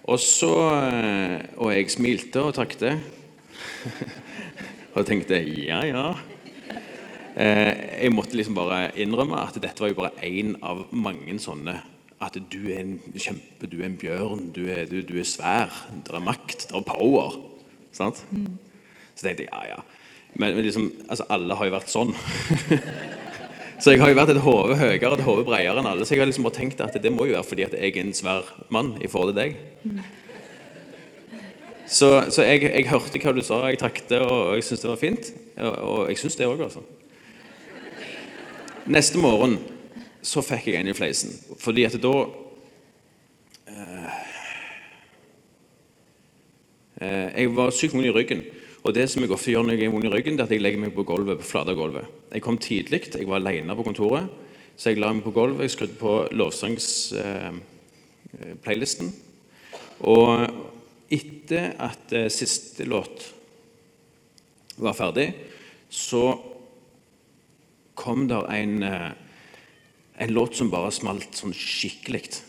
Og 0.04 0.20
så 0.20 0.52
eh, 0.76 1.38
Og 1.56 1.72
jeg 1.72 1.92
smilte 1.92 2.42
og 2.44 2.54
takket. 2.56 3.00
og 4.94 5.06
tenkte 5.08 5.40
ja, 5.40 5.80
ja. 5.88 6.04
Eh, 7.34 8.04
jeg 8.04 8.12
måtte 8.14 8.36
liksom 8.36 8.54
bare 8.54 8.92
innrømme 9.00 9.40
at 9.40 9.56
dette 9.58 9.82
var 9.82 9.90
jo 9.90 9.98
bare 9.98 10.22
én 10.22 10.54
av 10.62 10.84
mange 10.94 11.34
sånne 11.42 11.80
At 12.22 12.36
du 12.38 12.60
er 12.70 12.84
en 12.84 12.94
kjempe, 13.16 13.66
du 13.66 13.80
er 13.80 13.88
en 13.88 13.98
bjørn, 13.98 14.52
du 14.54 14.68
er, 14.70 14.84
du, 14.86 15.00
du 15.02 15.16
er 15.18 15.26
svær, 15.26 15.72
det 16.06 16.14
er 16.14 16.22
makt, 16.24 16.68
det 16.70 16.78
er 16.78 16.86
power. 16.86 17.34
Sant? 17.92 18.22
Så 19.14 19.26
tenkte 19.26 19.44
jeg 19.44 19.50
ja, 19.50 19.74
ja. 19.74 19.80
Men, 20.34 20.54
men 20.54 20.64
liksom, 20.64 20.88
altså, 21.08 21.26
alle 21.30 21.58
har 21.58 21.68
jo 21.68 21.74
vært 21.74 21.92
sånn. 21.92 22.14
Så 23.84 23.92
jeg 23.92 24.00
har 24.00 24.08
jo 24.08 24.16
vært 24.16 24.30
et 24.32 24.38
hode 24.40 24.76
høyere 24.80 25.08
et 25.12 25.22
hode 25.26 25.42
bredere 25.44 25.76
enn 25.76 25.86
alle. 25.90 26.06
Så 26.08 26.14
jeg 26.14 26.22
har 26.22 26.28
liksom 26.30 26.46
bare 26.46 26.56
tenkt 26.56 26.78
at 26.80 26.94
det 27.04 27.10
må 27.12 27.26
jo 27.28 27.34
være 27.34 27.44
fordi 27.44 27.66
at 27.66 27.74
jeg 27.76 27.90
er 27.92 27.98
en 28.00 28.14
svær 28.16 28.46
mann 28.72 28.94
i 29.04 29.10
forhold 29.12 29.34
til 29.34 29.42
deg. 29.42 29.58
Så, 31.84 32.08
så 32.32 32.46
jeg, 32.48 32.62
jeg 32.64 32.88
hørte 32.88 33.20
hva 33.20 33.34
du 33.36 33.42
sa, 33.44 33.58
jeg 33.68 33.82
takket, 33.82 34.14
og 34.24 34.54
jeg 34.56 34.64
syntes 34.64 34.86
det 34.86 34.88
var 34.88 35.02
fint. 35.02 35.28
Og, 35.58 35.76
og 35.90 36.08
jeg 36.08 36.22
syns 36.22 36.40
det 36.40 36.48
òg, 36.48 36.64
altså. 36.64 36.80
Neste 38.88 39.20
morgen 39.20 39.58
så 40.24 40.40
fikk 40.48 40.70
jeg 40.70 40.80
en 40.80 40.88
i 40.88 40.96
fleisen, 40.96 41.36
fordi 41.60 41.84
at 41.84 42.00
da 42.00 42.14
eh, 43.68 44.18
eh, 47.04 47.28
Jeg 47.36 47.52
var 47.60 47.76
sykt 47.76 48.00
vond 48.00 48.08
i 48.08 48.16
ryggen. 48.16 48.46
Og 48.84 48.92
det 48.92 49.06
som 49.08 49.24
jeg 49.24 49.32
ofte 49.32 49.48
gjør 49.52 49.64
når 49.64 49.74
jeg 49.78 49.86
er 49.86 49.94
vond 49.94 50.04
i 50.04 50.12
ryggen, 50.12 50.36
det 50.36 50.42
er 50.44 50.48
at 50.50 50.52
jeg 50.52 50.60
legger 50.60 50.82
meg 50.82 50.96
på 50.96 51.08
gulvet, 51.08 51.40
på 51.40 51.48
flate 51.48 51.74
gulvet. 51.76 52.04
Jeg 52.34 52.42
kom 52.44 52.58
tidlig, 52.60 53.00
jeg 53.14 53.30
var 53.30 53.40
alene 53.40 53.76
på 53.78 53.86
kontoret, 53.86 54.24
så 54.76 54.84
jeg 54.90 55.00
la 55.00 55.08
meg 55.14 55.24
på 55.24 55.32
gulvet. 55.32 55.64
Jeg 55.64 55.72
skrudde 55.72 56.00
på 56.00 56.12
lovsangsplaylisten. 56.36 59.08
og 60.04 60.28
etter 61.14 61.74
at 61.82 62.12
eh, 62.12 62.30
siste 62.32 62.86
låt 62.88 63.28
var 64.76 64.96
ferdig, 64.96 65.28
så 65.88 66.34
kom 67.94 68.26
der 68.28 68.48
en, 68.50 68.82
eh, 68.82 69.12
en 70.18 70.34
låt 70.34 70.58
som 70.58 70.72
bare 70.72 70.92
smalt 70.94 71.38
sånn 71.38 71.54
skikkelig. 71.54 72.40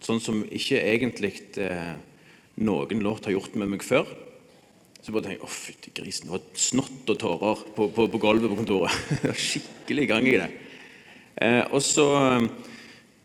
Sånn 0.00 0.20
som 0.20 0.42
ikke 0.44 0.82
egentlig 0.82 1.34
eh, 1.60 1.94
noen 2.60 3.04
låt 3.04 3.28
har 3.28 3.38
gjort 3.38 3.56
med 3.60 3.76
meg 3.76 3.86
før. 3.86 4.08
Så 5.10 5.14
bare 5.16 5.26
tenkte 5.26 5.40
jeg, 5.40 5.42
å 5.42 5.50
fytti 5.50 5.90
grisen, 5.90 6.28
det 6.28 6.36
var 6.36 6.42
snott 6.54 7.08
og 7.10 7.16
tårer 7.18 7.62
på, 7.74 7.88
på, 7.90 8.04
på 8.12 8.18
gulvet 8.22 8.52
på 8.52 8.58
kontoret. 8.60 9.08
Skikkelig 9.44 10.04
gang 10.06 10.28
i 10.30 10.34
det. 10.38 10.46
Eh, 11.34 11.64
og 11.74 11.82
så, 11.82 12.04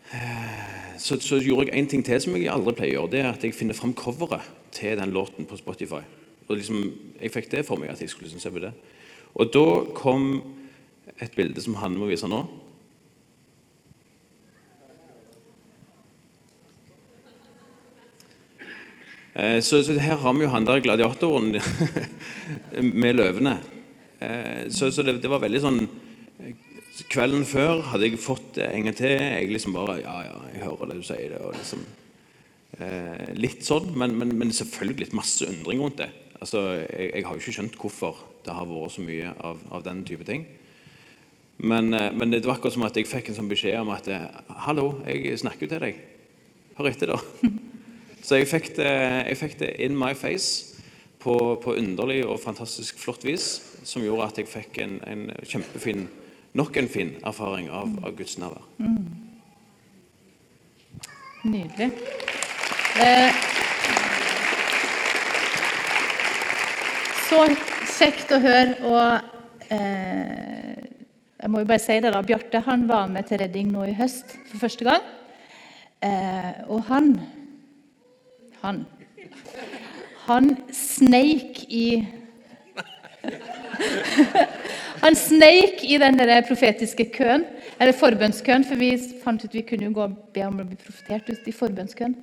eh, 0.10 0.96
så, 0.98 1.20
så 1.22 1.38
gjorde 1.38 1.68
jeg 1.68 1.78
en 1.78 1.90
ting 1.92 2.02
til 2.08 2.24
som 2.24 2.34
jeg 2.40 2.50
aldri 2.50 2.74
pleier 2.80 2.96
å 2.96 3.04
gjøre. 3.04 3.12
Det 3.14 3.22
er 3.22 3.30
at 3.30 3.46
jeg 3.46 3.54
finner 3.54 3.78
fram 3.78 3.94
coveret 3.94 4.50
til 4.74 4.98
den 4.98 5.14
låten 5.14 5.46
på 5.46 5.60
Spotify. 5.62 6.02
Og 6.48 6.56
liksom, 6.58 6.82
Jeg 7.22 7.36
fikk 7.38 7.52
det 7.54 7.62
for 7.70 7.78
meg 7.78 7.94
at 7.94 8.02
jeg 8.02 8.10
skulle 8.10 8.32
liksom 8.32 8.42
se 8.42 8.56
på 8.56 8.66
det. 8.66 8.74
Og 9.38 9.54
da 9.54 9.66
kom 9.94 10.26
et 11.22 11.38
bilde 11.38 11.62
som 11.62 11.78
Hanne 11.84 12.02
må 12.02 12.10
vise 12.10 12.26
nå. 12.26 12.42
Så, 19.36 19.82
så 19.84 19.98
her 20.00 20.16
har 20.22 20.34
vi 20.38 20.46
jo 20.46 20.52
han 20.54 20.64
der 20.64 20.80
gladiatoren 20.80 21.50
med 23.04 23.18
løvene. 23.18 23.58
Eh, 24.24 24.70
Så, 24.72 24.92
så 24.96 25.04
det, 25.04 25.18
det 25.22 25.32
var 25.32 25.42
veldig 25.44 25.60
sånn 25.64 25.82
Kvelden 27.12 27.44
før 27.44 27.82
hadde 27.92 28.08
jeg 28.08 28.20
fått 28.24 28.54
det 28.56 28.70
en 28.72 28.86
gang 28.88 28.96
til. 28.96 29.12
Jeg 29.20 29.50
liksom 29.52 29.76
bare 29.76 29.98
Ja, 30.00 30.14
ja, 30.24 30.38
jeg 30.54 30.62
hører 30.64 30.94
det 30.94 31.02
du 31.02 31.04
sier. 31.04 31.34
det, 31.34 31.42
og 31.44 31.58
liksom 31.58 31.82
eh, 32.80 33.34
Litt 33.36 33.66
sånn, 33.68 33.90
men, 34.00 34.16
men, 34.22 34.32
men 34.40 34.56
selvfølgelig 34.56 35.10
masse 35.20 35.44
undring 35.52 35.84
rundt 35.84 36.00
det. 36.00 36.08
Altså, 36.40 36.64
jeg, 36.86 37.12
jeg 37.18 37.26
har 37.28 37.36
jo 37.36 37.44
ikke 37.44 37.58
skjønt 37.60 37.76
hvorfor 37.82 38.24
det 38.46 38.56
har 38.56 38.70
vært 38.70 38.96
så 38.96 39.04
mye 39.04 39.36
av, 39.44 39.60
av 39.76 39.84
den 39.84 40.06
type 40.08 40.24
ting. 40.28 40.48
Men, 41.60 41.92
eh, 41.92 42.12
men 42.16 42.32
det 42.32 42.46
var 42.48 42.56
akkurat 42.56 42.78
som 42.80 42.88
at 42.88 42.96
jeg 42.96 43.12
fikk 43.12 43.34
en 43.34 43.42
sånn 43.42 43.52
beskjed 43.52 43.76
om 43.84 43.92
at 43.92 44.08
eh, 44.08 44.28
Hallo, 44.64 44.94
jeg 45.12 45.36
snakker 45.44 45.68
jo 45.68 45.74
til 45.76 45.88
deg. 45.90 46.04
Hør 46.80 46.94
etter, 46.94 47.12
da. 47.12 47.20
Så 48.26 48.40
jeg 48.40 48.50
fikk 48.50 48.72
det, 48.80 48.90
jeg 49.30 49.38
fikk 49.38 49.60
det 49.60 49.68
in 49.86 49.94
my 49.98 50.16
face 50.18 50.82
på, 51.22 51.36
på 51.62 51.76
underlig 51.78 52.24
og 52.26 52.40
fantastisk 52.42 52.98
flott 52.98 53.26
vis, 53.26 53.60
som 53.86 54.02
gjorde 54.02 54.32
at 54.32 54.40
jeg 54.42 54.50
fikk 54.50 54.80
en, 54.82 54.96
en 55.06 55.28
kjempefin 55.46 56.08
nok 56.58 56.80
en 56.82 56.90
fin 56.90 57.12
erfaring 57.28 57.70
av, 57.70 57.92
av 58.02 58.16
Guds 58.18 58.40
nærvær. 58.42 58.66
Nydelig. 61.46 61.92
Eh, 62.98 63.38
så 67.28 67.46
kjekt 68.00 68.34
å 68.34 68.42
høre. 68.42 68.76
Og 68.90 69.70
eh, 69.70 70.84
Jeg 71.44 71.54
må 71.54 71.62
jo 71.62 71.70
bare 71.70 71.84
si 71.84 72.02
det 72.02 72.10
da, 72.16 72.26
Bjarte 72.26 72.66
han 72.66 72.90
var 72.90 73.12
med 73.12 73.30
til 73.30 73.44
Redding 73.44 73.70
nå 73.76 73.86
i 73.86 73.98
høst 74.00 74.34
for 74.50 74.66
første 74.66 74.90
gang. 74.90 75.10
Eh, 76.02 76.54
og 76.74 76.88
han 76.90 77.14
Han 78.66 78.86
Han 80.26 80.58
sneik 80.74 81.60
i 81.70 82.08
Han 85.04 85.16
sneik 85.16 85.84
i 85.84 85.98
den 86.02 86.18
der 86.18 86.42
profetiske 86.48 87.06
køen, 87.14 87.44
eller 87.80 87.94
forbønnskøen, 87.94 88.66
for 88.66 88.80
vi 88.80 88.90
fant 89.22 89.44
ut 89.46 89.54
vi 89.54 89.62
kunne 89.68 89.86
jo 89.86 89.94
gå 89.94 90.04
og 90.08 90.16
be 90.34 90.48
om 90.48 90.64
å 90.64 90.66
bli 90.66 90.78
profetert 90.80 91.30
ut 91.30 91.46
i 91.46 91.54
forbønnskøen. 91.54 92.16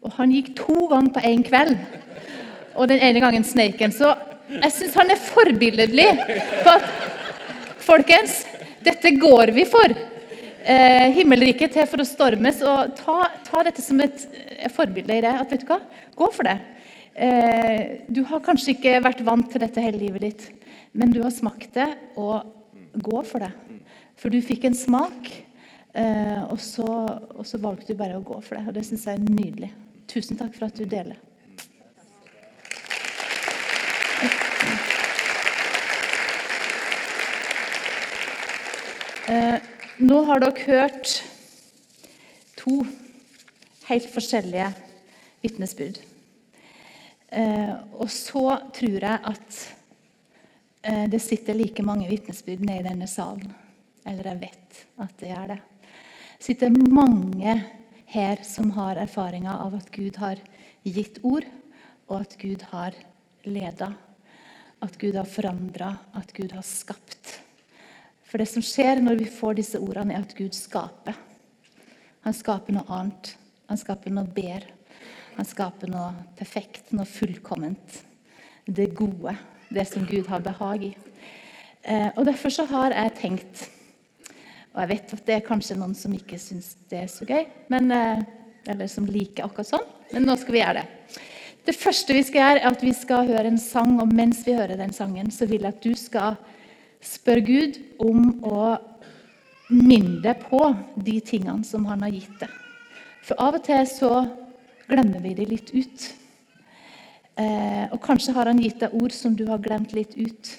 Og 0.00 0.14
han 0.16 0.32
gikk 0.32 0.54
to 0.56 0.86
ganger 0.88 1.12
på 1.12 1.24
én 1.28 1.44
kveld. 1.44 1.74
Og 2.78 2.88
den 2.88 3.02
ene 3.04 3.20
gangen 3.20 3.44
sneik 3.44 3.82
han. 3.84 3.92
Så 3.92 4.14
jeg 4.54 4.72
syns 4.78 4.96
han 4.96 5.12
er 5.12 5.20
forbilledlig 5.20 6.08
på 6.62 6.76
at 6.78 6.88
Folkens, 7.80 8.44
dette 8.84 9.10
går 9.18 9.52
vi 9.56 9.64
for. 9.68 9.92
Eh, 10.60 11.06
himmelriket 11.16 11.72
til 11.72 11.86
for 11.88 12.02
å 12.02 12.04
stormes. 12.04 12.60
Og 12.66 12.92
ta, 12.98 13.16
ta 13.46 13.62
dette 13.64 13.82
som 13.84 14.00
et 14.04 14.26
eh, 14.36 14.68
forbilde 14.72 15.16
i 15.16 15.22
det. 15.24 15.32
At 15.32 15.52
vet 15.52 15.64
du 15.64 15.70
hva, 15.70 15.80
gå 16.18 16.28
for 16.34 16.48
det. 16.48 16.58
Eh, 17.14 18.04
du 18.12 18.22
har 18.28 18.42
kanskje 18.44 18.74
ikke 18.74 18.98
vært 19.04 19.22
vant 19.24 19.48
til 19.50 19.64
dette 19.64 19.82
hele 19.82 20.02
livet 20.02 20.26
ditt, 20.26 20.44
men 20.92 21.12
du 21.12 21.22
har 21.24 21.32
smakt 21.34 21.74
det, 21.76 21.88
og 22.20 22.44
gå 23.00 23.22
for 23.26 23.44
det. 23.44 23.50
For 24.20 24.32
du 24.32 24.40
fikk 24.44 24.68
en 24.68 24.76
smak, 24.76 25.32
eh, 25.96 26.42
og, 26.44 26.60
så, 26.60 26.86
og 27.34 27.48
så 27.48 27.60
valgte 27.62 27.94
du 27.94 27.98
bare 28.00 28.20
å 28.20 28.24
gå 28.24 28.38
for 28.44 28.58
det. 28.60 28.68
Og 28.68 28.76
det 28.76 28.84
syns 28.88 29.08
jeg 29.08 29.16
er 29.16 29.26
nydelig. 29.32 29.72
Tusen 30.10 30.36
takk 30.36 30.54
for 30.58 30.68
at 30.68 30.76
du 30.76 30.84
deler. 30.84 31.16
Eh, 39.30 39.69
nå 40.10 40.24
har 40.26 40.40
dere 40.42 40.64
hørt 40.66 41.20
to 42.58 42.80
helt 43.86 44.08
forskjellige 44.10 44.70
vitnesbyrd. 45.42 46.00
Eh, 47.30 47.74
og 47.94 48.08
så 48.10 48.44
tror 48.74 48.96
jeg 48.96 49.20
at 49.30 49.58
eh, 50.82 51.04
det 51.12 51.20
sitter 51.22 51.54
like 51.54 51.84
mange 51.86 52.08
vitnesbyrd 52.10 52.64
nede 52.64 52.82
i 52.82 52.88
denne 52.88 53.06
salen. 53.10 53.52
Eller 54.02 54.32
jeg 54.32 54.40
vet 54.40 54.80
at 55.04 55.14
det 55.20 55.30
gjør 55.30 55.52
det. 55.52 55.60
Det 56.40 56.48
sitter 56.48 56.74
mange 56.74 57.54
her 58.10 58.42
som 58.46 58.72
har 58.74 58.98
erfaringer 58.98 59.62
av 59.62 59.76
at 59.78 59.92
Gud 59.94 60.18
har 60.18 60.40
gitt 60.82 61.20
ord, 61.22 61.46
og 62.10 62.24
at 62.24 62.34
Gud 62.40 62.64
har 62.72 62.96
leda. 63.46 63.92
At 64.82 64.98
Gud 64.98 65.14
har 65.20 65.28
forandra, 65.28 65.92
at 66.18 66.34
Gud 66.34 66.56
har 66.56 66.66
skapt. 66.66 67.39
For 68.30 68.38
det 68.38 68.46
som 68.46 68.62
skjer 68.62 69.02
når 69.02 69.18
vi 69.18 69.30
får 69.30 69.58
disse 69.58 69.80
ordene, 69.82 70.14
er 70.14 70.22
at 70.22 70.36
Gud 70.38 70.54
skaper. 70.54 71.16
Han 72.22 72.36
skaper 72.36 72.76
noe 72.76 72.86
annet. 72.94 73.32
Han 73.70 73.80
skaper 73.80 74.14
noe 74.14 74.30
bedre. 74.30 74.76
Han 75.34 75.48
skaper 75.48 75.90
noe 75.90 76.12
perfekt, 76.38 76.92
noe 76.94 77.08
fullkomment. 77.08 78.00
Det 78.66 78.92
gode. 78.94 79.34
Det 79.70 79.86
som 79.88 80.06
Gud 80.06 80.30
har 80.30 80.42
behag 80.44 80.90
i. 80.90 80.94
Eh, 81.82 82.10
og 82.14 82.26
Derfor 82.28 82.52
så 82.52 82.66
har 82.68 82.92
jeg 82.92 83.14
tenkt 83.16 83.62
Og 84.74 84.82
jeg 84.82 84.88
vet 84.90 85.12
at 85.14 85.22
det 85.26 85.34
er 85.34 85.46
kanskje 85.46 85.76
noen 85.78 85.94
som 85.96 86.12
ikke 86.12 86.36
syns 86.38 86.74
det 86.90 86.98
er 87.00 87.08
så 87.10 87.24
gøy, 87.26 87.46
men, 87.72 87.90
eh, 87.90 88.20
eller 88.70 88.86
som 88.86 89.06
liker 89.08 89.46
akkurat 89.46 89.66
sånn, 89.66 89.86
men 90.12 90.28
nå 90.28 90.36
skal 90.38 90.54
vi 90.54 90.60
gjøre 90.60 90.82
det. 90.84 91.16
Det 91.66 91.74
første 91.74 92.14
vi 92.14 92.22
skal 92.22 92.44
gjøre, 92.44 92.60
er 92.60 92.68
at 92.70 92.84
vi 92.84 92.92
skal 92.94 93.26
høre 93.26 93.50
en 93.50 93.58
sang, 93.58 93.96
og 93.98 94.12
mens 94.14 94.44
vi 94.46 94.54
hører 94.54 94.78
den 94.78 94.94
sangen, 94.94 95.32
så 95.34 95.48
vil 95.50 95.66
jeg 95.66 95.74
at 95.74 95.82
du 95.82 95.96
skal 95.98 96.38
Spør 97.00 97.40
Gud 97.44 97.78
om 98.02 98.32
å 98.44 98.62
minne 99.70 100.20
deg 100.24 100.42
på 100.50 100.60
de 101.00 101.18
tingene 101.24 101.64
som 101.64 101.86
han 101.88 102.02
har 102.04 102.12
gitt 102.12 102.40
deg. 102.42 102.56
For 103.24 103.40
av 103.40 103.58
og 103.60 103.64
til 103.66 103.86
så 103.88 104.10
glemmer 104.90 105.22
vi 105.22 105.36
det 105.38 105.46
litt 105.48 105.70
ut. 105.72 106.08
Eh, 107.40 107.86
og 107.92 108.00
kanskje 108.04 108.34
har 108.36 108.50
han 108.50 108.60
gitt 108.60 108.82
deg 108.82 108.96
ord 108.98 109.14
som 109.14 109.36
du 109.36 109.46
har 109.48 109.62
glemt 109.62 109.94
litt 109.96 110.16
ut. 110.18 110.50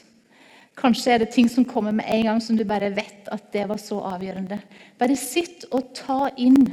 Kanskje 0.80 1.14
er 1.14 1.22
det 1.22 1.34
ting 1.36 1.50
som 1.52 1.68
kommer 1.68 1.94
med 1.94 2.08
en 2.10 2.30
gang 2.30 2.42
som 2.42 2.58
du 2.58 2.64
bare 2.66 2.94
vet 2.96 3.28
at 3.30 3.52
det 3.54 3.68
var 3.70 3.82
så 3.82 4.00
avgjørende. 4.14 4.62
Bare 4.98 5.18
sitt 5.20 5.68
og 5.70 5.92
ta 5.98 6.32
inn 6.39 6.64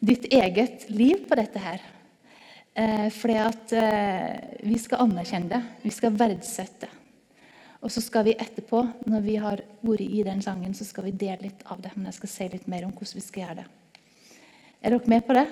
ditt 0.00 0.24
eget 0.32 0.88
liv 0.90 1.26
på 1.28 1.38
dette 1.38 1.62
her. 1.62 1.84
Eh, 2.74 3.10
fordi 3.12 3.36
at 3.42 3.76
eh, 3.76 4.64
vi 4.64 4.80
skal 4.80 5.04
anerkjenne 5.04 5.52
det. 5.52 5.62
Vi 5.84 5.92
skal 5.94 6.16
verdsette 6.16 6.88
det. 6.88 6.99
Og 7.80 7.92
så 7.92 8.02
skal 8.04 8.26
vi 8.26 8.36
etterpå, 8.36 8.82
når 9.08 9.22
vi 9.24 9.36
har 9.40 9.62
vært 9.80 10.04
i 10.04 10.24
den 10.26 10.42
sangen, 10.44 10.74
så 10.76 10.84
skal 10.84 11.06
vi 11.08 11.16
dele 11.16 11.48
litt 11.48 11.62
av 11.72 11.80
det. 11.80 11.94
Men 11.96 12.10
jeg 12.10 12.18
skal 12.18 12.32
si 12.32 12.48
litt 12.52 12.68
mer 12.68 12.84
om 12.84 12.92
hvordan 12.92 13.16
vi 13.16 13.24
skal 13.24 13.44
gjøre 13.44 13.62
det. 13.62 13.68
Er 14.80 14.94
dere 14.94 15.12
med 15.12 15.24
på 15.26 15.36
det? 15.36 15.46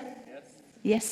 Yes. 0.85 1.11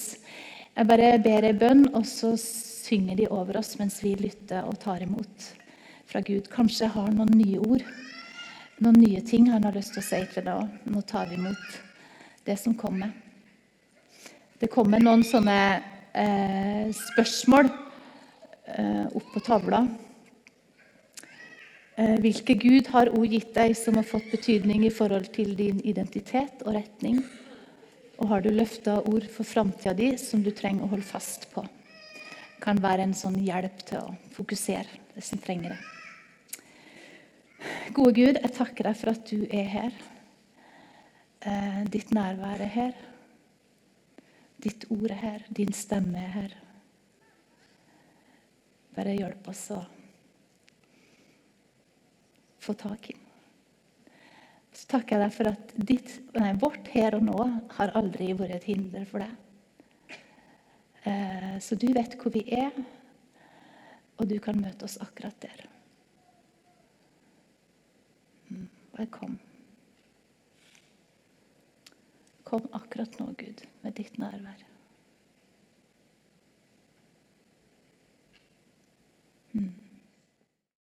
Jeg 0.76 0.88
bare 0.88 1.14
ber 1.24 1.46
ei 1.48 1.56
bønn, 1.56 1.86
og 1.96 2.04
så 2.08 2.34
synger 2.36 3.16
de 3.16 3.30
over 3.32 3.58
oss 3.62 3.78
mens 3.80 3.98
vi 4.04 4.12
lytter 4.20 4.68
og 4.68 4.76
tar 4.80 5.02
imot 5.04 5.48
fra 6.06 6.20
Gud. 6.20 6.50
Kanskje 6.52 6.84
jeg 6.84 6.94
har 6.94 7.08
noen 7.12 7.32
nye 7.32 7.60
ord, 7.64 7.84
noen 8.84 9.00
nye 9.00 9.22
ting 9.24 9.48
han 9.50 9.64
har 9.64 9.76
lyst 9.76 9.96
til 9.96 10.04
å 10.04 10.06
si 10.06 10.20
til 10.34 10.44
deg 10.46 10.52
òg. 10.52 10.80
Nå 10.92 11.02
tar 11.08 11.30
vi 11.30 11.40
imot 11.40 11.78
det 12.46 12.58
som 12.60 12.76
kommer. 12.76 13.14
Det 14.60 14.68
kommer 14.72 15.00
noen 15.00 15.24
sånne 15.26 15.58
eh, 16.16 16.92
spørsmål 16.96 17.68
eh, 17.68 19.06
opp 19.16 19.32
på 19.32 19.42
tavla. 19.48 19.82
Eh, 21.96 22.18
hvilke 22.20 22.52
Gud 22.60 22.90
har 22.92 23.08
ord 23.08 23.32
gitt 23.32 23.54
deg 23.56 23.72
som 23.78 23.96
har 23.96 24.04
fått 24.04 24.28
betydning 24.28 24.82
i 24.84 24.92
forhold 24.92 25.30
til 25.32 25.54
din 25.56 25.78
identitet 25.80 26.60
og 26.66 26.74
retning? 26.76 27.22
Og 28.20 28.28
har 28.28 28.44
du 28.44 28.50
løfta 28.52 28.98
ord 29.00 29.24
for 29.32 29.48
framtida 29.48 29.94
di 29.96 30.10
som 30.20 30.42
du 30.44 30.50
trenger 30.52 30.84
å 30.84 30.90
holde 30.92 31.08
fast 31.08 31.48
på? 31.54 31.64
Kan 32.60 32.82
være 32.84 33.06
en 33.06 33.16
sånn 33.16 33.40
hjelp 33.40 33.80
til 33.88 34.02
å 34.02 34.12
fokusere 34.36 35.00
hvis 35.14 35.32
en 35.32 35.40
trenger 35.40 35.72
det. 35.72 35.80
Gode 37.96 38.12
Gud, 38.12 38.42
jeg 38.42 38.54
takker 38.60 38.90
deg 38.90 39.00
for 39.00 39.14
at 39.14 39.32
du 39.32 39.48
er 39.48 39.72
her. 39.72 39.98
Eh, 41.48 41.82
ditt 41.88 42.12
nærvær 42.12 42.60
er 42.60 42.74
her. 42.76 43.04
Ditt 44.60 44.84
ord 44.92 45.08
er 45.16 45.22
her. 45.24 45.48
Din 45.48 45.72
stemme 45.72 46.20
er 46.20 46.32
her. 46.42 46.56
Bare 48.92 49.16
hjelp 49.16 49.48
oss 49.48 49.70
å 49.72 49.80
få 52.66 52.74
tak 52.78 53.10
i. 53.12 53.16
Så 54.76 54.90
takker 54.90 55.16
jeg 55.16 55.24
deg 55.24 55.34
for 55.36 55.50
at 55.50 55.74
ditt, 55.88 56.12
nei, 56.36 56.52
vårt 56.60 56.90
her 56.92 57.16
og 57.16 57.24
nå 57.24 57.46
har 57.78 57.94
aldri 57.96 58.32
vært 58.36 58.58
et 58.58 58.68
hinder 58.68 59.06
for 59.08 59.24
deg. 59.24 60.18
Eh, 61.06 61.56
så 61.62 61.78
du 61.78 61.86
vet 61.94 62.18
hvor 62.20 62.34
vi 62.34 62.42
er, 62.52 62.74
og 64.16 64.28
du 64.28 64.36
kan 64.42 64.58
møte 64.60 64.84
oss 64.88 64.98
akkurat 65.00 65.38
der. 65.40 65.64
Mm, 68.50 68.68
velkommen. 68.98 69.40
Kom 72.46 72.68
akkurat 72.76 73.16
nå, 73.18 73.32
Gud, 73.38 73.64
med 73.82 73.96
ditt 73.98 74.18
nærvær. 74.22 74.75